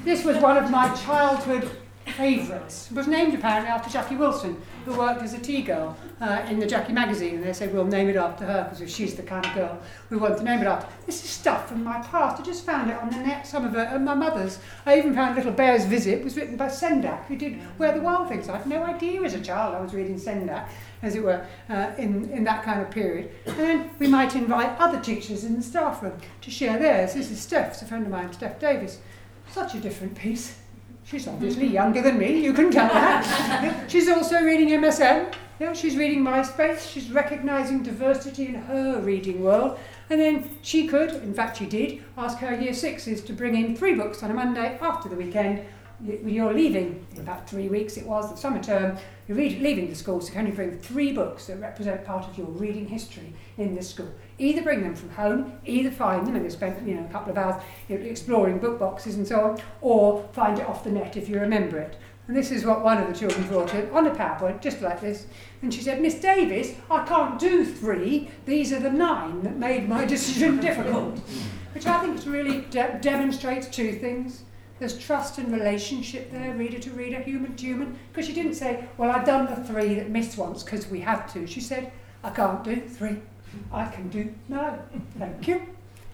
This 0.03 0.25
was 0.25 0.39
one 0.39 0.57
of 0.57 0.73
my 0.73 0.93
childhood 0.97 1.71
favourites. 2.07 2.91
It 2.91 2.97
was 2.97 3.07
named 3.07 3.35
apparently 3.35 3.71
after 3.71 3.91
Jackie 3.91 4.17
Wilson, 4.17 4.61
who 4.87 4.99
worked 4.99 5.23
as 5.23 5.35
a 5.35 5.39
tea 5.39 5.63
girl 5.63 5.97
uh, 6.21 6.45
in 6.49 6.59
the 6.59 6.67
Jackie 6.67 6.93
magazine, 6.93 7.37
and 7.37 7.45
they 7.45 7.53
said, 7.53 7.73
we'll 7.73 7.87
name 7.87 8.09
it 8.09 8.17
after 8.17 8.45
her 8.45 8.69
because 8.71 8.93
she's 8.93 9.15
the 9.15 9.23
kind 9.23 9.45
of 9.47 9.55
girl 9.55 9.79
we 10.11 10.17
want 10.19 10.37
to 10.37 10.45
name 10.45 10.61
it 10.61 10.67
after. 10.67 10.87
This 11.07 11.25
is 11.25 11.31
stuff 11.31 11.69
from 11.69 11.83
my 11.83 12.01
past. 12.03 12.41
I 12.41 12.45
just 12.45 12.67
found 12.67 12.91
it 12.91 12.99
on 12.99 13.11
the 13.11 13.17
net, 13.17 13.47
some 13.47 13.65
of 13.65 13.75
it, 13.75 13.89
and 13.91 14.05
my 14.05 14.15
mother's. 14.15 14.59
I 14.85 14.99
even 14.99 15.15
found 15.15 15.37
Little 15.37 15.53
Bear's 15.53 15.85
Visit 15.87 16.23
was 16.23 16.37
written 16.37 16.57
by 16.57 16.69
Sendak, 16.69 17.25
who 17.25 17.37
did 17.37 17.55
Where 17.79 17.93
the 17.93 18.01
Wild 18.01 18.29
Things. 18.29 18.49
I 18.49 18.59
had 18.59 18.67
no 18.67 18.83
idea 18.85 19.23
as 19.23 19.35
a 19.35 19.41
child 19.41 19.75
I 19.75 19.81
was 19.81 19.95
reading 19.95 20.17
Sendak, 20.17 20.69
as 21.03 21.15
it 21.15 21.23
were, 21.23 21.47
uh, 21.71 21.93
in, 21.97 22.31
in 22.31 22.45
that 22.45 22.65
kind 22.65 22.83
of 22.83 22.91
period. 22.91 23.31
And 23.47 23.59
then 23.59 23.91
we 23.99 24.07
might 24.07 24.35
invite 24.35 24.79
other 24.79 25.01
teachers 25.01 25.45
in 25.45 25.57
the 25.57 25.63
staff 25.63 26.03
room 26.03 26.19
to 26.43 26.51
share 26.51 26.79
theirs. 26.79 27.15
This 27.15 27.31
is 27.31 27.41
Steph's, 27.41 27.81
a 27.81 27.87
friend 27.87 28.05
of 28.05 28.13
mine, 28.13 28.33
Steph 28.33 28.61
Davis. 28.61 28.99
Such 29.51 29.75
a 29.75 29.81
different 29.81 30.15
piece. 30.15 30.59
She's 31.05 31.27
obviously 31.27 31.67
younger 31.67 32.03
than 32.03 32.19
me, 32.19 32.45
you 32.45 32.53
can 32.53 32.71
tell 32.71 32.89
that. 32.89 33.85
she's 33.91 34.09
also 34.09 34.43
reading 34.43 34.69
MSN. 34.69 35.35
Yeah, 35.61 35.75
she's 35.75 35.95
reading 35.95 36.25
MySpace. 36.25 36.91
She's 36.91 37.11
recognising 37.11 37.83
diversity 37.83 38.47
in 38.47 38.55
her 38.55 38.99
reading 39.03 39.43
world. 39.43 39.79
And 40.09 40.19
then 40.19 40.57
she 40.63 40.87
could, 40.87 41.11
in 41.11 41.35
fact 41.35 41.59
she 41.59 41.67
did, 41.67 42.03
ask 42.17 42.39
her 42.39 42.59
year 42.59 42.73
sixes 42.73 43.21
to 43.25 43.35
bring 43.35 43.55
in 43.55 43.77
three 43.77 43.95
books 43.95 44.23
on 44.23 44.31
a 44.31 44.35
Monday 44.35 44.79
after 44.81 45.11
the 45.11 45.17
weekend. 45.17 45.63
You're 46.03 46.55
leaving, 46.55 47.05
in 47.15 47.21
about 47.21 47.47
three 47.47 47.69
weeks 47.69 47.99
it 47.99 48.07
was, 48.07 48.31
the 48.31 48.39
summer 48.39 48.63
term, 48.63 48.97
you're 49.29 49.37
leaving 49.37 49.91
the 49.91 49.95
school, 49.95 50.23
so 50.23 50.33
can 50.33 50.47
only 50.47 50.53
bring 50.53 50.79
three 50.79 51.13
books 51.13 51.49
that 51.49 51.61
represent 51.61 52.07
part 52.07 52.27
of 52.27 52.39
your 52.39 52.47
reading 52.47 52.89
history 52.89 53.35
in 53.59 53.75
this 53.75 53.91
school. 53.91 54.09
Either 54.39 54.63
bring 54.63 54.83
them 54.83 54.95
from 54.95 55.11
home, 55.11 55.53
either 55.67 55.91
find 55.91 56.27
them 56.27 56.37
and 56.37 56.45
you 56.45 56.51
spend 56.51 56.89
you 56.89 56.95
know, 56.95 57.05
a 57.05 57.13
couple 57.13 57.31
of 57.31 57.37
hours 57.37 57.63
exploring 57.91 58.59
book 58.59 58.79
boxes 58.79 59.17
and 59.17 59.29
so 59.29 59.41
on, 59.43 59.61
or 59.83 60.27
find 60.33 60.59
it 60.59 60.67
off 60.67 60.85
the 60.85 60.91
net 60.91 61.19
if 61.19 61.29
you 61.29 61.39
remember 61.39 61.79
it. 61.79 61.99
And 62.31 62.37
this 62.37 62.53
is 62.53 62.65
what 62.65 62.85
one 62.85 62.99
of 62.99 63.09
the 63.09 63.19
children 63.19 63.45
brought 63.49 63.75
in 63.75 63.91
on 63.91 64.07
a 64.07 64.11
PowerPoint, 64.13 64.61
just 64.61 64.81
like 64.81 65.01
this. 65.01 65.27
And 65.63 65.75
she 65.75 65.81
said, 65.83 66.01
Miss 66.01 66.15
Davis, 66.15 66.77
I 66.89 67.05
can't 67.05 67.41
do 67.41 67.65
three. 67.65 68.31
These 68.47 68.73
are 68.73 68.79
the 68.79 68.89
nine 68.89 69.43
that 69.43 69.57
made 69.57 69.89
my 69.89 70.05
decision 70.15 70.61
difficult. 70.61 71.19
Which 71.75 71.87
I 71.87 72.01
think 72.01 72.25
really 72.25 72.61
de- 72.71 73.01
demonstrates 73.01 73.67
two 73.67 73.95
things. 73.95 74.45
There's 74.79 74.97
trust 74.97 75.39
and 75.39 75.53
relationship 75.53 76.31
there, 76.31 76.55
reader 76.55 76.79
to 76.79 76.91
reader, 76.93 77.19
human 77.19 77.57
to 77.57 77.67
human. 77.67 77.99
Because 78.13 78.29
she 78.29 78.33
didn't 78.33 78.55
say, 78.55 78.85
Well, 78.97 79.11
I've 79.11 79.27
done 79.27 79.47
the 79.47 79.65
three 79.65 79.95
that 79.95 80.09
missed 80.09 80.39
once 80.39 80.63
because 80.63 80.87
we 80.87 81.01
have 81.01 81.33
to. 81.33 81.49
She 81.49 81.61
said, 81.61 81.91
I 82.23 82.31
can't 82.31 82.63
do 82.63 82.81
three. 82.81 83.17
I 83.73 83.87
can 83.87 84.09
do 84.09 84.33
no. 84.49 84.79
Thank 85.19 85.49
you. 85.49 85.63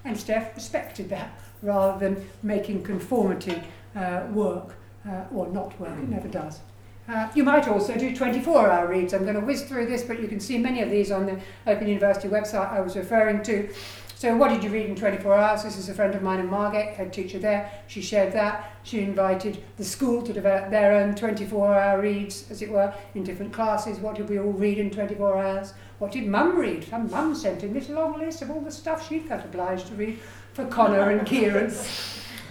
And 0.06 0.18
Steph 0.18 0.54
respected 0.54 1.10
that 1.10 1.38
rather 1.60 1.98
than 1.98 2.26
making 2.42 2.84
conformity 2.84 3.62
uh, 3.94 4.28
work 4.32 4.76
uh, 5.08 5.24
or 5.34 5.48
not 5.48 5.78
work. 5.80 5.98
It 5.98 6.08
never 6.08 6.28
does. 6.28 6.60
Uh, 7.08 7.28
you 7.34 7.44
might 7.44 7.68
also 7.68 7.96
do 7.96 8.14
24 8.14 8.68
hour 8.68 8.88
reads. 8.88 9.14
I'm 9.14 9.22
going 9.22 9.34
to 9.34 9.40
whiz 9.40 9.62
through 9.62 9.86
this, 9.86 10.02
but 10.02 10.20
you 10.20 10.26
can 10.26 10.40
see 10.40 10.58
many 10.58 10.82
of 10.82 10.90
these 10.90 11.12
on 11.12 11.26
the 11.26 11.40
Open 11.66 11.86
University 11.86 12.28
website 12.28 12.72
I 12.72 12.80
was 12.80 12.96
referring 12.96 13.42
to. 13.44 13.72
So, 14.16 14.34
what 14.34 14.48
did 14.48 14.64
you 14.64 14.70
read 14.70 14.86
in 14.86 14.96
24 14.96 15.34
hours? 15.34 15.62
This 15.62 15.76
is 15.76 15.90
a 15.90 15.94
friend 15.94 16.14
of 16.14 16.22
mine 16.22 16.40
in 16.40 16.48
Margate, 16.48 16.94
head 16.94 17.12
teacher 17.12 17.38
there. 17.38 17.70
She 17.86 18.00
shared 18.00 18.32
that. 18.32 18.72
She 18.82 19.00
invited 19.00 19.62
the 19.76 19.84
school 19.84 20.22
to 20.22 20.32
develop 20.32 20.70
their 20.70 20.92
own 20.92 21.14
24 21.14 21.74
hour 21.74 22.00
reads, 22.00 22.50
as 22.50 22.62
it 22.62 22.70
were, 22.70 22.94
in 23.14 23.24
different 23.24 23.52
classes. 23.52 23.98
What 23.98 24.16
did 24.16 24.30
we 24.30 24.38
all 24.38 24.52
read 24.52 24.78
in 24.78 24.90
24 24.90 25.36
hours? 25.36 25.74
What 25.98 26.12
did 26.12 26.26
Mum 26.26 26.56
read? 26.56 26.88
Some 26.88 27.10
Mum 27.10 27.34
sent 27.34 27.62
in 27.62 27.74
this 27.74 27.90
long 27.90 28.18
list 28.18 28.40
of 28.40 28.50
all 28.50 28.62
the 28.62 28.72
stuff 28.72 29.06
she 29.06 29.18
felt 29.18 29.44
obliged 29.44 29.88
to 29.88 29.94
read 29.94 30.18
for 30.54 30.64
Connor 30.64 31.10
and 31.10 31.26
Kieran. 31.26 31.70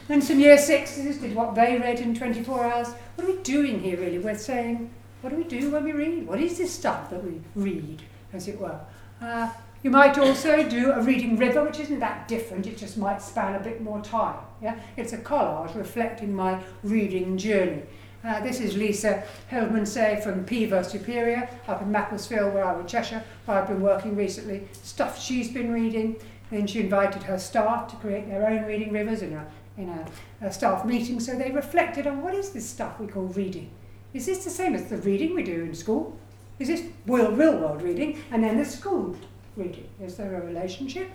Then 0.07 0.21
some 0.21 0.39
year 0.39 0.57
sixes 0.57 1.17
did 1.17 1.35
what 1.35 1.55
they 1.55 1.77
read 1.79 1.99
in 1.99 2.13
24 2.13 2.63
hours. 2.63 2.89
What 3.15 3.27
are 3.27 3.31
we 3.31 3.41
doing 3.41 3.79
here, 3.79 3.97
really? 3.97 4.19
We're 4.19 4.37
saying, 4.37 4.91
what 5.21 5.31
do 5.31 5.35
we 5.35 5.43
do 5.43 5.71
when 5.71 5.83
we 5.83 5.93
read? 5.93 6.27
What 6.27 6.39
is 6.39 6.57
this 6.59 6.71
stuff 6.71 7.09
that 7.09 7.23
we 7.23 7.41
read, 7.55 8.03
as 8.31 8.47
it 8.47 8.59
were? 8.59 8.79
Uh, 9.19 9.49
you 9.81 9.89
might 9.89 10.17
also 10.17 10.67
do 10.67 10.91
a 10.91 11.01
reading 11.01 11.37
river, 11.37 11.63
which 11.63 11.79
isn't 11.79 11.99
that 11.99 12.27
different, 12.27 12.67
it 12.67 12.77
just 12.77 12.97
might 12.97 13.21
span 13.21 13.55
a 13.55 13.59
bit 13.59 13.81
more 13.81 14.01
time. 14.01 14.37
Yeah? 14.61 14.79
It's 14.95 15.13
a 15.13 15.17
collage 15.17 15.75
reflecting 15.75 16.33
my 16.33 16.61
reading 16.83 17.37
journey. 17.37 17.83
Uh, 18.23 18.39
this 18.41 18.59
is 18.59 18.75
Lisa 18.75 19.23
Hildman 19.49 19.85
Say 19.85 20.19
from 20.23 20.45
Peover 20.45 20.83
Superior 20.83 21.47
up 21.67 21.81
in 21.81 21.91
Macclesfield, 21.91 22.53
where 22.53 22.65
I 22.65 22.75
was 22.75 22.91
Cheshire, 22.91 23.23
where 23.45 23.59
I've 23.59 23.67
been 23.67 23.81
working 23.81 24.15
recently. 24.15 24.67
Stuff 24.83 25.21
she's 25.21 25.51
been 25.51 25.71
reading. 25.71 26.15
Then 26.51 26.67
she 26.67 26.79
invited 26.79 27.23
her 27.23 27.37
staff 27.37 27.89
to 27.91 27.95
create 27.97 28.27
their 28.27 28.47
own 28.47 28.65
reading 28.65 28.91
rivers 28.91 29.21
in 29.21 29.33
a, 29.33 29.45
in 29.77 29.89
a, 29.89 30.05
a 30.41 30.51
staff 30.51 30.85
meeting. 30.85 31.19
So 31.19 31.35
they 31.35 31.51
reflected 31.51 32.07
on 32.07 32.21
what 32.21 32.33
is 32.33 32.51
this 32.51 32.67
stuff 32.67 32.99
we 32.99 33.07
call 33.07 33.25
reading? 33.25 33.69
Is 34.13 34.25
this 34.25 34.43
the 34.43 34.49
same 34.49 34.75
as 34.75 34.85
the 34.85 34.97
reading 34.97 35.35
we 35.35 35.43
do 35.43 35.63
in 35.63 35.73
school? 35.73 36.17
Is 36.57 36.69
this 36.69 36.83
real, 37.05 37.31
real 37.31 37.57
world 37.57 37.81
reading? 37.81 38.21
And 38.31 38.43
then 38.43 38.57
the 38.57 38.65
school 38.65 39.15
reading. 39.57 39.89
Is 40.01 40.15
there 40.15 40.35
a 40.35 40.45
relationship? 40.45 41.09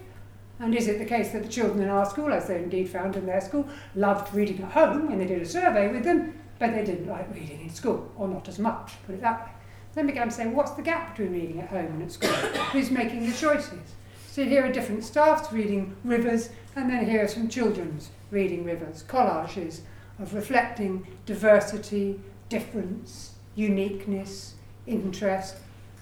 And 0.59 0.75
is 0.75 0.89
it 0.89 0.99
the 0.99 1.07
case 1.07 1.31
that 1.33 1.43
the 1.43 1.49
children 1.49 1.83
in 1.83 1.89
our 1.89 2.05
school, 2.05 2.33
as 2.33 2.49
they 2.49 2.63
indeed 2.63 2.91
found 2.91 3.17
in 3.17 3.25
their 3.25 3.41
school, 3.41 3.67
loved 3.95 4.35
reading 4.35 4.63
at 4.63 4.73
home 4.73 5.09
when 5.09 5.19
they 5.19 5.25
did 5.25 5.41
a 5.41 5.47
survey 5.47 5.91
with 5.91 6.05
them, 6.05 6.35
but 6.59 6.75
they 6.75 6.85
didn't 6.85 7.09
like 7.09 7.35
reading 7.35 7.63
in 7.63 7.71
school, 7.71 8.13
or 8.19 8.29
not 8.29 8.47
as 8.47 8.59
much, 8.59 8.93
put 9.07 9.15
it 9.15 9.23
that 9.23 9.41
way. 9.41 9.53
Then 9.95 10.07
began 10.07 10.29
to 10.29 10.35
say, 10.35 10.47
what's 10.47 10.73
the 10.73 10.83
gap 10.83 11.17
between 11.17 11.33
reading 11.33 11.61
at 11.61 11.71
home 11.71 11.87
and 11.87 12.03
at 12.03 12.13
school? 12.13 12.29
Who's 12.73 12.91
making 12.91 13.25
the 13.25 13.33
choices? 13.33 13.95
So 14.31 14.45
here 14.45 14.67
are 14.67 14.71
different 14.71 15.03
staffs 15.03 15.51
reading 15.51 15.97
rivers, 16.05 16.51
and 16.77 16.91
then 16.91 17.09
here 17.09 17.25
are 17.25 17.29
some 17.29 17.49
children's 17.49 18.11
reading 18.31 18.65
rivers, 18.65 19.05
collages 19.09 19.81
of 20.19 20.35
reflecting 20.35 21.07
diversity, 21.27 22.21
difference, 22.49 23.35
uniqueness, 23.55 24.55
interest. 24.87 25.57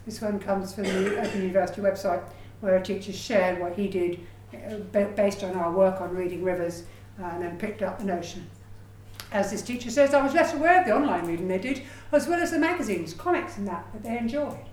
This 0.05 0.21
one 0.21 0.39
comes 0.39 0.75
from 0.75 0.85
the 0.85 1.21
Open 1.21 1.43
University 1.43 1.81
website, 1.81 2.23
where 2.61 2.77
a 2.77 2.83
teacher 2.83 3.13
shared 3.13 3.61
what 3.61 3.75
he 3.75 3.89
did 3.89 4.21
uh, 4.55 5.05
based 5.15 5.45
on 5.45 5.55
our 5.55 5.71
work 5.71 6.01
on 6.01 6.15
reading 6.15 6.43
rivers, 6.43 6.85
uh, 7.21 7.25
and 7.25 7.43
then 7.43 7.59
picked 7.59 7.83
up 7.83 7.99
the 7.99 8.05
notion. 8.05 8.49
As 9.31 9.51
this 9.51 9.61
teacher 9.61 9.91
says, 9.91 10.15
I 10.15 10.23
was 10.23 10.33
less 10.33 10.55
aware 10.55 10.81
of 10.81 10.87
the 10.87 10.95
online 10.95 11.27
reading 11.27 11.49
they 11.49 11.59
did, 11.59 11.83
as 12.13 12.27
well 12.27 12.41
as 12.41 12.51
the 12.51 12.59
magazines, 12.59 13.13
comics, 13.13 13.59
and 13.59 13.69
that 13.69 13.87
that 13.93 14.03
they 14.03 14.17
enjoyed. 14.17 14.65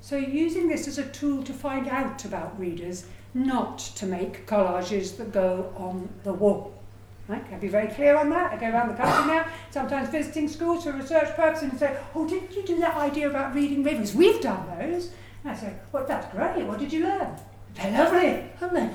So 0.00 0.16
using 0.16 0.66
this 0.66 0.88
as 0.88 0.98
a 0.98 1.06
tool 1.06 1.44
to 1.44 1.52
find 1.52 1.86
out 1.86 2.24
about 2.24 2.58
readers, 2.58 3.06
not 3.34 3.78
to 3.78 4.06
make 4.06 4.46
collages 4.48 5.16
that 5.18 5.30
go 5.30 5.72
on 5.76 6.08
the 6.24 6.32
wall. 6.32 6.74
Right? 7.28 7.44
Can 7.44 7.54
I 7.54 7.58
be 7.58 7.68
very 7.68 7.88
clear 7.88 8.16
on 8.16 8.30
that? 8.30 8.52
I 8.52 8.56
go 8.56 8.68
around 8.68 8.88
the 8.88 8.94
country 8.94 9.32
now, 9.32 9.46
sometimes 9.70 10.08
visiting 10.08 10.48
schools 10.48 10.84
for 10.84 10.92
research 10.92 11.34
purposes 11.36 11.70
and 11.70 11.78
say, 11.78 11.96
oh, 12.14 12.28
didn't 12.28 12.52
you 12.54 12.64
do 12.64 12.78
that 12.80 12.96
idea 12.96 13.30
about 13.30 13.54
reading 13.54 13.84
rivers? 13.84 14.14
We've 14.14 14.40
done 14.40 14.66
those. 14.78 15.12
And 15.44 15.52
I 15.52 15.56
say, 15.56 15.74
well, 15.92 16.04
that's 16.04 16.32
great. 16.34 16.66
What 16.66 16.78
did 16.78 16.92
you 16.92 17.04
learn? 17.04 17.36
They're 17.74 17.92
lovely, 17.92 18.50
aren't 18.60 18.74
they? 18.74 18.90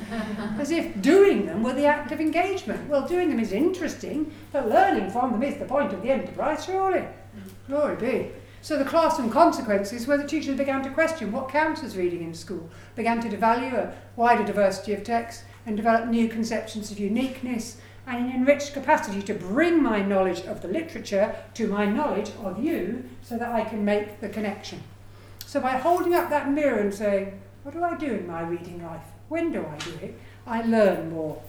As 0.61 0.71
if 0.71 1.01
doing 1.01 1.45
them 1.45 1.63
were 1.63 1.73
the 1.73 1.85
act 1.85 2.11
of 2.11 2.19
engagement. 2.19 2.89
Well, 2.89 3.07
doing 3.07 3.29
them 3.29 3.39
is 3.39 3.51
interesting, 3.51 4.31
but 4.51 4.69
learning 4.69 5.09
from 5.09 5.31
them 5.31 5.43
is 5.43 5.57
the 5.57 5.65
point 5.65 5.93
of 5.93 6.01
the 6.01 6.11
enterprise, 6.11 6.65
surely. 6.65 7.05
Glory 7.67 7.95
be. 7.95 8.31
So 8.61 8.77
the 8.77 8.85
classroom 8.85 9.29
consequences 9.29 10.07
were 10.07 10.17
the 10.17 10.27
teachers 10.27 10.57
began 10.57 10.83
to 10.83 10.89
question 10.89 11.31
what 11.31 11.49
counts 11.49 11.83
as 11.83 11.95
reading 11.95 12.21
in 12.21 12.33
school, 12.33 12.69
began 12.95 13.21
to 13.21 13.29
devalue 13.29 13.73
a 13.73 13.95
wider 14.15 14.43
diversity 14.43 14.93
of 14.93 15.03
texts 15.03 15.43
and 15.65 15.77
develop 15.77 16.07
new 16.09 16.27
conceptions 16.27 16.91
of 16.91 16.99
uniqueness 16.99 17.77
and 18.07 18.25
an 18.25 18.31
enriched 18.35 18.73
capacity 18.73 19.21
to 19.21 19.33
bring 19.33 19.83
my 19.83 20.01
knowledge 20.01 20.41
of 20.45 20.61
the 20.61 20.67
literature 20.67 21.35
to 21.53 21.67
my 21.67 21.85
knowledge 21.85 22.31
of 22.41 22.63
you 22.63 23.03
so 23.21 23.37
that 23.37 23.51
I 23.51 23.65
can 23.65 23.83
make 23.83 24.21
the 24.21 24.29
connection. 24.29 24.81
So 25.45 25.59
by 25.59 25.77
holding 25.77 26.15
up 26.15 26.29
that 26.29 26.49
mirror 26.49 26.79
and 26.79 26.93
saying, 26.93 27.39
what 27.63 27.73
do 27.73 27.83
I 27.83 27.97
do 27.97 28.07
in 28.07 28.25
my 28.25 28.41
reading 28.41 28.81
life? 28.81 29.01
When 29.27 29.51
do 29.51 29.65
I 29.65 29.77
do 29.77 29.91
it? 30.01 30.17
I 30.45 30.61
learn 30.61 31.09
more. 31.09 31.41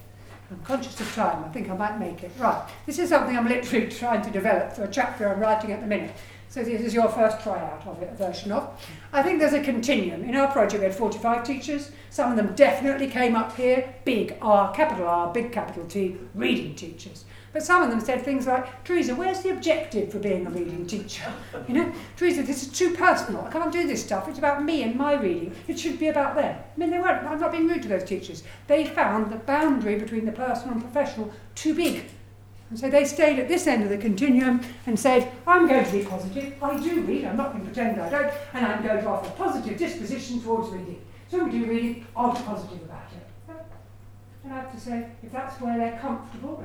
I'm 0.50 0.58
conscious 0.60 0.98
of 1.00 1.14
time. 1.14 1.44
I 1.44 1.48
think 1.48 1.70
I 1.70 1.76
might 1.76 2.00
make 2.00 2.24
it. 2.24 2.32
Right. 2.38 2.68
This 2.86 2.98
is 2.98 3.10
something 3.10 3.36
I'm 3.36 3.46
literally 3.46 3.88
trying 3.90 4.22
to 4.22 4.30
develop 4.30 4.72
for 4.72 4.84
a 4.84 4.88
chapter 4.88 5.28
I'm 5.28 5.38
writing 5.38 5.70
at 5.72 5.80
the 5.80 5.86
minute. 5.86 6.10
So 6.50 6.64
this 6.64 6.80
is 6.80 6.94
your 6.94 7.10
first 7.10 7.42
tryout 7.42 7.86
of 7.86 8.00
it, 8.02 8.12
version 8.14 8.52
of. 8.52 8.82
I 9.12 9.22
think 9.22 9.38
there's 9.38 9.52
a 9.52 9.62
continuum. 9.62 10.24
In 10.24 10.34
our 10.34 10.50
project, 10.50 10.80
we 10.80 10.86
had 10.86 10.94
45 10.94 11.44
teachers. 11.44 11.90
Some 12.08 12.30
of 12.30 12.36
them 12.38 12.54
definitely 12.54 13.08
came 13.08 13.36
up 13.36 13.54
here, 13.54 13.94
big 14.06 14.34
R, 14.40 14.72
capital 14.72 15.06
R, 15.06 15.30
big 15.30 15.52
capital 15.52 15.84
T, 15.84 16.16
reading 16.34 16.74
teachers. 16.74 17.26
But 17.52 17.62
some 17.62 17.82
of 17.82 17.90
them 17.90 18.00
said 18.00 18.22
things 18.22 18.46
like, 18.46 18.82
Teresa, 18.84 19.14
where's 19.14 19.40
the 19.42 19.50
objective 19.50 20.10
for 20.10 20.18
being 20.20 20.46
a 20.46 20.50
reading 20.50 20.86
teacher? 20.86 21.30
You 21.68 21.74
know, 21.74 21.92
Teresa, 22.16 22.42
this 22.42 22.62
is 22.62 22.72
too 22.72 22.94
personal. 22.94 23.44
I 23.44 23.50
can't 23.50 23.72
do 23.72 23.86
this 23.86 24.02
stuff. 24.02 24.26
It's 24.26 24.38
about 24.38 24.64
me 24.64 24.82
and 24.82 24.96
my 24.96 25.14
reading. 25.14 25.54
It 25.66 25.78
should 25.78 25.98
be 25.98 26.08
about 26.08 26.34
them. 26.34 26.58
I 26.58 26.80
mean, 26.80 26.90
they 26.90 26.98
weren't. 26.98 27.26
I'm 27.26 27.40
not 27.40 27.52
being 27.52 27.68
rude 27.68 27.82
to 27.82 27.88
those 27.88 28.04
teachers. 28.04 28.42
They 28.68 28.86
found 28.86 29.30
the 29.30 29.36
boundary 29.36 29.98
between 29.98 30.24
the 30.24 30.32
personal 30.32 30.74
and 30.74 30.82
professional 30.82 31.30
too 31.54 31.74
big 31.74 32.04
and 32.70 32.78
so 32.78 32.90
they 32.90 33.04
stayed 33.04 33.38
at 33.38 33.48
this 33.48 33.66
end 33.66 33.82
of 33.82 33.88
the 33.88 33.96
continuum 33.96 34.60
and 34.86 34.98
said, 34.98 35.32
I'm 35.46 35.66
going 35.66 35.84
to 35.84 35.90
be 35.92 36.04
positive. 36.04 36.62
I 36.62 36.78
do 36.78 37.00
read. 37.02 37.24
I'm 37.24 37.36
not 37.36 37.52
going 37.52 37.64
to 37.64 37.70
pretend 37.70 38.00
I 38.00 38.10
don't. 38.10 38.32
And 38.52 38.66
I'm 38.66 38.82
going 38.82 39.02
to 39.02 39.08
offer 39.08 39.30
positive 39.30 39.78
disposition 39.78 40.42
towards 40.42 40.68
reading. 40.70 41.00
So 41.30 41.44
we 41.44 41.50
do 41.50 41.66
read, 41.66 42.06
I'll 42.14 42.34
be 42.34 42.42
positive 42.42 42.82
about 42.82 43.08
it. 43.16 43.56
And 44.44 44.52
I 44.52 44.56
have 44.60 44.72
to 44.72 44.80
say, 44.80 45.06
if 45.22 45.32
that's 45.32 45.60
where 45.60 45.78
they're 45.78 45.98
comfortable, 45.98 46.62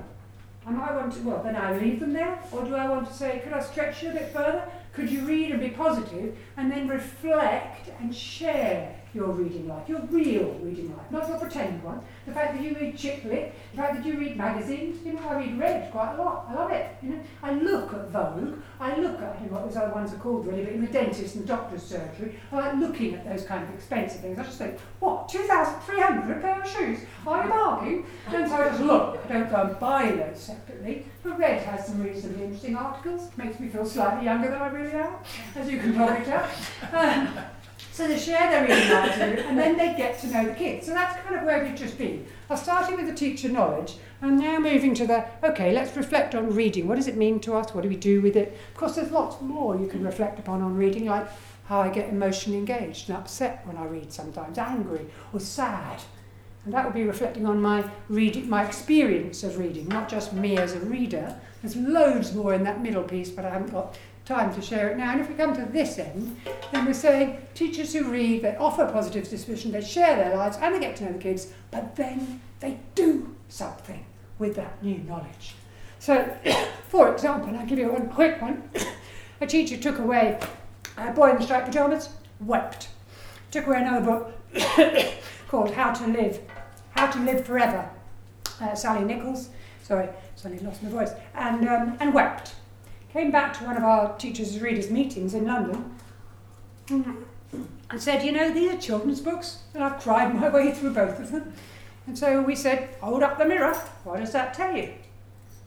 and 0.65 0.77
I 0.77 0.95
want 0.95 1.13
to, 1.13 1.19
well, 1.21 1.43
then 1.43 1.55
I 1.55 1.77
leave 1.77 1.99
them 1.99 2.13
there. 2.13 2.39
Or 2.51 2.63
do 2.63 2.75
I 2.75 2.87
want 2.89 3.07
to 3.07 3.13
say, 3.13 3.41
could 3.43 3.53
I 3.53 3.61
stretch 3.61 4.03
you 4.03 4.11
a 4.11 4.13
bit 4.13 4.31
further? 4.31 4.63
Could 4.93 5.09
you 5.09 5.21
read 5.21 5.51
and 5.51 5.59
be 5.59 5.69
positive 5.69 6.37
and 6.57 6.71
then 6.71 6.87
reflect 6.87 7.89
and 7.99 8.15
share 8.15 8.95
your 9.13 9.27
reading 9.27 9.67
life, 9.67 9.87
your 9.87 10.01
real 10.09 10.53
reading 10.61 10.95
life, 10.95 11.11
not 11.11 11.27
your 11.27 11.37
pretend 11.37 11.83
one. 11.83 12.01
The 12.25 12.31
fact 12.31 12.55
that 12.55 12.63
you 12.63 12.75
read 12.75 12.97
chick 12.97 13.23
lit, 13.25 13.53
the 13.71 13.77
fact 13.77 13.95
that 13.95 14.05
you 14.05 14.19
read 14.19 14.35
magazines, 14.35 15.05
you 15.05 15.13
know, 15.13 15.27
I 15.27 15.35
read 15.35 15.59
Red 15.59 15.91
quite 15.91 16.15
a 16.15 16.17
lot. 16.17 16.47
I 16.49 16.53
love 16.55 16.71
it. 16.71 16.95
You 17.01 17.09
know, 17.09 17.19
I 17.41 17.53
look 17.53 17.93
at 17.93 18.09
Vogue, 18.09 18.59
I 18.79 18.97
look 18.97 19.21
at 19.21 19.39
you 19.41 19.47
know, 19.47 19.53
what 19.53 19.65
those 19.65 19.77
other 19.77 19.93
ones 19.93 20.13
are 20.13 20.17
called 20.17 20.47
really, 20.47 20.63
but 20.63 20.73
in 20.73 20.81
the 20.81 20.91
dentist 20.91 21.35
and 21.35 21.43
the 21.43 21.47
doctor's 21.47 21.83
surgery, 21.83 22.39
I 22.51 22.55
like 22.55 22.75
looking 22.75 23.13
at 23.15 23.25
those 23.25 23.45
kind 23.45 23.63
of 23.63 23.73
expensive 23.73 24.21
things. 24.21 24.39
I 24.39 24.43
just 24.43 24.57
think, 24.57 24.79
what, 24.99 25.29
2,300 25.29 26.41
pair 26.41 26.61
of 26.61 26.67
shoes? 26.67 26.99
Are 27.27 27.43
you 27.43 27.49
bargain? 27.49 28.05
And 28.27 28.49
so 28.49 28.55
I 28.55 28.69
just 28.69 28.81
look. 28.81 29.19
I 29.25 29.33
don't 29.33 29.49
go 29.49 29.61
and 29.63 29.79
buy 29.79 30.11
those 30.11 30.39
separately. 30.39 31.05
But 31.21 31.39
Red 31.39 31.63
has 31.63 31.87
some 31.87 32.01
reasonably 32.01 32.43
interesting 32.43 32.75
articles. 32.75 33.29
Makes 33.37 33.59
me 33.59 33.67
feel 33.69 33.85
slightly 33.85 34.25
younger 34.25 34.49
than 34.49 34.61
I 34.61 34.67
really 34.67 34.91
am, 34.91 35.13
as 35.55 35.69
you 35.69 35.79
can 35.79 35.93
probably 35.93 36.25
tell. 36.25 36.47
Um, 36.93 37.27
so 37.93 38.07
they 38.07 38.17
share 38.17 38.49
their 38.49 38.63
reading 38.63 38.91
attitude 38.91 39.45
and 39.45 39.55
then 39.55 39.77
they 39.77 39.93
get 39.95 40.19
to 40.19 40.27
know 40.27 40.45
the 40.45 40.55
kids. 40.55 40.87
So 40.87 40.93
that's 40.93 41.21
kind 41.21 41.35
of 41.35 41.43
where 41.43 41.63
we've 41.63 41.75
just 41.75 41.95
been. 41.95 42.25
I 42.49 42.55
started 42.55 42.97
with 42.97 43.05
the 43.05 43.13
teacher 43.13 43.49
knowledge 43.49 43.97
and 44.19 44.39
now 44.39 44.57
moving 44.57 44.95
to 44.95 45.05
the, 45.05 45.25
okay, 45.43 45.71
let's 45.71 45.95
reflect 45.95 46.33
on 46.33 46.55
reading. 46.55 46.87
What 46.87 46.95
does 46.95 47.07
it 47.07 47.15
mean 47.15 47.39
to 47.41 47.53
us? 47.53 47.75
What 47.75 47.83
do 47.83 47.89
we 47.89 47.95
do 47.95 48.19
with 48.19 48.35
it? 48.35 48.57
Of 48.71 48.77
course, 48.77 48.95
there's 48.95 49.11
lots 49.11 49.39
more 49.41 49.75
you 49.75 49.85
can 49.85 50.03
reflect 50.03 50.39
upon 50.39 50.63
on 50.63 50.75
reading, 50.75 51.05
like 51.05 51.27
how 51.65 51.81
I 51.81 51.89
get 51.89 52.09
emotionally 52.09 52.57
engaged 52.57 53.09
and 53.09 53.17
upset 53.17 53.61
when 53.67 53.77
I 53.77 53.85
read 53.85 54.11
sometimes, 54.11 54.57
angry 54.57 55.05
or 55.31 55.39
sad. 55.39 56.01
And 56.65 56.73
that 56.73 56.85
would 56.85 56.95
be 56.95 57.03
reflecting 57.03 57.45
on 57.45 57.61
my 57.61 57.87
reading, 58.09 58.49
my 58.49 58.65
experience 58.65 59.43
of 59.43 59.59
reading, 59.59 59.87
not 59.87 60.09
just 60.09 60.33
me 60.33 60.57
as 60.57 60.73
a 60.73 60.79
reader. 60.79 61.39
There's 61.61 61.75
loads 61.75 62.33
more 62.33 62.55
in 62.55 62.63
that 62.63 62.81
middle 62.81 63.03
piece, 63.03 63.29
but 63.29 63.45
I 63.45 63.51
haven't 63.51 63.71
got 63.71 63.97
time 64.25 64.53
to 64.53 64.61
share 64.61 64.89
it 64.89 64.97
now. 64.97 65.11
And 65.11 65.21
if 65.21 65.29
we 65.29 65.35
come 65.35 65.55
to 65.55 65.65
this 65.65 65.99
end, 65.99 66.37
then 66.71 66.85
we're 66.85 66.93
saying 66.93 67.37
teachers 67.55 67.93
who 67.93 68.09
read, 68.09 68.41
they 68.41 68.55
offer 68.55 68.85
positive 68.85 69.29
disposition, 69.29 69.71
they 69.71 69.81
share 69.81 70.15
their 70.15 70.35
lives 70.35 70.57
and 70.61 70.73
they 70.73 70.79
get 70.79 70.95
to 70.97 71.05
know 71.05 71.13
the 71.13 71.19
kids, 71.19 71.47
but 71.71 71.95
then 71.95 72.41
they 72.59 72.79
do 72.95 73.35
something 73.49 74.05
with 74.39 74.55
that 74.55 74.81
new 74.83 74.97
knowledge. 74.99 75.55
So, 75.99 76.35
for 76.87 77.11
example, 77.11 77.55
I'll 77.55 77.65
give 77.65 77.79
you 77.79 77.91
one 77.91 78.09
quick 78.09 78.41
one. 78.41 78.69
a 79.41 79.47
teacher 79.47 79.77
took 79.77 79.99
away 79.99 80.39
a 80.97 81.11
boy 81.11 81.31
in 81.31 81.37
the 81.37 81.43
striped 81.43 81.67
pajamas, 81.67 82.09
wept. 82.39 82.89
Took 83.51 83.67
away 83.67 83.77
another 83.81 84.05
book 84.05 84.53
called 85.47 85.71
How 85.71 85.93
to 85.93 86.07
Live, 86.07 86.39
How 86.91 87.07
to 87.07 87.19
Live 87.19 87.45
Forever. 87.45 87.89
Uh, 88.61 88.75
Sally 88.75 89.03
Nicholls, 89.03 89.49
sorry, 89.81 90.07
suddenly 90.35 90.63
lost 90.63 90.81
my 90.83 90.89
voice, 90.89 91.11
and, 91.35 91.67
um, 91.67 91.97
and 91.99 92.13
wept 92.13 92.55
came 93.13 93.29
back 93.29 93.55
to 93.59 93.63
one 93.63 93.77
of 93.77 93.83
our 93.83 94.17
teachers' 94.17 94.59
readers' 94.59 94.89
meetings 94.89 95.35
in 95.35 95.45
London 95.45 95.95
and 96.89 98.01
said, 98.01 98.23
You 98.23 98.31
know, 98.31 98.51
these 98.51 98.73
are 98.73 98.77
children's 98.77 99.21
books, 99.21 99.59
and 99.75 99.83
I've 99.83 100.01
cried 100.01 100.33
my 100.33 100.49
way 100.49 100.73
through 100.73 100.95
both 100.95 101.19
of 101.19 101.31
them. 101.31 101.53
And 102.07 102.17
so 102.17 102.41
we 102.41 102.55
said, 102.55 102.95
Hold 103.01 103.21
up 103.21 103.37
the 103.37 103.45
mirror. 103.45 103.73
What 104.03 104.19
does 104.19 104.31
that 104.31 104.55
tell 104.55 104.75
you? 104.75 104.93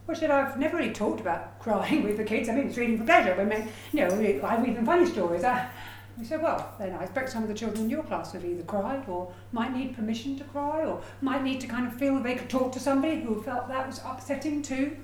Well, 0.06 0.16
said, 0.16 0.30
I've 0.30 0.58
never 0.58 0.76
really 0.76 0.92
talked 0.92 1.20
about 1.20 1.58
crying 1.58 2.02
with 2.02 2.16
the 2.16 2.24
kids. 2.24 2.48
I 2.48 2.54
mean, 2.54 2.68
it's 2.68 2.76
reading 2.76 2.98
for 2.98 3.04
pleasure. 3.04 3.40
I 3.40 3.44
mean, 3.44 3.68
you 3.92 4.06
know, 4.06 4.46
I 4.46 4.60
read 4.60 4.76
them 4.76 4.86
funny 4.86 5.06
stories. 5.06 5.42
I, 5.42 5.68
we 6.16 6.24
said, 6.24 6.42
well, 6.42 6.74
then 6.78 6.92
I 6.92 7.02
expect 7.02 7.30
some 7.30 7.42
of 7.42 7.48
the 7.48 7.54
children 7.54 7.84
in 7.84 7.90
your 7.90 8.04
class 8.04 8.32
have 8.32 8.44
either 8.44 8.62
cried 8.62 9.08
or 9.08 9.32
might 9.52 9.74
need 9.74 9.96
permission 9.96 10.38
to 10.38 10.44
cry 10.44 10.84
or 10.84 11.02
might 11.20 11.42
need 11.42 11.60
to 11.60 11.66
kind 11.66 11.86
of 11.86 11.94
feel 11.94 12.20
they 12.20 12.36
could 12.36 12.48
talk 12.48 12.72
to 12.72 12.80
somebody 12.80 13.20
who 13.20 13.42
felt 13.42 13.68
that 13.68 13.86
was 13.86 14.00
upsetting 14.04 14.62
too. 14.62 14.96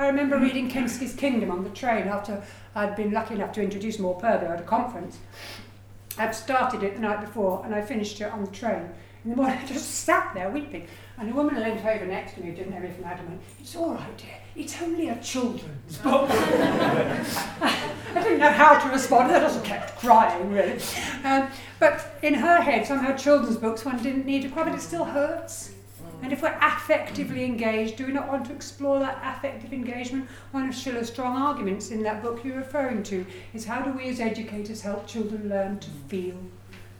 I 0.00 0.06
remember 0.06 0.38
reading 0.38 0.70
Kensuke's 0.70 1.14
Kingdom 1.14 1.50
on 1.50 1.62
the 1.62 1.68
train 1.68 2.08
after 2.08 2.42
I'd 2.74 2.96
been 2.96 3.10
lucky 3.10 3.34
enough 3.34 3.52
to 3.52 3.62
introduce 3.62 3.98
Morpurgo 3.98 4.48
at 4.48 4.58
a 4.58 4.62
conference. 4.62 5.18
I'd 6.16 6.34
started 6.34 6.82
it 6.82 6.94
the 6.94 7.02
night 7.02 7.20
before 7.20 7.62
and 7.66 7.74
I 7.74 7.82
finished 7.82 8.18
it 8.18 8.32
on 8.32 8.42
the 8.42 8.50
train. 8.50 8.88
In 9.24 9.30
the 9.32 9.36
morning, 9.36 9.58
I 9.62 9.66
just 9.66 9.90
sat 9.90 10.32
there 10.32 10.48
weeping. 10.48 10.88
And 11.18 11.30
a 11.30 11.34
woman 11.34 11.54
leant 11.56 11.84
over 11.84 12.06
next 12.06 12.32
to 12.32 12.40
me, 12.40 12.50
didn't 12.52 12.72
know 12.72 12.80
me 12.80 12.88
from 12.90 13.04
Adam, 13.04 13.28
went, 13.28 13.42
It's 13.60 13.76
all 13.76 13.92
right, 13.92 14.16
dear. 14.16 14.38
It's 14.56 14.80
only 14.80 15.10
a 15.10 15.20
children's 15.20 15.98
book. 15.98 16.30
I 16.30 17.90
didn't 18.14 18.38
know 18.38 18.52
how 18.52 18.78
to 18.78 18.88
respond. 18.88 19.30
I 19.30 19.40
just 19.40 19.62
kept 19.64 19.98
crying, 19.98 20.50
really. 20.50 20.80
Um, 21.24 21.50
but 21.78 22.16
in 22.22 22.32
her 22.32 22.62
head, 22.62 22.86
somehow 22.86 23.14
children's 23.16 23.58
books, 23.58 23.84
one 23.84 24.02
didn't 24.02 24.24
need 24.24 24.40
to 24.44 24.48
cry, 24.48 24.64
but 24.64 24.74
it 24.74 24.80
still 24.80 25.04
hurts. 25.04 25.72
And 26.22 26.32
if 26.32 26.42
we're 26.42 26.58
affectively 26.60 27.44
engaged, 27.44 27.96
do 27.96 28.06
we 28.06 28.12
not 28.12 28.28
want 28.28 28.46
to 28.46 28.52
explore 28.52 28.98
that 28.98 29.20
affective 29.22 29.72
engagement? 29.72 30.28
One 30.52 30.68
of 30.68 30.74
Schiller's 30.74 31.08
strong 31.08 31.36
arguments 31.36 31.90
in 31.90 32.02
that 32.02 32.22
book 32.22 32.44
you're 32.44 32.56
referring 32.56 33.02
to 33.04 33.26
is 33.54 33.64
how 33.64 33.82
do 33.82 33.92
we 33.92 34.08
as 34.08 34.20
educators 34.20 34.82
help 34.82 35.06
children 35.06 35.48
learn 35.48 35.78
to 35.78 35.90
feel? 36.08 36.36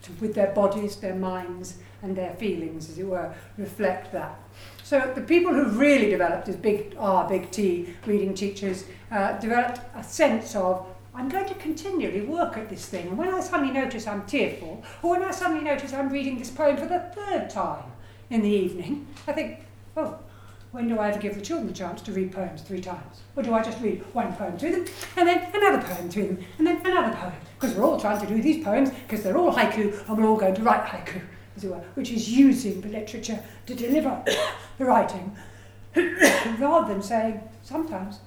to, 0.03 0.13
with 0.21 0.35
their 0.35 0.53
bodies, 0.53 0.97
their 0.97 1.15
minds, 1.15 1.79
and 2.03 2.17
their 2.17 2.35
feelings, 2.35 2.89
as 2.89 2.99
it 2.99 3.07
were, 3.07 3.33
reflect 3.59 4.13
that. 4.13 4.39
So 4.83 5.13
the 5.15 5.21
people 5.21 5.53
who 5.53 5.65
really 5.79 6.11
developed 6.11 6.49
as 6.49 6.57
big 6.57 6.95
R, 6.99 7.29
big 7.29 7.51
T 7.51 7.95
reading 8.07 8.35
teachers 8.35 8.85
uh, 9.11 9.39
developed 9.39 9.81
a 9.95 10.03
sense 10.03 10.57
of 10.57 10.87
I'm 11.15 11.29
going 11.29 11.47
to 11.47 11.55
continually 11.55 12.23
work 12.23 12.57
at 12.57 12.71
this 12.71 12.87
thing. 12.87 13.09
And 13.09 13.19
when 13.19 13.35
I 13.35 13.41
suddenly 13.41 13.73
notice 13.73 14.07
I'm 14.07 14.25
tearful, 14.27 14.83
or 15.03 15.11
when 15.11 15.23
I 15.23 15.33
suddenly 15.33 15.63
notice 15.63 15.93
I'm 15.93 16.09
reading 16.09 16.39
this 16.39 16.51
poem 16.51 16.77
for 16.77 16.87
the 16.87 17.01
third 17.15 17.51
time 17.51 17.85
in 18.31 18.43
the 18.43 18.49
evening, 18.49 19.07
I 19.27 19.33
think, 19.33 19.59
oh, 19.97 20.19
when 20.71 20.87
do 20.87 20.99
I 20.99 21.09
ever 21.09 21.19
give 21.19 21.35
the 21.35 21.41
children 21.41 21.67
the 21.67 21.75
chance 21.75 22.01
to 22.03 22.13
read 22.13 22.33
poems 22.33 22.63
three 22.63 22.81
times? 22.81 23.23
Or 23.35 23.43
do 23.43 23.53
I 23.53 23.63
just 23.63 23.81
read 23.81 24.05
one 24.15 24.33
poem 24.35 24.57
to 24.59 24.71
them, 24.71 24.85
and 25.17 25.29
then 25.29 25.51
another 25.53 25.83
poem 25.83 26.09
to 26.09 26.23
them, 26.23 26.39
and 26.59 26.67
then 26.67 26.81
another 26.87 27.17
poem? 27.17 27.33
Because 27.59 27.75
we're 27.77 27.85
all 27.85 27.99
trying 27.99 28.21
to 28.21 28.33
do 28.33 28.41
these 28.41 28.65
poems, 28.65 28.91
because 28.91 29.25
they're 29.25 29.37
all 29.37 29.53
haiku, 29.53 30.09
and 30.09 30.17
we're 30.17 30.29
all 30.29 30.37
going 30.37 30.55
to 30.55 30.63
write 30.63 30.85
haiku, 30.87 31.21
as 31.57 31.65
it 31.65 31.71
were, 31.71 31.83
which 31.95 32.13
is 32.13 32.31
using 32.31 32.81
the 32.81 32.89
literature 32.89 33.43
to 33.67 33.75
deliver 33.75 34.23
the 34.79 34.85
writing, 34.85 35.37
rather 35.97 36.93
than 36.93 37.03
saying, 37.03 37.41
sometimes, 37.65 38.21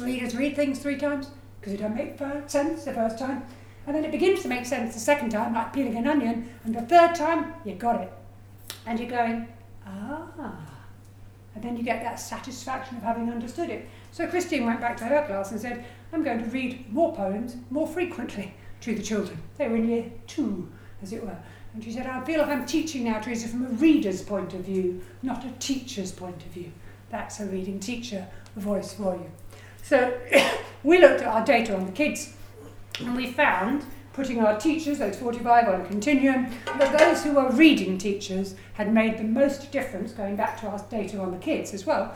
readers 0.00 0.34
read 0.34 0.56
things 0.56 0.80
three 0.80 0.96
times, 0.96 1.28
because 1.60 1.74
it 1.74 1.76
don't 1.76 1.94
make 1.94 2.18
sense 2.50 2.84
the 2.84 2.92
first 2.92 3.20
time, 3.20 3.44
and 3.86 3.94
then 3.94 4.04
it 4.04 4.10
begins 4.10 4.42
to 4.42 4.48
make 4.48 4.66
sense 4.66 4.94
the 4.94 5.00
second 5.00 5.30
time, 5.30 5.54
like 5.54 5.72
peeling 5.72 5.96
an 5.96 6.08
onion, 6.08 6.50
and 6.64 6.74
the 6.74 6.82
third 6.82 7.14
time, 7.14 7.54
you 7.64 7.76
got 7.76 8.00
it. 8.00 8.12
And 8.86 8.98
you're 8.98 9.10
going, 9.10 9.48
ah. 9.86 10.56
And 11.54 11.62
then 11.62 11.76
you 11.76 11.82
get 11.82 12.02
that 12.02 12.18
satisfaction 12.18 12.96
of 12.96 13.02
having 13.02 13.30
understood 13.30 13.70
it. 13.70 13.88
So 14.10 14.26
Christine 14.26 14.66
went 14.66 14.80
back 14.80 14.96
to 14.98 15.04
her 15.04 15.24
class 15.26 15.52
and 15.52 15.60
said, 15.60 15.84
I'm 16.12 16.22
going 16.22 16.38
to 16.38 16.46
read 16.46 16.90
more 16.92 17.14
poems 17.14 17.56
more 17.70 17.86
frequently 17.86 18.54
to 18.80 18.94
the 18.94 19.02
children. 19.02 19.38
They 19.58 19.68
were 19.68 19.76
in 19.76 19.88
year 19.88 20.10
two, 20.26 20.68
as 21.02 21.12
it 21.12 21.22
were. 21.22 21.36
And 21.74 21.82
she 21.82 21.92
said, 21.92 22.06
I 22.06 22.22
feel 22.24 22.40
like 22.40 22.48
I'm 22.48 22.66
teaching 22.66 23.04
now, 23.04 23.20
Teresa, 23.20 23.48
from 23.48 23.66
a 23.66 23.70
reader's 23.70 24.22
point 24.22 24.52
of 24.54 24.60
view, 24.60 25.02
not 25.22 25.44
a 25.44 25.50
teacher's 25.58 26.12
point 26.12 26.44
of 26.44 26.52
view. 26.52 26.72
That's 27.10 27.40
a 27.40 27.46
reading 27.46 27.80
teacher 27.80 28.26
voice 28.56 28.92
for 28.94 29.14
you. 29.14 29.30
So 29.82 30.18
we 30.82 30.98
looked 30.98 31.22
at 31.22 31.28
our 31.28 31.44
data 31.44 31.74
on 31.74 31.86
the 31.86 31.92
kids 31.92 32.34
and 32.98 33.16
we 33.16 33.32
found 33.32 33.84
putting 34.12 34.40
our 34.40 34.58
teachers, 34.58 34.98
those 34.98 35.16
45, 35.16 35.68
on 35.68 35.80
a 35.80 35.84
continuum, 35.86 36.48
that 36.78 36.98
those 36.98 37.24
who 37.24 37.32
were 37.32 37.50
reading 37.50 37.98
teachers 37.98 38.54
had 38.74 38.92
made 38.92 39.18
the 39.18 39.24
most 39.24 39.72
difference, 39.72 40.12
going 40.12 40.36
back 40.36 40.60
to 40.60 40.66
our 40.66 40.78
data 40.90 41.18
on 41.18 41.30
the 41.30 41.38
kids 41.38 41.72
as 41.72 41.86
well, 41.86 42.14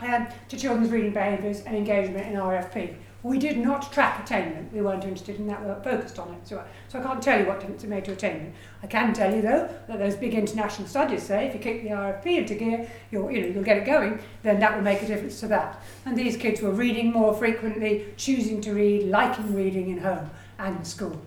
um, 0.00 0.26
to 0.48 0.58
children's 0.58 0.90
reading 0.90 1.12
behaviours 1.12 1.60
and 1.62 1.76
engagement 1.76 2.26
in 2.26 2.34
RFP. 2.34 2.94
We 3.22 3.38
did 3.38 3.58
not 3.58 3.90
track 3.90 4.22
attainment. 4.22 4.72
We 4.72 4.82
weren't 4.82 5.02
interested 5.02 5.36
in 5.36 5.48
that. 5.48 5.60
We 5.60 5.66
were 5.66 5.80
focused 5.82 6.18
on 6.20 6.32
it. 6.34 6.46
So, 6.46 6.62
so 6.86 7.00
I 7.00 7.02
can't 7.02 7.20
tell 7.20 7.40
you 7.40 7.46
what 7.46 7.58
difference 7.58 7.82
it 7.82 7.88
made 7.88 8.04
to 8.04 8.12
attainment. 8.12 8.54
I 8.84 8.86
can 8.86 9.12
tell 9.12 9.34
you 9.34 9.42
though 9.42 9.68
that 9.88 9.98
those 9.98 10.14
big 10.14 10.34
international 10.34 10.86
studies 10.86 11.24
say 11.24 11.48
if 11.48 11.54
you 11.54 11.58
kick 11.58 11.82
the 11.82 11.88
RFP 11.88 12.26
into 12.26 12.54
gear, 12.54 12.88
you'll 13.10 13.28
you 13.32 13.40
know 13.40 13.48
you'll 13.48 13.64
get 13.64 13.78
it 13.78 13.84
going. 13.84 14.20
Then 14.44 14.60
that 14.60 14.76
will 14.76 14.84
make 14.84 15.02
a 15.02 15.06
difference 15.06 15.40
to 15.40 15.48
that. 15.48 15.82
And 16.04 16.16
these 16.16 16.36
kids 16.36 16.62
were 16.62 16.70
reading 16.70 17.10
more 17.10 17.34
frequently, 17.34 18.06
choosing 18.16 18.60
to 18.60 18.72
read, 18.72 19.08
liking 19.08 19.56
reading 19.56 19.88
in 19.88 19.98
home 19.98 20.30
and 20.58 20.86
school. 20.86 21.20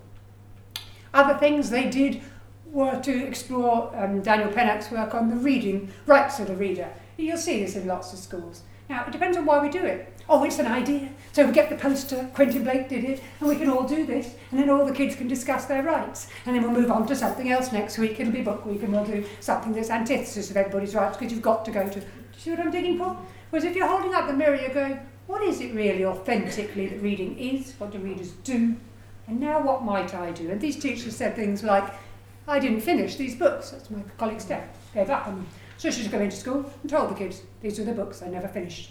Other 1.12 1.38
things 1.38 1.70
they 1.70 1.88
did 1.88 2.22
were 2.66 3.00
to 3.00 3.26
explore 3.26 3.92
um, 3.96 4.22
Daniel 4.22 4.50
Pennac's 4.50 4.90
work 4.90 5.14
on 5.14 5.28
the 5.28 5.36
reading 5.36 5.90
rights 6.06 6.38
of 6.38 6.46
the 6.46 6.56
reader. 6.56 6.88
You'll 7.16 7.36
see 7.36 7.60
this 7.62 7.76
in 7.76 7.86
lots 7.86 8.12
of 8.12 8.18
schools. 8.18 8.62
Now, 8.88 9.04
it 9.04 9.12
depends 9.12 9.36
on 9.36 9.46
why 9.46 9.60
we 9.60 9.68
do 9.68 9.84
it. 9.84 10.12
Oh, 10.28 10.42
it's 10.44 10.58
an 10.58 10.66
idea. 10.66 11.10
So 11.32 11.46
we 11.46 11.52
get 11.52 11.68
the 11.68 11.76
poster, 11.76 12.28
Quentin 12.34 12.64
Blake 12.64 12.88
did 12.88 13.04
it, 13.04 13.22
and 13.40 13.48
we 13.48 13.56
can 13.56 13.68
all 13.68 13.86
do 13.86 14.06
this, 14.06 14.34
and 14.50 14.58
then 14.58 14.70
all 14.70 14.84
the 14.84 14.92
kids 14.92 15.14
can 15.14 15.28
discuss 15.28 15.66
their 15.66 15.82
rights. 15.82 16.28
And 16.46 16.54
then 16.54 16.62
we'll 16.62 16.80
move 16.80 16.90
on 16.90 17.06
to 17.08 17.16
something 17.16 17.50
else 17.50 17.72
next 17.72 17.98
week. 17.98 18.18
It'll 18.18 18.32
be 18.32 18.42
book 18.42 18.64
week, 18.66 18.82
and 18.82 18.92
we'll 18.92 19.04
do 19.04 19.24
something 19.40 19.72
that's 19.72 19.90
antithesis 19.90 20.50
of 20.50 20.56
everybody's 20.56 20.94
rights, 20.94 21.16
because 21.16 21.32
you've 21.32 21.42
got 21.42 21.64
to 21.64 21.70
go 21.70 21.88
to. 21.88 22.00
Do 22.00 22.06
you 22.06 22.38
see 22.38 22.50
what 22.50 22.60
I'm 22.60 22.70
digging 22.70 22.98
for? 22.98 23.16
Whereas 23.50 23.64
if 23.64 23.76
you're 23.76 23.88
holding 23.88 24.14
up 24.14 24.26
the 24.26 24.32
mirror, 24.32 24.56
you're 24.56 24.74
going, 24.74 24.98
what 25.26 25.42
is 25.42 25.60
it 25.60 25.74
really 25.74 26.04
authentically 26.04 26.86
that 26.88 27.00
reading 27.00 27.38
is? 27.38 27.74
What 27.78 27.92
do 27.92 27.98
readers 27.98 28.30
do? 28.44 28.76
And 29.30 29.38
now 29.38 29.62
what 29.62 29.84
might 29.84 30.12
I 30.12 30.32
do? 30.32 30.50
And 30.50 30.60
these 30.60 30.76
teachers 30.76 31.14
said 31.14 31.36
things 31.36 31.62
like, 31.62 31.94
I 32.48 32.58
didn't 32.58 32.80
finish 32.80 33.14
these 33.14 33.36
books. 33.36 33.70
That's 33.70 33.88
my 33.88 34.02
colleague 34.18 34.40
Steph. 34.40 34.66
Gave 34.92 35.08
up 35.08 35.28
on 35.28 35.36
them. 35.36 35.46
So 35.78 35.88
she's 35.88 36.08
going 36.08 36.28
to 36.28 36.36
school 36.36 36.68
and 36.82 36.90
told 36.90 37.10
the 37.10 37.14
kids, 37.14 37.42
these 37.62 37.78
are 37.78 37.84
the 37.84 37.92
books 37.92 38.22
I 38.22 38.26
never 38.26 38.48
finished. 38.48 38.90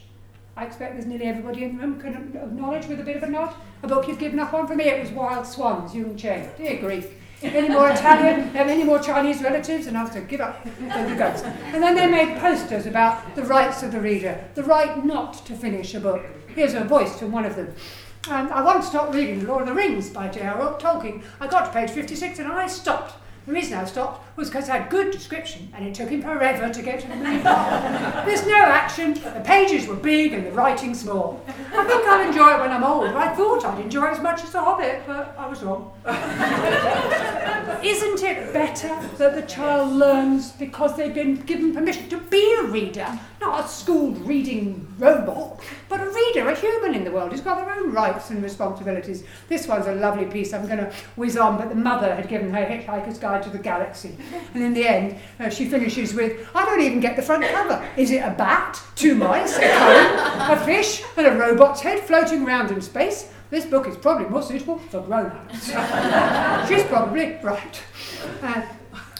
I 0.55 0.63
expect 0.63 0.93
there's 0.93 1.05
nearly 1.05 1.25
everybody 1.25 1.65
in 1.65 1.75
the 1.75 1.83
room 1.83 1.99
can 1.99 2.37
acknowledge 2.41 2.87
with 2.87 3.01
a 3.01 3.03
bit 3.03 3.17
of 3.17 3.23
a 3.23 3.27
nod. 3.27 3.53
A 3.83 3.87
book 3.87 4.07
you've 4.07 4.17
given 4.17 4.39
up 4.39 4.53
on 4.53 4.65
for 4.65 4.75
me, 4.75 4.85
it 4.85 5.01
was 5.01 5.11
Wild 5.11 5.45
Swans, 5.45 5.93
Jung 5.93 6.15
Chang. 6.15 6.49
Dear 6.57 6.79
grief. 6.79 7.13
Any 7.41 7.67
more 7.67 7.89
Italian, 7.89 8.49
have 8.51 8.67
any 8.69 8.85
more 8.85 8.99
Chinese 8.99 9.41
relatives? 9.43 9.87
And 9.87 9.97
I 9.97 10.01
have 10.01 10.13
to 10.13 10.21
give 10.21 10.39
up. 10.39 10.65
And 10.65 11.83
then 11.83 11.95
they 11.95 12.07
made 12.07 12.39
posters 12.39 12.85
about 12.85 13.35
the 13.35 13.43
rights 13.43 13.83
of 13.83 13.91
the 13.91 13.99
reader, 13.99 14.41
the 14.55 14.63
right 14.63 15.05
not 15.05 15.45
to 15.47 15.53
finish 15.53 15.93
a 15.95 15.99
book. 15.99 16.25
Here's 16.55 16.75
a 16.75 16.85
voice 16.85 17.19
from 17.19 17.33
one 17.33 17.45
of 17.45 17.57
them. 17.57 17.73
Um, 18.27 18.51
I 18.51 18.61
once 18.61 18.87
stopped 18.87 19.15
reading 19.15 19.39
*The 19.39 19.47
Lord 19.47 19.61
of 19.61 19.69
the 19.69 19.73
Rings 19.73 20.09
by 20.09 20.27
J.R.R. 20.27 20.77
Tolkien. 20.77 21.23
I 21.39 21.47
got 21.47 21.65
to 21.67 21.71
page 21.71 21.91
56 21.91 22.39
and 22.39 22.51
I 22.51 22.67
stopped. 22.67 23.13
The 23.45 23.53
reason 23.53 23.77
I 23.77 23.85
stopped 23.85 24.28
was 24.39 24.49
because 24.49 24.69
I 24.69 24.77
had 24.77 24.89
good 24.89 25.11
description 25.11 25.69
and 25.75 25.85
it 25.85 25.93
took 25.93 26.09
him 26.09 26.21
forever 26.21 26.73
to 26.73 26.81
get 26.81 27.01
to 27.01 27.07
the 27.07 27.15
main 27.17 27.41
part. 27.41 28.25
There's 28.25 28.45
no 28.47 28.55
action, 28.55 29.13
the 29.15 29.41
pages 29.43 29.85
were 29.85 29.97
big 29.97 30.31
and 30.33 30.47
the 30.47 30.51
writing 30.51 30.95
small. 30.95 31.43
I 31.47 31.83
think 31.83 32.07
I'll 32.07 32.25
enjoy 32.25 32.55
it 32.55 32.59
when 32.61 32.71
I'm 32.71 32.83
old. 32.83 33.07
I 33.09 33.35
thought 33.35 33.65
I'd 33.65 33.81
enjoy 33.81 34.05
it 34.07 34.11
as 34.11 34.21
much 34.21 34.41
as 34.43 34.51
The 34.51 34.61
Hobbit, 34.61 35.03
but 35.05 35.35
I 35.37 35.47
was 35.47 35.61
wrong. 35.61 35.91
Isn't 37.83 38.23
it 38.23 38.53
better 38.53 38.99
that 39.17 39.35
the 39.35 39.41
child 39.41 39.91
learns 39.93 40.53
because 40.53 40.95
they've 40.95 41.13
been 41.13 41.35
given 41.35 41.73
permission 41.73 42.09
to 42.09 42.17
be 42.17 42.55
a 42.61 42.63
reader, 42.63 43.19
not 43.41 43.65
a 43.65 43.67
school 43.67 44.11
reading 44.11 44.87
robot, 44.97 45.61
but 45.87 46.01
a 46.01 46.09
reader, 46.09 46.49
a 46.49 46.55
human 46.55 46.95
in 46.95 47.03
the 47.03 47.11
world 47.11 47.31
who's 47.31 47.41
got 47.41 47.55
their 47.55 47.73
own 47.73 47.91
rights 47.91 48.29
and 48.31 48.41
responsibilities? 48.41 49.23
This 49.47 49.67
one's 49.67 49.87
a 49.87 49.95
lovely 49.95 50.25
piece 50.25 50.53
I'm 50.53 50.65
going 50.65 50.79
to 50.79 50.91
whiz 51.15 51.37
on, 51.37 51.57
but 51.57 51.69
the 51.69 51.75
mother 51.75 52.15
had 52.15 52.27
given 52.27 52.51
her 52.53 52.65
Hitchhiker's 52.65 53.17
Guide 53.17 53.43
to 53.43 53.49
the 53.49 53.59
Galaxy. 53.59 54.17
And 54.53 54.63
in 54.63 54.73
the 54.73 54.87
end, 54.87 55.17
uh, 55.39 55.49
she 55.49 55.65
finishes 55.65 56.13
with, 56.13 56.47
I 56.55 56.65
don't 56.65 56.81
even 56.81 56.99
get 56.99 57.15
the 57.15 57.21
front 57.21 57.45
cover. 57.45 57.85
Is 57.97 58.11
it 58.11 58.19
a 58.19 58.31
bat, 58.31 58.81
two 58.95 59.15
mice, 59.15 59.57
a 59.57 59.69
comb, 59.69 60.57
a 60.57 60.65
fish, 60.65 61.03
and 61.17 61.27
a 61.27 61.31
robot's 61.31 61.81
head 61.81 61.99
floating 61.99 62.45
around 62.45 62.71
in 62.71 62.81
space? 62.81 63.31
This 63.49 63.65
book 63.65 63.87
is 63.87 63.97
probably 63.97 64.29
more 64.29 64.43
suitable 64.43 64.77
for 64.77 65.01
grown-ups. 65.01 65.65
She's 66.69 66.83
probably 66.83 67.37
right. 67.41 67.81
Uh, 68.43 68.61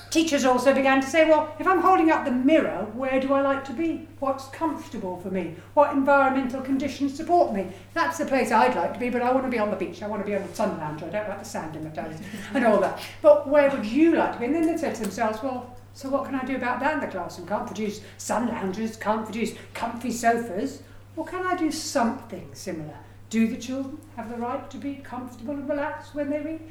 teachers 0.10 0.46
also 0.46 0.74
began 0.74 1.02
to 1.02 1.08
say, 1.08 1.30
well, 1.30 1.56
if 1.60 1.68
I'm 1.68 1.82
holding 1.82 2.10
up 2.10 2.26
the 2.26 2.32
mirror, 2.32 2.88
where 2.94 3.20
do 3.20 3.34
I 3.34 3.42
like 3.42 3.64
to 3.66 3.74
be? 3.74 4.08
What's 4.20 4.48
comfortable 4.48 5.20
for 5.20 5.30
me? 5.30 5.56
What 5.74 5.94
environmental 5.94 6.62
conditions 6.62 7.16
support 7.16 7.54
me? 7.54 7.68
That's 7.94 8.18
the 8.18 8.26
place 8.26 8.52
I'd 8.52 8.76
like 8.76 8.94
to 8.94 9.00
be, 9.00 9.10
but 9.10 9.22
I 9.22 9.32
want 9.32 9.46
to 9.46 9.52
be 9.52 9.60
on 9.60 9.70
the 9.70 9.78
beach. 9.78 10.02
I 10.02 10.08
want 10.08 10.24
to 10.24 10.28
be 10.30 10.36
on 10.36 10.46
the 10.48 10.56
sun 10.56 10.78
lounger. 10.78 11.06
I 11.06 11.10
don't 11.10 11.30
like 11.30 11.40
the 11.40 11.46
sand 11.46 11.76
in 11.76 11.84
my 11.84 11.90
toes 11.92 12.18
and 12.54 12.66
all 12.66 12.80
that. 12.80 13.02
But 13.22 13.48
where 13.48 13.70
would 13.70 13.86
you 13.86 14.16
like 14.16 14.34
to 14.34 14.40
be? 14.40 14.46
And 14.46 14.56
then 14.56 14.66
they 14.66 14.78
said 14.78 14.96
to 14.96 15.02
themselves, 15.02 15.44
well, 15.44 15.76
so 15.94 16.10
what 16.10 16.26
can 16.26 16.36
I 16.36 16.46
do 16.46 16.56
about 16.56 16.80
that 16.80 16.96
in 16.96 17.00
the 17.02 17.08
classroom? 17.08 17.48
Can't 17.48 17.68
produce 17.68 18.02
sun 18.18 18.48
loungers, 18.48 18.96
can't 18.96 19.26
produce 19.26 19.54
comfy 19.74 20.12
sofas. 20.12 20.82
Well, 21.16 21.26
can 21.26 21.46
I 21.46 21.56
do 21.56 21.72
something 21.72 22.50
similar? 22.54 22.98
Do 23.30 23.48
the 23.48 23.58
children 23.58 24.00
have 24.16 24.30
the 24.30 24.38
right 24.38 24.70
to 24.72 24.78
be 24.78 24.96
comfortable 24.96 25.54
and 25.54 25.70
relaxed 25.70 26.16
when 26.16 26.30
they 26.30 26.40
read? 26.40 26.62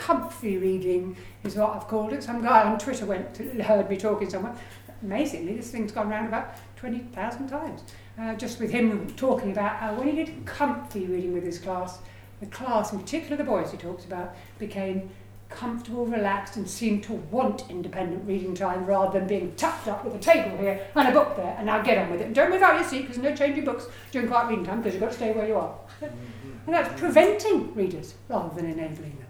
Comfy 0.00 0.58
reading 0.58 1.16
is 1.42 1.56
what 1.56 1.74
I've 1.74 1.88
called 1.88 2.12
it. 2.12 2.22
Some 2.22 2.42
guy 2.42 2.62
on 2.62 2.78
Twitter 2.78 3.06
went 3.06 3.34
to, 3.34 3.62
heard 3.62 3.88
me 3.88 3.96
talking 3.96 4.28
somewhere. 4.28 4.54
Amazingly, 5.02 5.56
this 5.56 5.70
thing's 5.70 5.90
gone 5.90 6.10
around 6.10 6.26
about 6.26 6.56
20,000 6.76 7.48
times. 7.48 7.82
Uh, 8.18 8.34
just 8.34 8.60
with 8.60 8.70
him 8.70 9.10
talking 9.16 9.52
about 9.52 9.76
how 9.76 9.94
when 9.94 10.08
he 10.08 10.24
did 10.24 10.44
comfy 10.44 11.06
reading 11.06 11.32
with 11.32 11.44
his 11.44 11.58
class, 11.58 11.98
the 12.40 12.46
class, 12.46 12.92
in 12.92 13.00
particular 13.00 13.36
the 13.36 13.44
boys 13.44 13.70
he 13.70 13.78
talks 13.78 14.04
about, 14.04 14.36
became 14.58 15.08
comfortable, 15.48 16.06
relaxed, 16.06 16.56
and 16.56 16.68
seemed 16.68 17.02
to 17.04 17.14
want 17.30 17.68
independent 17.70 18.26
reading 18.26 18.54
time 18.54 18.84
rather 18.84 19.18
than 19.18 19.26
being 19.26 19.54
tucked 19.56 19.88
up 19.88 20.04
with 20.04 20.14
a 20.14 20.18
table 20.18 20.56
here 20.58 20.86
and 20.94 21.08
a 21.08 21.12
book 21.12 21.36
there, 21.36 21.54
and 21.56 21.66
now 21.66 21.80
get 21.82 21.98
on 21.98 22.10
with 22.10 22.20
it. 22.20 22.26
And 22.26 22.34
don't 22.34 22.50
move 22.50 22.62
out 22.62 22.74
your 22.74 22.88
seat 22.88 23.02
because 23.02 23.18
no 23.18 23.34
changing 23.34 23.64
books 23.64 23.86
during 24.12 24.28
quiet 24.28 24.48
reading 24.50 24.64
time 24.64 24.82
because 24.82 24.94
you've 24.94 25.02
got 25.02 25.10
to 25.10 25.16
stay 25.16 25.32
where 25.32 25.46
you 25.46 25.56
are. 25.56 25.74
And 26.00 26.74
that's 26.74 27.00
preventing 27.00 27.74
readers 27.74 28.14
rather 28.28 28.54
than 28.54 28.70
enabling 28.70 29.16
them. 29.16 29.25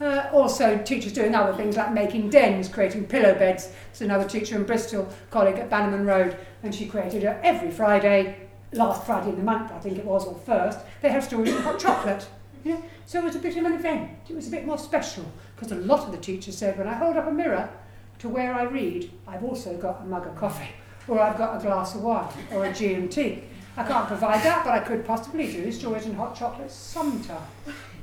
Uh, 0.00 0.28
also, 0.32 0.76
teachers 0.78 1.12
doing 1.12 1.34
other 1.34 1.54
things 1.54 1.76
like 1.76 1.92
making 1.92 2.28
dens, 2.28 2.68
creating 2.68 3.06
pillow 3.06 3.34
beds. 3.34 3.70
There's 3.88 4.02
another 4.02 4.28
teacher 4.28 4.56
in 4.56 4.64
Bristol, 4.64 5.08
colleague 5.30 5.56
at 5.56 5.70
Bannerman 5.70 6.04
Road, 6.04 6.36
and 6.62 6.74
she 6.74 6.86
created 6.86 7.24
it 7.24 7.38
every 7.42 7.70
Friday, 7.70 8.48
last 8.72 9.06
Friday 9.06 9.30
in 9.30 9.36
the 9.36 9.42
month, 9.42 9.72
I 9.72 9.78
think 9.78 9.96
it 9.96 10.04
was, 10.04 10.26
or 10.26 10.34
first. 10.34 10.80
They 11.00 11.08
have 11.08 11.24
stories 11.24 11.54
of 11.54 11.62
hot 11.62 11.78
chocolate. 11.78 12.28
So 13.06 13.20
it 13.20 13.24
was 13.24 13.36
a 13.36 13.38
bit 13.38 13.56
of 13.56 13.64
an 13.64 13.72
event. 13.72 14.10
It 14.28 14.34
was 14.34 14.48
a 14.48 14.50
bit 14.50 14.66
more 14.66 14.76
special 14.76 15.24
because 15.54 15.72
a 15.72 15.76
lot 15.76 16.00
of 16.00 16.12
the 16.12 16.18
teachers 16.18 16.58
said, 16.58 16.76
when 16.76 16.88
I 16.88 16.94
hold 16.94 17.16
up 17.16 17.28
a 17.28 17.32
mirror 17.32 17.70
to 18.18 18.28
where 18.28 18.52
I 18.54 18.64
read, 18.64 19.10
I've 19.26 19.44
also 19.44 19.76
got 19.78 20.02
a 20.02 20.04
mug 20.04 20.26
of 20.26 20.36
coffee, 20.36 20.70
or 21.08 21.20
I've 21.20 21.38
got 21.38 21.58
a 21.58 21.62
glass 21.62 21.94
of 21.94 22.02
wine, 22.02 22.28
or 22.52 22.66
a 22.66 22.72
G&T. 22.72 23.44
I 23.78 23.82
can't 23.84 24.08
provide 24.08 24.42
that, 24.42 24.64
but 24.64 24.72
I 24.74 24.80
could 24.80 25.06
possibly 25.06 25.50
do 25.50 25.70
stories 25.70 26.06
and 26.06 26.16
hot 26.16 26.34
chocolate 26.34 26.70
sometime. 26.70 27.46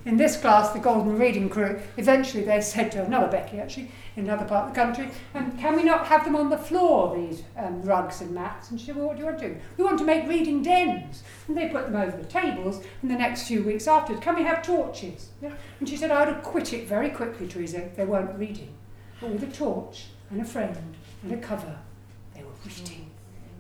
In 0.06 0.18
this 0.18 0.36
class, 0.38 0.72
the 0.72 0.80
Golden 0.80 1.18
Reading 1.18 1.50
Crew, 1.50 1.80
eventually 1.98 2.44
they 2.44 2.60
said 2.62 2.92
to 2.92 3.04
another 3.04 3.28
Becky 3.28 3.60
actually, 3.60 3.90
in 4.16 4.26
another 4.26 4.46
part 4.46 4.68
of 4.68 4.74
the 4.74 4.80
country, 4.80 5.10
and 5.34 5.58
can 5.58 5.76
we 5.76 5.84
not 5.84 6.08
have 6.08 6.26
them 6.26 6.36
on 6.36 6.50
the 6.50 6.58
floor, 6.58 7.16
these 7.16 7.44
um, 7.58 7.82
rugs 7.84 8.22
and 8.22 8.32
mats? 8.32 8.70
And 8.70 8.80
she 8.80 8.88
said, 8.88 8.96
well, 8.96 9.08
what 9.08 9.16
do 9.16 9.22
you 9.22 9.26
want 9.26 9.40
to 9.40 9.50
do? 9.50 9.58
We 9.78 9.84
want 9.84 9.98
to 10.00 10.06
make 10.06 10.28
reading 10.28 10.62
dens. 10.62 11.24
And 11.48 11.58
they 11.58 11.70
put 11.70 11.86
them 11.86 11.96
over 11.96 12.16
the 12.18 12.26
tables, 12.26 12.84
and 13.02 13.10
the 13.10 13.16
next 13.16 13.48
few 13.48 13.64
weeks 13.64 13.88
after, 13.88 14.16
can 14.18 14.36
we 14.36 14.44
have 14.44 14.62
torches? 14.62 15.30
Yeah. 15.42 15.54
And 15.80 15.88
she 15.88 15.98
said, 15.98 16.12
I 16.12 16.26
would 16.26 16.34
have 16.34 16.44
quit 16.44 16.74
it 16.74 16.88
very 16.88 17.10
quickly, 17.10 17.48
Teresa, 17.48 17.90
they 17.96 18.06
weren't 18.06 18.38
reading. 18.38 18.74
But 19.22 19.32
with 19.32 19.44
a 19.44 19.48
torch 19.48 20.08
and 20.30 20.42
a 20.42 20.46
friend 20.46 20.78
and 21.24 21.32
a 21.32 21.38
cover, 21.38 21.78
they 22.36 22.44
were 22.44 22.52
reading 22.66 23.03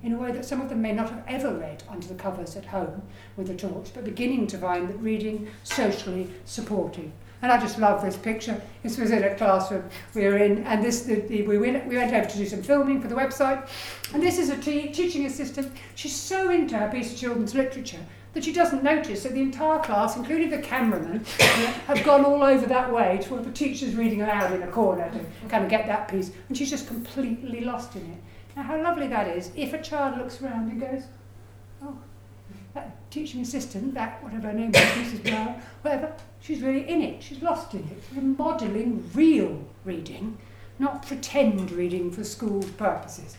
in 0.04 0.14
a 0.14 0.18
way 0.18 0.32
that 0.32 0.46
some 0.46 0.62
of 0.62 0.70
them 0.70 0.82
may 0.82 0.92
not 0.92 1.10
have 1.10 1.24
ever 1.28 1.54
read 1.54 1.84
under 1.90 2.08
the 2.08 2.14
covers 2.14 2.56
at 2.56 2.66
home 2.66 3.02
with 3.38 3.50
a 3.50 3.56
torch, 3.56 3.92
but 3.94 4.04
beginning 4.04 4.46
to 4.48 4.58
find 4.58 4.90
that 4.90 4.98
reading 4.98 5.48
socially 5.64 6.30
supportive. 6.46 7.10
And 7.42 7.52
I 7.52 7.60
just 7.60 7.80
love 7.80 8.02
this 8.02 8.16
picture. 8.16 8.62
This 8.84 8.98
was 8.98 9.12
in 9.12 9.24
a 9.24 9.36
classroom 9.36 9.90
we 10.14 10.24
were 10.24 10.38
in, 10.38 10.64
and 10.64 10.84
this 10.84 11.04
the, 11.04 11.16
the, 11.16 11.42
we, 11.44 11.58
went, 11.58 11.86
we 11.88 11.98
went 11.98 12.14
over 12.14 12.30
to 12.30 12.38
do 12.38 12.46
some 12.46 12.62
filming 12.62 13.02
for 13.02 13.08
the 13.08 13.16
website. 13.16 13.68
And 14.14 14.22
this 14.22 14.38
is 14.38 14.50
a 14.50 14.58
te- 14.58 14.90
teaching 14.90 15.26
assistant. 15.26 15.72
She's 15.96 16.16
so 16.16 16.52
into 16.52 16.78
her 16.78 16.90
piece 16.90 17.12
of 17.12 17.20
children's 17.20 17.54
literature 17.54 18.00
that 18.34 18.44
she 18.44 18.54
doesn't 18.54 18.84
notice 18.84 19.24
that 19.24 19.34
the 19.34 19.42
entire 19.42 19.80
class, 19.80 20.16
including 20.16 20.50
the 20.50 20.58
cameraman, 20.58 21.24
have 21.88 22.04
gone 22.04 22.26
all 22.26 22.44
over 22.44 22.66
that 22.66 22.92
way 22.92 23.20
to 23.22 23.34
where 23.34 23.44
the 23.44 23.52
teacher's 23.52 23.94
reading 23.94 24.22
aloud 24.22 24.54
in 24.54 24.64
a 24.64 24.68
corner 24.68 25.12
to 25.12 25.50
kind 25.50 25.64
of 25.64 25.70
get 25.70 25.86
that 25.86 26.08
piece. 26.08 26.32
And 26.48 26.58
she's 26.58 26.70
just 26.70 26.88
completely 26.88 27.62
lost 27.62 27.96
in 27.96 28.02
it. 28.02 28.18
Now, 28.56 28.64
how 28.64 28.82
lovely 28.82 29.08
that 29.08 29.28
is 29.28 29.52
if 29.56 29.74
a 29.74 29.82
child 29.82 30.18
looks 30.18 30.42
around 30.42 30.72
and 30.72 30.80
goes, 30.80 31.04
oh, 31.82 31.98
that 32.74 33.10
teaching 33.10 33.42
assistant, 33.42 33.94
that 33.96 34.24
whatever 34.24 34.48
her 34.48 34.54
name 34.54 34.72
is, 34.74 34.82
Mrs. 34.82 35.24
Brown, 35.24 35.62
whatever, 35.82 36.14
she's 36.40 36.62
really 36.62 36.88
in 36.88 37.02
it, 37.02 37.24
she's 37.24 37.42
lost 37.42 37.74
in 37.74 37.82
it. 37.82 38.04
We're 38.16 38.22
modelling 38.22 39.10
real 39.14 39.66
reading, 39.86 40.38
not 40.78 41.06
pretend 41.06 41.72
reading 41.72 42.12
for 42.12 42.24
school 42.24 42.64
purposes. 42.78 43.38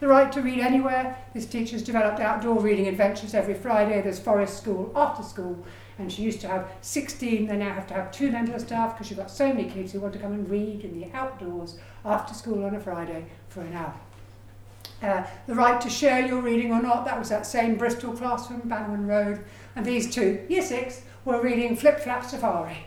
The 0.00 0.08
right 0.08 0.30
to 0.32 0.42
read 0.42 0.58
anywhere. 0.60 1.16
This 1.32 1.46
teacher's 1.46 1.82
developed 1.82 2.20
outdoor 2.20 2.60
reading 2.60 2.88
adventures 2.88 3.32
every 3.32 3.54
Friday. 3.54 4.02
There's 4.02 4.18
forest 4.18 4.58
school 4.58 4.92
after 4.94 5.22
school, 5.22 5.64
and 5.98 6.12
she 6.12 6.22
used 6.22 6.40
to 6.40 6.48
have 6.48 6.68
16. 6.80 7.46
They 7.46 7.56
now 7.56 7.72
have 7.72 7.86
to 7.88 7.94
have 7.94 8.10
two 8.10 8.30
members 8.30 8.62
of 8.62 8.68
staff 8.68 8.94
because 8.94 9.06
she's 9.06 9.16
got 9.16 9.30
so 9.30 9.48
many 9.48 9.70
kids 9.70 9.92
who 9.92 10.00
want 10.00 10.12
to 10.14 10.18
come 10.18 10.32
and 10.32 10.48
read 10.48 10.82
in 10.82 10.98
the 10.98 11.10
outdoors 11.16 11.78
after 12.04 12.34
school 12.34 12.64
on 12.64 12.74
a 12.74 12.80
Friday 12.80 13.26
for 13.48 13.60
an 13.60 13.72
hour. 13.72 13.94
Uh, 15.02 15.24
the 15.46 15.54
right 15.54 15.80
to 15.80 15.90
share 15.90 16.26
your 16.26 16.40
reading 16.40 16.72
or 16.72 16.80
not, 16.80 17.04
that 17.04 17.18
was 17.18 17.28
that 17.28 17.46
same 17.46 17.76
Bristol 17.76 18.12
classroom, 18.12 18.62
Bannerman 18.64 19.06
Road. 19.06 19.44
And 19.76 19.84
these 19.84 20.14
two, 20.14 20.44
year 20.48 20.62
six, 20.62 21.02
were 21.24 21.42
reading 21.42 21.76
Flip 21.76 22.00
Flap 22.00 22.24
Safari. 22.24 22.86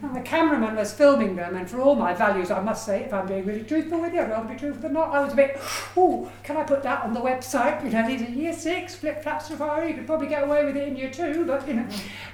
And 0.00 0.14
the 0.14 0.20
cameraman 0.20 0.76
was 0.76 0.92
filming 0.92 1.34
them, 1.34 1.56
and 1.56 1.68
for 1.68 1.80
all 1.80 1.96
my 1.96 2.14
values, 2.14 2.52
I 2.52 2.60
must 2.60 2.86
say, 2.86 3.02
if 3.02 3.12
I'm 3.12 3.26
being 3.26 3.44
really 3.44 3.64
truthful 3.64 4.00
with 4.00 4.14
you, 4.14 4.20
I'd 4.20 4.30
rather 4.30 4.48
be 4.48 4.54
truthful 4.54 4.82
than 4.82 4.92
not. 4.92 5.12
I 5.12 5.18
was 5.24 5.32
a 5.32 5.36
bit, 5.36 5.58
oh, 5.96 6.30
can 6.44 6.56
I 6.56 6.62
put 6.62 6.84
that 6.84 7.02
on 7.02 7.12
the 7.12 7.20
website? 7.20 7.82
You 7.84 7.90
know, 7.90 8.06
these 8.06 8.22
are 8.22 8.30
year 8.30 8.52
six, 8.52 8.94
flip 8.94 9.24
flap 9.24 9.42
safari, 9.42 9.88
you 9.88 9.94
could 9.94 10.06
probably 10.06 10.28
get 10.28 10.44
away 10.44 10.64
with 10.64 10.76
it 10.76 10.86
in 10.86 10.96
year 10.96 11.10
two, 11.10 11.44
but 11.46 11.66
you 11.66 11.74
know. 11.74 11.86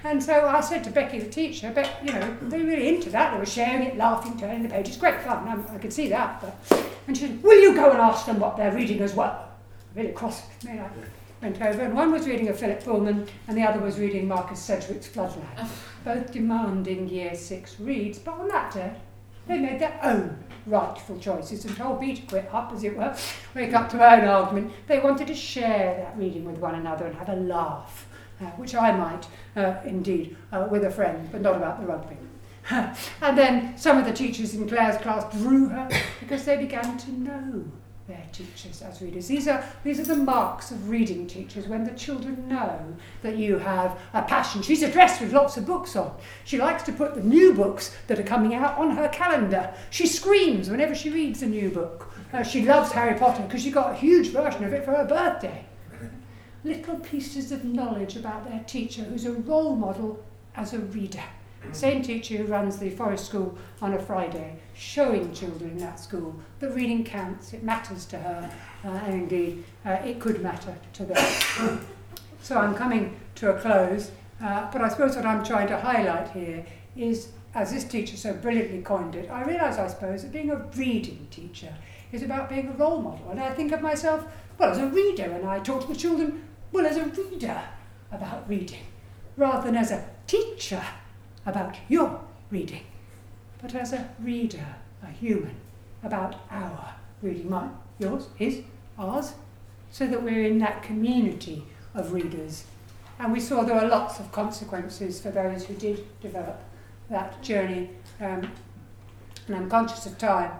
And 0.04 0.22
so 0.22 0.46
I 0.46 0.60
said 0.60 0.84
to 0.84 0.90
Becky, 0.90 1.18
the 1.20 1.30
teacher, 1.30 1.72
but 1.74 1.90
you 2.04 2.12
know, 2.12 2.36
they 2.42 2.58
were 2.58 2.66
really 2.66 2.88
into 2.88 3.08
that. 3.10 3.32
They 3.32 3.38
were 3.38 3.46
sharing 3.46 3.82
it, 3.84 3.96
laughing, 3.96 4.38
turning 4.38 4.62
the 4.62 4.68
pages. 4.68 4.98
Great 4.98 5.22
fun, 5.22 5.48
I, 5.48 5.74
I 5.74 5.78
could 5.78 5.92
see 5.92 6.08
that. 6.08 6.42
But, 6.42 6.84
and 7.06 7.16
she 7.16 7.28
said, 7.28 7.42
will 7.42 7.60
you 7.62 7.74
go 7.74 7.90
and 7.92 8.00
ask 8.00 8.26
them 8.26 8.40
what 8.40 8.58
they're 8.58 8.74
reading 8.74 9.00
as 9.00 9.14
well? 9.14 9.48
Really 9.94 10.12
cross 10.12 10.42
me. 10.64 10.72
I 10.72 10.88
went 11.44 11.60
over, 11.60 11.82
and 11.82 11.94
one 11.94 12.10
was 12.10 12.26
reading 12.26 12.48
a 12.48 12.54
Philip 12.54 12.82
Pullman, 12.82 13.28
and 13.46 13.56
the 13.56 13.62
other 13.62 13.78
was 13.78 13.98
reading 13.98 14.26
Marcus 14.26 14.60
Sedgwick's 14.60 15.06
Floodland 15.06 15.68
both 16.02 16.32
demanding 16.32 17.08
year 17.08 17.34
six 17.34 17.78
reads, 17.78 18.18
but 18.18 18.38
on 18.38 18.48
that 18.48 18.72
day 18.72 18.94
they 19.46 19.58
made 19.58 19.78
their 19.78 19.98
own 20.02 20.42
rightful 20.66 21.18
choices 21.18 21.66
and 21.66 21.76
told 21.76 22.00
me 22.00 22.16
to 22.16 22.22
quit 22.22 22.48
up, 22.50 22.72
as 22.72 22.82
it 22.82 22.96
were, 22.96 23.14
wake 23.54 23.74
up 23.74 23.90
to 23.90 24.02
our 24.02 24.20
own 24.20 24.26
argument. 24.26 24.72
They 24.86 25.00
wanted 25.00 25.26
to 25.26 25.34
share 25.34 25.96
that 25.98 26.16
reading 26.16 26.46
with 26.46 26.56
one 26.56 26.76
another 26.76 27.06
and 27.06 27.14
have 27.16 27.28
a 27.28 27.36
laugh, 27.36 28.08
uh, 28.40 28.46
which 28.52 28.74
I 28.74 28.92
might 28.92 29.26
uh, 29.54 29.80
indeed 29.84 30.36
uh, 30.50 30.66
with 30.70 30.84
a 30.84 30.90
friend, 30.90 31.28
but 31.30 31.42
not 31.42 31.56
about 31.56 31.78
the 31.78 31.86
rugby. 31.86 32.16
and 32.70 33.36
then 33.36 33.76
some 33.76 33.98
of 33.98 34.06
the 34.06 34.12
teachers 34.14 34.54
in 34.54 34.66
Claire's 34.66 34.96
class 35.02 35.30
drew 35.36 35.68
her 35.68 35.88
because 36.20 36.46
they 36.46 36.56
began 36.56 36.96
to 36.96 37.12
know 37.12 37.64
their 38.06 38.24
teachers 38.32 38.82
as 38.82 39.00
readers. 39.00 39.28
These 39.28 39.48
are, 39.48 39.64
these 39.82 39.98
are 39.98 40.04
the 40.04 40.16
marks 40.16 40.70
of 40.70 40.90
reading 40.90 41.26
teachers 41.26 41.66
when 41.66 41.84
the 41.84 41.92
children 41.92 42.48
know 42.48 42.94
that 43.22 43.38
you 43.38 43.58
have 43.58 43.98
a 44.12 44.22
passion. 44.22 44.60
She's 44.60 44.82
addressed 44.82 45.22
with 45.22 45.32
lots 45.32 45.56
of 45.56 45.64
books 45.64 45.96
on. 45.96 46.14
She 46.44 46.58
likes 46.58 46.82
to 46.84 46.92
put 46.92 47.14
the 47.14 47.22
new 47.22 47.54
books 47.54 47.96
that 48.08 48.18
are 48.18 48.24
coming 48.24 48.54
out 48.54 48.76
on 48.76 48.90
her 48.96 49.08
calendar. 49.08 49.72
She 49.88 50.06
screams 50.06 50.68
whenever 50.68 50.94
she 50.94 51.08
reads 51.08 51.42
a 51.42 51.46
new 51.46 51.70
book. 51.70 52.12
Uh, 52.32 52.42
she 52.42 52.62
loves 52.62 52.92
Harry 52.92 53.18
Potter 53.18 53.42
because 53.44 53.62
she 53.62 53.70
got 53.70 53.92
a 53.92 53.96
huge 53.96 54.28
version 54.28 54.64
of 54.64 54.74
it 54.74 54.84
for 54.84 54.92
her 54.92 55.06
birthday. 55.06 55.64
Little 56.62 56.96
pieces 56.96 57.52
of 57.52 57.64
knowledge 57.64 58.16
about 58.16 58.48
their 58.48 58.62
teacher 58.66 59.02
who's 59.02 59.24
a 59.24 59.32
role 59.32 59.76
model 59.76 60.22
as 60.56 60.74
a 60.74 60.78
reader. 60.78 61.22
Same 61.72 62.02
teacher 62.02 62.36
who 62.36 62.44
runs 62.44 62.78
the 62.78 62.90
forest 62.90 63.26
school 63.26 63.58
on 63.80 63.94
a 63.94 63.98
Friday, 63.98 64.56
showing 64.74 65.32
children 65.32 65.70
in 65.72 65.78
that 65.78 65.98
school 65.98 66.34
that 66.60 66.74
reading 66.74 67.04
counts, 67.04 67.52
it 67.52 67.62
matters 67.62 68.04
to 68.06 68.18
her, 68.18 68.50
uh, 68.84 68.88
and 68.88 69.14
indeed 69.14 69.64
uh, 69.84 69.92
it 70.04 70.20
could 70.20 70.42
matter 70.42 70.76
to 70.92 71.04
them. 71.04 71.80
so 72.42 72.58
I'm 72.58 72.74
coming 72.74 73.16
to 73.36 73.50
a 73.50 73.60
close, 73.60 74.10
uh, 74.42 74.70
but 74.70 74.82
I 74.82 74.88
suppose 74.88 75.16
what 75.16 75.26
I'm 75.26 75.44
trying 75.44 75.68
to 75.68 75.78
highlight 75.78 76.30
here 76.30 76.64
is, 76.96 77.28
as 77.54 77.72
this 77.72 77.84
teacher 77.84 78.16
so 78.16 78.34
brilliantly 78.34 78.82
coined 78.82 79.14
it, 79.14 79.30
I 79.30 79.42
realise, 79.42 79.78
I 79.78 79.88
suppose, 79.88 80.22
that 80.22 80.32
being 80.32 80.50
a 80.50 80.56
reading 80.76 81.26
teacher 81.30 81.74
is 82.12 82.22
about 82.22 82.48
being 82.48 82.68
a 82.68 82.72
role 82.72 83.00
model. 83.00 83.30
And 83.30 83.40
I 83.40 83.50
think 83.50 83.72
of 83.72 83.80
myself, 83.80 84.24
well, 84.58 84.70
as 84.70 84.78
a 84.78 84.86
reader, 84.86 85.24
and 85.24 85.46
I 85.46 85.58
talk 85.58 85.82
to 85.82 85.88
the 85.88 85.98
children, 85.98 86.44
well, 86.72 86.86
as 86.86 86.96
a 86.96 87.04
reader 87.04 87.60
about 88.12 88.48
reading, 88.48 88.86
rather 89.36 89.66
than 89.66 89.76
as 89.76 89.90
a 89.90 90.04
teacher 90.26 90.82
about 91.46 91.76
your 91.88 92.20
reading, 92.50 92.84
but 93.60 93.74
as 93.74 93.92
a 93.92 94.08
reader, 94.20 94.76
a 95.02 95.10
human, 95.10 95.56
about 96.02 96.36
our 96.50 96.94
reading, 97.22 97.48
mine, 97.48 97.76
yours, 97.98 98.28
his, 98.36 98.62
ours, 98.98 99.34
so 99.90 100.06
that 100.06 100.22
we're 100.22 100.44
in 100.44 100.58
that 100.58 100.82
community 100.82 101.64
of 101.94 102.12
readers. 102.12 102.64
And 103.18 103.32
we 103.32 103.40
saw 103.40 103.62
there 103.62 103.80
were 103.80 103.88
lots 103.88 104.18
of 104.18 104.32
consequences 104.32 105.20
for 105.20 105.30
those 105.30 105.64
who 105.66 105.74
did 105.74 106.04
develop 106.20 106.60
that 107.10 107.40
journey. 107.42 107.90
Um, 108.20 108.50
and 109.46 109.56
I'm 109.56 109.70
conscious 109.70 110.06
of 110.06 110.18
time, 110.18 110.50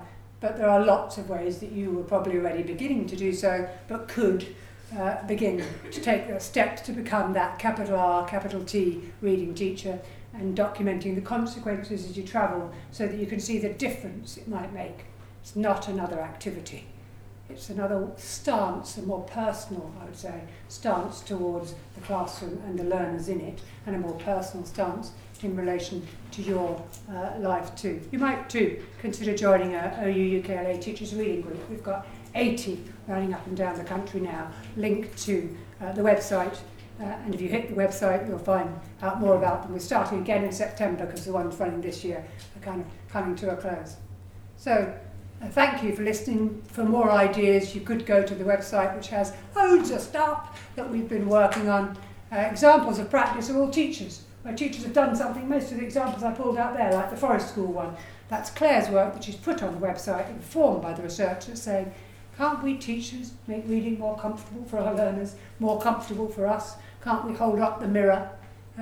but 0.41 0.57
there 0.57 0.69
are 0.69 0.85
lots 0.85 1.19
of 1.19 1.29
ways 1.29 1.59
that 1.59 1.73
you 1.73 1.91
were 1.91 2.03
probably 2.03 2.37
already 2.39 2.63
beginning 2.63 3.07
to 3.09 3.17
do 3.17 3.33
so, 3.33 3.69
but 3.89 4.09
could 4.09 4.55
uh, 4.97 5.27
begin 5.27 5.65
to 5.91 6.01
take 6.01 6.29
the 6.29 6.39
steps 6.39 6.83
to 6.83 6.93
become 6.93 7.33
that 7.33 7.59
capital 7.59 7.97
R, 7.97 8.27
capital 8.27 8.63
T 8.63 9.11
reading 9.21 9.55
teacher 9.55 9.99
and 10.35 10.57
documenting 10.57 11.15
the 11.15 11.21
consequences 11.21 12.05
as 12.09 12.17
you 12.17 12.23
travel 12.23 12.73
so 12.91 13.07
that 13.07 13.19
you 13.19 13.27
can 13.27 13.41
see 13.41 13.59
the 13.59 13.69
difference 13.69 14.37
it 14.37 14.49
might 14.49 14.73
make. 14.73 15.07
It's 15.43 15.57
not 15.57 15.89
another 15.89 16.21
activity. 16.21 16.87
It's 17.51 17.69
another 17.69 18.11
stance, 18.17 18.97
a 18.97 19.03
more 19.03 19.23
personal, 19.25 19.93
I 20.01 20.07
would 20.07 20.17
say, 20.17 20.43
stance 20.69 21.21
towards 21.21 21.75
the 21.95 22.01
classroom 22.01 22.61
and 22.67 22.79
the 22.79 22.85
learners 22.85 23.29
in 23.29 23.41
it, 23.41 23.61
and 23.87 23.95
a 23.95 23.99
more 23.99 24.15
personal 24.15 24.65
stance 24.65 25.13
in 25.43 25.55
relation 25.55 26.07
to 26.33 26.43
your 26.43 26.83
uh, 27.11 27.33
life 27.39 27.75
too. 27.77 28.01
You 28.11 28.19
might 28.19 28.49
too 28.49 28.83
consider 28.99 29.37
joining 29.37 29.75
a 29.75 30.03
OU 30.03 30.43
UKLA 30.43 30.81
Teachers 30.81 31.15
Reading 31.15 31.43
Group. 31.43 31.69
We've 31.69 31.85
got 31.85 32.07
80 32.35 32.83
running 33.07 33.35
up 33.35 33.47
and 33.47 33.57
down 33.57 33.77
the 33.77 33.85
country 33.85 34.21
now, 34.21 34.51
linked 34.77 35.17
to 35.25 35.55
uh, 35.83 35.93
the 35.93 36.03
website 36.03 36.57
uh, 37.01 37.05
and 37.05 37.35
if 37.35 37.41
you 37.41 37.49
hit 37.49 37.69
the 37.69 37.75
website, 37.75 38.29
you'll 38.29 38.39
find 38.39 38.79
out 39.03 39.21
more 39.21 39.37
about 39.37 39.63
them. 39.63 39.73
We're 39.73 39.81
starting 39.81 40.21
again 40.21 40.45
in 40.45 40.53
September 40.53 41.07
because 41.07 41.25
the 41.25 41.33
ones 41.33 41.59
running 41.59 41.81
this 41.81 42.05
year 42.05 42.25
are 42.57 42.61
kind 42.61 42.81
of 42.81 42.87
coming 43.09 43.35
to 43.37 43.51
a 43.51 43.57
close. 43.57 43.97
So, 44.57 44.95
uh, 45.43 45.49
thank 45.49 45.83
you 45.83 45.95
for 45.97 46.03
listening. 46.03 46.63
For 46.69 46.85
more 46.85 47.11
ideas, 47.11 47.75
you 47.75 47.81
could 47.81 48.07
go 48.07 48.23
to 48.23 48.35
the 48.35 48.45
website, 48.45 48.95
which 48.95 49.09
has 49.09 49.33
loads 49.57 49.91
of 49.91 50.01
stuff 50.01 50.69
that 50.77 50.89
we've 50.89 51.09
been 51.09 51.29
working 51.29 51.69
on. 51.69 51.99
Uh, 52.31 52.37
examples 52.39 52.99
of 52.99 53.11
practice 53.11 53.51
are 53.51 53.59
all 53.59 53.71
teachers, 53.71 54.23
where 54.43 54.55
teachers 54.55 54.85
have 54.85 54.93
done 54.93 55.17
something. 55.17 55.49
Most 55.49 55.73
of 55.73 55.79
the 55.79 55.85
examples 55.85 56.23
I 56.23 56.33
pulled 56.33 56.59
out 56.59 56.77
there, 56.77 56.93
like 56.93 57.11
the 57.11 57.17
Forest 57.17 57.49
School 57.49 57.73
one, 57.73 57.97
that's 58.29 58.51
Claire's 58.51 58.89
work 58.89 59.15
that 59.15 59.25
she's 59.25 59.37
put 59.37 59.63
on 59.63 59.79
the 59.79 59.87
website, 59.87 60.31
informed 60.31 60.83
by 60.83 60.93
the 60.93 61.03
researchers, 61.03 61.61
saying, 61.61 61.93
can't 62.37 62.63
we 62.63 62.77
teachers 62.77 63.33
make 63.47 63.65
reading 63.69 63.99
more 63.99 64.19
comfortable 64.19 64.65
for 64.65 64.79
our 64.79 64.95
learners, 64.95 65.37
more 65.61 65.81
comfortable 65.81 66.29
for 66.29 66.47
us? 66.47 66.77
Can't 67.05 67.27
we 67.27 67.35
hold 67.35 67.61
up 67.61 67.81
the 67.81 67.87
mirror? 67.87 68.31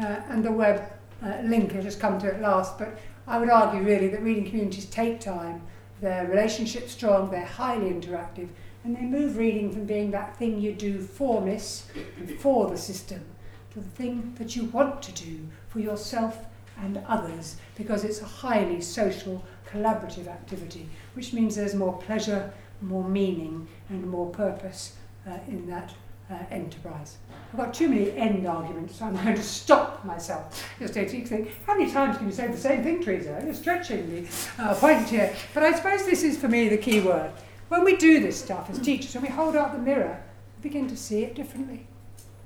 Uh, 0.01 0.21
and 0.29 0.45
the 0.45 0.53
web 0.53 0.93
uh, 1.23 1.39
link 1.43 1.73
has 1.73 1.85
just 1.85 2.01
come 2.01 2.19
to 2.21 2.29
it 2.29 2.41
last, 2.41 2.79
but 2.79 2.97
I 3.27 3.39
would 3.39 3.51
argue 3.51 3.83
really 3.83 4.09
that 4.09 4.23
reading 4.23 4.47
communities 4.47 4.87
take 4.87 5.21
time. 5.21 5.63
Their 6.01 6.27
relationships 6.29 6.93
strong, 6.93 7.31
they're 7.31 7.45
highly 7.45 7.91
interactive, 7.91 8.49
and 8.85 8.97
they 8.97 9.03
move 9.03 9.37
reading 9.37 9.71
from 9.73 9.87
being 9.87 10.13
that 10.13 10.37
thing 10.37 10.61
you 10.61 10.73
do 10.73 11.01
for 11.01 11.41
Miss 11.41 11.85
and 12.17 12.31
for 12.41 12.71
the 12.71 12.79
system 12.79 13.25
to 13.73 13.81
the 13.81 13.89
thing 13.89 14.35
that 14.39 14.55
you 14.55 14.65
want 14.67 15.03
to 15.03 15.13
do 15.13 15.49
for 15.69 15.81
yourself 15.81 16.47
and 16.79 17.03
others 17.07 17.57
because 17.77 18.05
it's 18.05 18.21
a 18.21 18.27
highly 18.27 18.81
social, 18.81 19.45
collaborative 19.69 20.27
activity, 20.29 20.89
which 21.15 21.33
means 21.33 21.55
there's 21.55 21.75
more 21.75 21.97
pleasure, 21.99 22.53
more 22.81 23.09
meaning, 23.09 23.67
and 23.89 24.07
more 24.07 24.31
purpose 24.31 24.97
uh, 25.27 25.39
in 25.49 25.67
that 25.69 25.95
uh, 26.31 26.37
enterprise. 26.51 27.17
I've 27.53 27.59
got 27.59 27.75
too 27.75 27.89
many 27.89 28.13
end 28.13 28.47
arguments, 28.47 28.97
so 28.97 29.05
I'm 29.05 29.15
going 29.15 29.35
to 29.35 29.43
stop 29.43 30.05
myself. 30.05 30.67
Just 30.79 30.95
think, 30.95 31.51
how 31.67 31.77
many 31.77 31.91
times 31.91 32.17
can 32.17 32.27
you 32.27 32.33
say 32.33 32.49
the 32.49 32.57
same 32.57 32.83
thing, 32.83 33.03
Teresa? 33.03 33.43
You're 33.45 33.55
stretching 33.55 34.09
the 34.11 34.63
uh, 34.63 34.75
point 34.75 35.09
here. 35.09 35.35
But 35.53 35.63
I 35.63 35.73
suppose 35.75 36.07
this 36.07 36.23
is 36.23 36.39
for 36.39 36.49
me 36.49 36.69
the 36.69 36.79
key 36.79 37.01
word. 37.01 37.31
When 37.69 37.85
we 37.85 37.97
do 37.97 38.21
this 38.21 38.43
stuff 38.43 38.71
as 38.71 38.79
teachers, 38.79 39.15
when 39.15 39.25
we 39.25 39.29
hold 39.29 39.57
out 39.57 39.73
the 39.73 39.79
mirror, 39.79 40.23
we 40.59 40.69
begin 40.69 40.89
to 40.89 40.97
see 40.97 41.25
it 41.25 41.35
differently. 41.35 41.87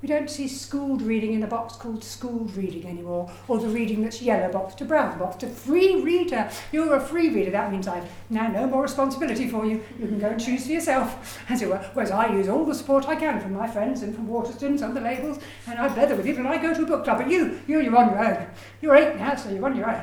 We 0.03 0.09
don't 0.09 0.29
see 0.29 0.47
schooled 0.47 1.01
reading 1.01 1.33
in 1.33 1.43
a 1.43 1.47
box 1.47 1.75
called 1.75 2.05
schooled 2.05 2.55
reading 2.55 2.85
anymore, 2.87 3.31
or 3.49 3.59
the 3.59 3.69
reading 3.69 4.03
that's 4.03 4.21
yellow 4.21 4.53
box 4.53 4.75
to 4.75 4.85
brown 4.85 5.19
box 5.19 5.37
to 5.37 5.47
free 5.49 6.03
reader. 6.03 6.51
You're 6.71 6.97
a 6.97 7.01
free 7.01 7.31
reader. 7.31 7.51
That 7.51 7.73
means 7.73 7.89
I've 7.89 8.07
now 8.29 8.49
no 8.49 8.67
more 8.67 8.83
responsibility 8.83 9.49
for 9.49 9.65
you. 9.65 9.83
You 9.99 10.07
can 10.07 10.19
go 10.19 10.29
and 10.29 10.41
choose 10.41 10.67
for 10.67 10.73
yourself, 10.73 11.41
as 11.49 11.63
it 11.63 11.71
were. 11.71 11.79
Whereas 11.95 12.11
I 12.11 12.31
use 12.31 12.47
all 12.47 12.67
the 12.67 12.75
support 12.75 13.09
I 13.09 13.17
can 13.17 13.41
from 13.41 13.55
my 13.55 13.67
friends 13.67 14.03
and 14.03 14.15
from 14.15 14.29
Waterstones 14.29 14.83
and 14.83 14.95
the 14.95 15.01
labels, 15.01 15.39
and 15.67 15.79
I 15.79 15.89
blether 15.89 16.15
with 16.15 16.27
it 16.27 16.37
and 16.37 16.47
I 16.47 16.59
go 16.59 16.75
to 16.75 16.83
a 16.83 16.87
book 16.87 17.05
club. 17.05 17.19
But 17.19 17.31
you, 17.31 17.59
you, 17.67 17.81
you're 17.81 17.97
on 17.97 18.11
your 18.11 18.23
own. 18.23 18.47
You're 18.83 18.97
eight 18.97 19.17
now, 19.17 19.35
so 19.35 19.49
you're 19.49 19.65
on 19.65 19.77
your 19.77 19.91
own. 19.91 20.03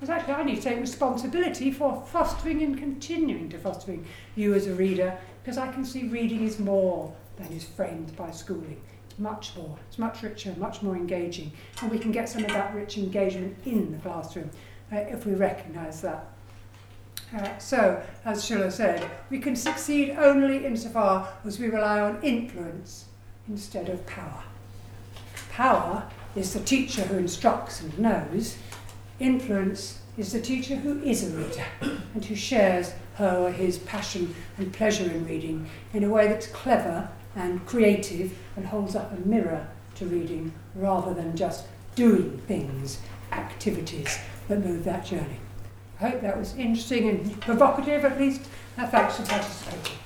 Because 0.00 0.10
actually, 0.10 0.34
I 0.34 0.42
need 0.42 0.56
to 0.56 0.62
take 0.62 0.80
responsibility 0.80 1.70
for 1.70 2.04
fostering 2.08 2.60
and 2.62 2.76
continuing 2.76 3.50
to 3.50 3.58
fostering 3.58 4.04
you 4.34 4.52
as 4.52 4.66
a 4.66 4.74
reader, 4.74 5.16
because 5.44 5.58
I 5.58 5.70
can 5.70 5.84
see 5.84 6.08
reading 6.08 6.42
is 6.42 6.58
more 6.58 7.14
than 7.36 7.52
is 7.52 7.64
framed 7.64 8.14
by 8.16 8.32
schooling 8.32 8.80
much 9.18 9.56
more. 9.56 9.76
It's 9.88 9.98
much 9.98 10.22
richer, 10.22 10.54
much 10.58 10.82
more 10.82 10.96
engaging. 10.96 11.52
And 11.80 11.90
we 11.90 11.98
can 11.98 12.12
get 12.12 12.28
some 12.28 12.44
of 12.44 12.50
that 12.50 12.74
rich 12.74 12.98
engagement 12.98 13.56
in 13.64 13.92
the 13.92 13.98
classroom 13.98 14.50
uh, 14.92 14.96
if 14.96 15.26
we 15.26 15.34
recognise 15.34 16.00
that. 16.02 16.26
Uh, 17.34 17.58
so, 17.58 18.02
as 18.24 18.44
Schiller 18.44 18.70
said, 18.70 19.10
we 19.30 19.38
can 19.38 19.56
succeed 19.56 20.16
only 20.18 20.64
insofar 20.64 21.28
as 21.44 21.58
we 21.58 21.68
rely 21.68 22.00
on 22.00 22.22
influence 22.22 23.06
instead 23.48 23.88
of 23.88 24.06
power. 24.06 24.44
Power 25.50 26.08
is 26.36 26.52
the 26.52 26.60
teacher 26.60 27.02
who 27.02 27.18
instructs 27.18 27.80
and 27.80 27.98
knows. 27.98 28.56
Influence 29.18 30.00
is 30.16 30.32
the 30.32 30.40
teacher 30.40 30.76
who 30.76 31.00
is 31.02 31.24
a 31.24 31.36
reader 31.36 31.64
and 32.14 32.24
who 32.24 32.34
shares 32.34 32.92
her 33.14 33.36
or 33.36 33.50
his 33.50 33.78
passion 33.78 34.34
and 34.58 34.72
pleasure 34.72 35.10
in 35.10 35.26
reading 35.26 35.68
in 35.92 36.04
a 36.04 36.08
way 36.08 36.28
that's 36.28 36.46
clever 36.48 37.08
and 37.36 37.64
creative 37.66 38.36
and 38.56 38.66
holds 38.66 38.96
up 38.96 39.12
a 39.12 39.28
mirror 39.28 39.68
to 39.94 40.06
reading 40.06 40.52
rather 40.74 41.14
than 41.14 41.36
just 41.36 41.66
doing 41.94 42.42
things, 42.48 42.98
activities 43.32 44.18
that 44.48 44.64
move 44.64 44.84
that 44.84 45.04
journey. 45.04 45.38
I 46.00 46.08
hope 46.10 46.22
that 46.22 46.38
was 46.38 46.56
interesting 46.56 47.08
and 47.08 47.40
provocative 47.40 48.04
at 48.04 48.18
least. 48.18 48.42
Thanks 48.76 49.16
for 49.16 49.26
participating. 49.26 50.05